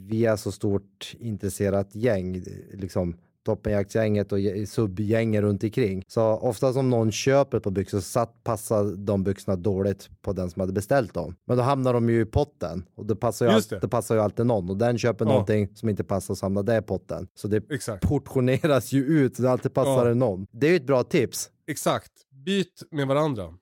vi 0.08 0.24
är 0.26 0.36
så 0.36 0.52
stort 0.52 1.14
intresserat 1.18 1.94
gäng, 1.94 2.42
liksom 2.74 3.16
toppenjaktsgänget 3.44 4.32
och 4.32 4.40
ge- 4.40 4.66
subgänget 4.66 5.42
runt 5.42 5.64
omkring. 5.64 6.02
Så 6.08 6.22
ofta 6.22 6.72
som 6.72 6.90
någon 6.90 7.12
köper 7.12 7.60
par 7.60 7.70
byxor 7.70 7.98
så 7.98 8.02
satt, 8.02 8.44
passar 8.44 8.96
de 8.96 9.24
byxorna 9.24 9.56
dåligt 9.56 10.10
på 10.22 10.32
den 10.32 10.50
som 10.50 10.60
hade 10.60 10.72
beställt 10.72 11.14
dem. 11.14 11.34
Men 11.46 11.56
då 11.56 11.62
hamnar 11.62 11.92
de 11.92 12.08
ju 12.10 12.20
i 12.20 12.24
potten 12.24 12.84
och 12.94 13.06
det 13.06 13.16
passar 13.16 13.46
ju, 13.46 13.52
Just 13.52 13.72
allt, 13.72 13.80
det. 13.80 13.86
det 13.86 13.90
passar 13.90 14.14
ju 14.14 14.20
alltid 14.20 14.46
någon 14.46 14.70
och 14.70 14.76
den 14.76 14.98
köper 14.98 15.24
Ja. 15.24 15.30
någonting 15.30 15.68
som 15.74 15.88
inte 15.88 16.04
passar 16.04 16.34
så 16.34 16.44
hamnar 16.46 16.62
det 16.62 16.76
i 16.78 16.82
potten. 16.82 17.28
Så 17.34 17.48
det 17.48 17.70
Exakt. 17.70 18.08
portioneras 18.08 18.92
ju 18.92 19.04
ut 19.04 19.36
så 19.36 19.42
det 19.42 19.50
alltid 19.50 19.74
passar 19.74 19.98
Ja. 19.98 20.04
det 20.04 20.14
någon. 20.14 20.46
Det 20.52 20.66
är 20.66 20.70
ju 20.70 20.76
ett 20.76 20.86
bra 20.86 21.02
tips. 21.02 21.50
Exakt. 21.66 22.12
Byt 22.46 22.82
med 22.90 23.06
varandra. 23.06 23.54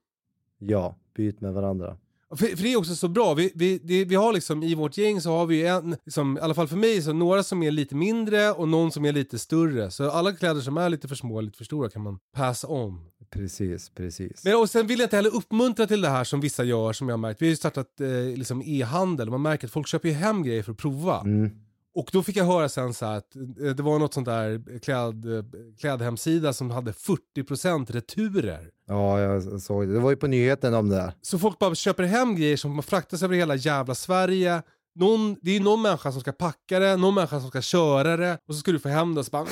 Ja, 0.59 0.97
byt 1.17 1.41
med 1.41 1.53
varandra. 1.53 1.97
För, 2.37 2.47
för 2.47 2.63
det 2.63 2.73
är 2.73 2.77
också 2.77 2.95
så 2.95 3.09
bra, 3.09 3.35
vi, 3.35 3.53
vi, 3.55 3.79
det, 3.79 4.05
vi 4.05 4.15
har 4.15 4.33
liksom 4.33 4.63
i 4.63 4.75
vårt 4.75 4.99
gäng 4.99 5.21
så 5.21 5.31
har 5.31 5.47
vi 5.47 5.67
en, 5.67 5.97
liksom, 6.05 6.39
i 6.39 6.41
alla 6.41 6.55
fall 6.55 6.69
för 6.69 6.77
mig, 6.77 7.03
så 7.03 7.13
några 7.13 7.43
som 7.43 7.63
är 7.63 7.71
lite 7.71 7.95
mindre 7.95 8.51
och 8.53 8.69
någon 8.69 8.93
som 8.93 9.05
är 9.05 9.13
lite 9.13 9.39
större. 9.39 9.91
Så 9.91 10.11
alla 10.11 10.33
kläder 10.33 10.61
som 10.61 10.77
är 10.77 10.89
lite 10.89 11.09
för 11.09 11.15
små 11.15 11.41
lite 11.41 11.59
för 11.59 11.65
stora 11.65 11.91
kan 11.91 12.03
man 12.03 12.19
pass 12.37 12.65
on. 12.69 13.05
Precis, 13.31 13.91
precis. 13.91 14.45
Men 14.45 14.57
och 14.57 14.71
sen 14.71 14.87
vill 14.87 14.99
jag 14.99 15.07
inte 15.07 15.17
heller 15.17 15.37
uppmuntra 15.37 15.87
till 15.87 16.01
det 16.01 16.09
här 16.09 16.25
som 16.25 16.41
vissa 16.41 16.65
gör 16.65 16.93
som 16.93 17.09
jag 17.09 17.13
har 17.13 17.19
märkt. 17.19 17.43
Vi 17.43 17.47
har 17.47 17.51
ju 17.51 17.57
startat 17.57 18.01
eh, 18.01 18.37
liksom 18.37 18.63
e-handel 18.65 19.29
och 19.29 19.33
man 19.33 19.43
märker 19.43 19.67
att 19.67 19.73
folk 19.73 19.89
köper 19.89 20.09
ju 20.09 20.15
hem 20.15 20.43
grejer 20.43 20.63
för 20.63 20.73
att 20.73 20.79
prova. 20.79 21.21
Mm. 21.21 21.51
Och 21.99 22.11
då 22.13 22.23
fick 22.23 22.37
jag 22.37 22.45
höra 22.45 22.69
sen 22.69 22.95
så 22.95 23.07
här 23.07 23.17
att 23.19 23.37
eh, 23.37 23.43
det 23.77 23.83
var 23.83 23.99
något 23.99 24.15
sånt 24.15 24.27
där 24.27 24.79
kläd, 24.79 25.37
eh, 25.37 25.45
klädhemsida 25.81 26.53
som 26.53 26.71
hade 26.71 26.93
40% 26.93 27.93
returer. 27.93 28.71
Ja, 28.89 29.21
jag 29.21 29.63
såg 29.63 29.87
det. 29.89 29.93
Det 29.93 29.99
var 30.01 30.11
ju 30.11 30.17
på 30.17 30.27
nyheten 30.27 30.75
om 30.75 30.89
det 30.89 30.97
där. 30.97 31.13
Så 31.23 31.39
folk 31.39 31.59
bara 31.59 31.75
köper 31.75 32.03
hem 32.03 32.37
grejer 32.37 32.57
som 32.57 32.83
fraktas 32.83 33.23
över 33.23 33.37
hela 33.37 33.55
jävla 33.55 33.95
Sverige. 33.95 34.63
Någon, 34.95 35.37
det 35.43 35.57
är 35.57 35.61
någon 35.61 35.83
människa 35.83 36.13
som 36.13 36.21
ska 36.21 36.33
packa 36.33 36.79
det, 36.79 36.97
någon 36.97 37.15
människa 37.15 37.41
som 37.41 37.49
ska 37.51 37.61
köra 37.61 38.17
det 38.17 38.39
och 38.49 38.55
så 38.55 38.61
ska 38.61 38.73
du 38.73 38.79
få 38.79 38.89
hem 38.89 39.15
det 39.15 39.19
och 39.21 39.27
så 39.27 39.31
bara. 39.31 39.47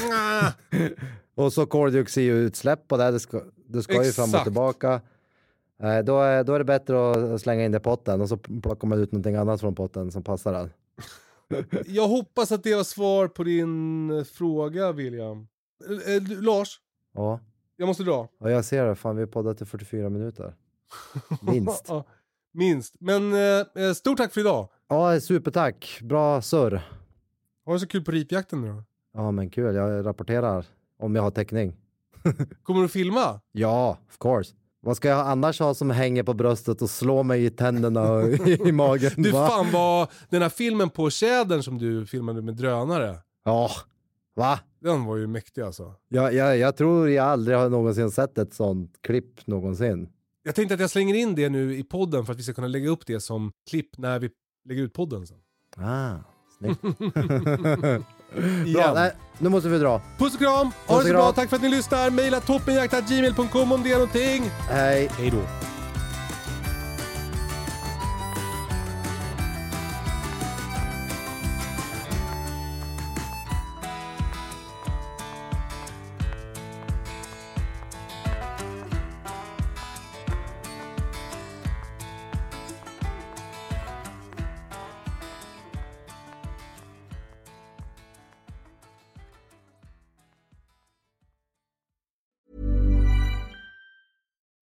Och 1.35 1.53
så 1.53 1.67
koldioxidutsläpp 1.67 2.89
på 2.89 2.97
det. 2.97 3.11
Det 3.11 3.21
ska, 3.21 3.41
det 3.69 3.83
ska 3.83 4.05
ju 4.05 4.13
fram 4.13 4.35
och 4.35 4.43
tillbaka. 4.43 5.01
Eh, 5.83 5.99
Då 5.99 6.21
är, 6.21 6.45
då 6.45 6.55
är 6.55 6.59
det 6.59 6.65
bättre 6.65 7.35
att 7.35 7.41
slänga 7.41 7.65
in 7.65 7.73
det 7.73 7.79
i 7.79 7.81
potten 7.81 8.21
och 8.21 8.29
så 8.29 8.37
plockar 8.37 8.89
man 8.89 8.99
ut 8.99 9.13
någonting 9.13 9.35
annat 9.37 9.61
från 9.61 9.75
potten 9.75 10.13
som 10.13 10.23
passar 10.23 10.53
den. 10.53 10.71
Jag 11.87 12.09
hoppas 12.09 12.53
att 12.53 12.63
det 12.63 12.75
var 12.75 12.85
svar 12.85 13.29
på 13.29 13.45
din 13.45 14.11
eh, 14.11 14.25
fråga 14.25 14.93
William. 14.93 15.49
Eh, 16.07 16.43
Lars, 16.43 16.81
Ja. 17.15 17.41
jag 17.77 17.87
måste 17.87 18.03
dra. 18.03 18.29
ja, 18.41 18.51
jag 18.51 18.65
ser 18.65 18.87
det. 18.87 18.95
Fan, 18.95 19.17
vi 19.17 19.23
har 19.23 19.27
poddat 19.27 19.63
i 19.63 19.65
44 19.65 20.11
minuter. 20.11 20.55
Minst. 21.43 21.89
Minst. 22.53 22.95
Men 23.01 23.33
eh, 23.33 23.67
eh, 23.85 23.93
stort 23.95 24.19
tack 24.19 24.33
för 24.35 24.41
idag. 24.41 24.69
Ja, 24.89 25.21
supertack. 25.21 25.99
Bra 26.03 26.43
surr. 26.43 26.81
Ha 27.65 27.73
det 27.73 27.81
så 27.81 27.87
kul 27.87 28.05
på 28.05 28.11
ripjakten 28.11 28.61
nu 28.61 28.69
då. 28.69 28.83
Ja, 29.15 29.31
men 29.31 29.51
kul. 29.51 29.75
Jag 29.75 30.07
rapporterar 30.07 30.67
om 30.99 31.15
jag 31.17 31.23
har 31.23 31.31
täckning. 31.31 31.77
Kommer 32.63 32.83
du 32.83 32.89
filma? 32.89 33.41
Ja, 33.53 33.99
of 34.09 34.19
course. 34.19 34.55
Vad 34.87 34.97
ska 34.97 35.09
jag 35.09 35.27
annars 35.27 35.61
ha 35.61 35.75
som 35.75 35.91
hänger 35.91 36.23
på 36.23 36.35
bröstet 36.35 36.83
och 36.83 36.91
slå 36.91 37.23
mig 37.23 37.45
i 37.45 37.51
tänderna 37.51 38.13
och 38.13 38.49
i 38.49 38.73
magen? 38.73 39.11
Du 39.17 39.31
va? 39.31 39.49
fan 39.49 39.73
var 39.73 40.09
den 40.29 40.43
här 40.43 40.49
filmen 40.49 40.91
på 40.91 41.11
tjädern 41.11 41.63
som 41.63 41.79
du 41.79 42.07
filmade 42.07 42.43
med 42.43 42.55
drönare. 42.57 43.19
Ja, 43.45 43.71
va? 44.35 44.61
Den 44.81 45.05
var 45.05 45.17
ju 45.17 45.27
mäktig 45.27 45.63
alltså. 45.63 45.95
Jag, 46.09 46.35
jag, 46.35 46.59
jag 46.59 46.77
tror 46.77 47.11
jag 47.11 47.27
aldrig 47.27 47.57
har 47.59 47.69
någonsin 47.69 48.11
sett 48.11 48.39
ett 48.39 48.55
sånt 48.55 48.93
klipp 49.01 49.47
någonsin. 49.47 50.09
Jag 50.43 50.55
tänkte 50.55 50.75
att 50.75 50.81
jag 50.81 50.91
slänger 50.91 51.15
in 51.15 51.35
det 51.35 51.49
nu 51.49 51.77
i 51.79 51.85
podden 51.85 52.27
för 52.27 52.33
att 52.33 52.39
vi 52.39 52.43
ska 52.43 52.53
kunna 52.53 52.69
lägga 52.69 52.91
upp 52.91 53.07
det 53.07 53.21
som 53.21 53.53
klipp 53.71 53.99
när 53.99 54.19
vi 54.19 54.31
lägger 54.69 54.83
ut 54.83 54.93
podden 54.93 55.27
sen. 55.27 55.39
Ah, 55.77 56.17
snyggt. 56.59 56.81
Bra, 58.75 58.95
nej, 58.95 59.13
nu 59.39 59.49
måste 59.49 59.69
vi 59.69 59.79
dra. 59.79 60.01
Puss 60.19 60.35
och 60.35 60.41
kram! 60.41 60.71
Ha 60.87 60.99
det 60.99 61.07
så 61.09 61.13
bra, 61.13 61.33
tack 61.33 61.49
för 61.49 61.57
att 61.57 61.63
ni 61.63 61.69
lyssnar! 61.69 62.11
Maila 62.11 62.41
toppenjakt.gmail.com 62.41 63.73
om 63.73 63.83
det 63.83 63.91
är 63.91 63.95
någonting. 63.95 64.51
Hej. 64.71 65.11
Hej 65.19 65.31
då! 65.31 65.43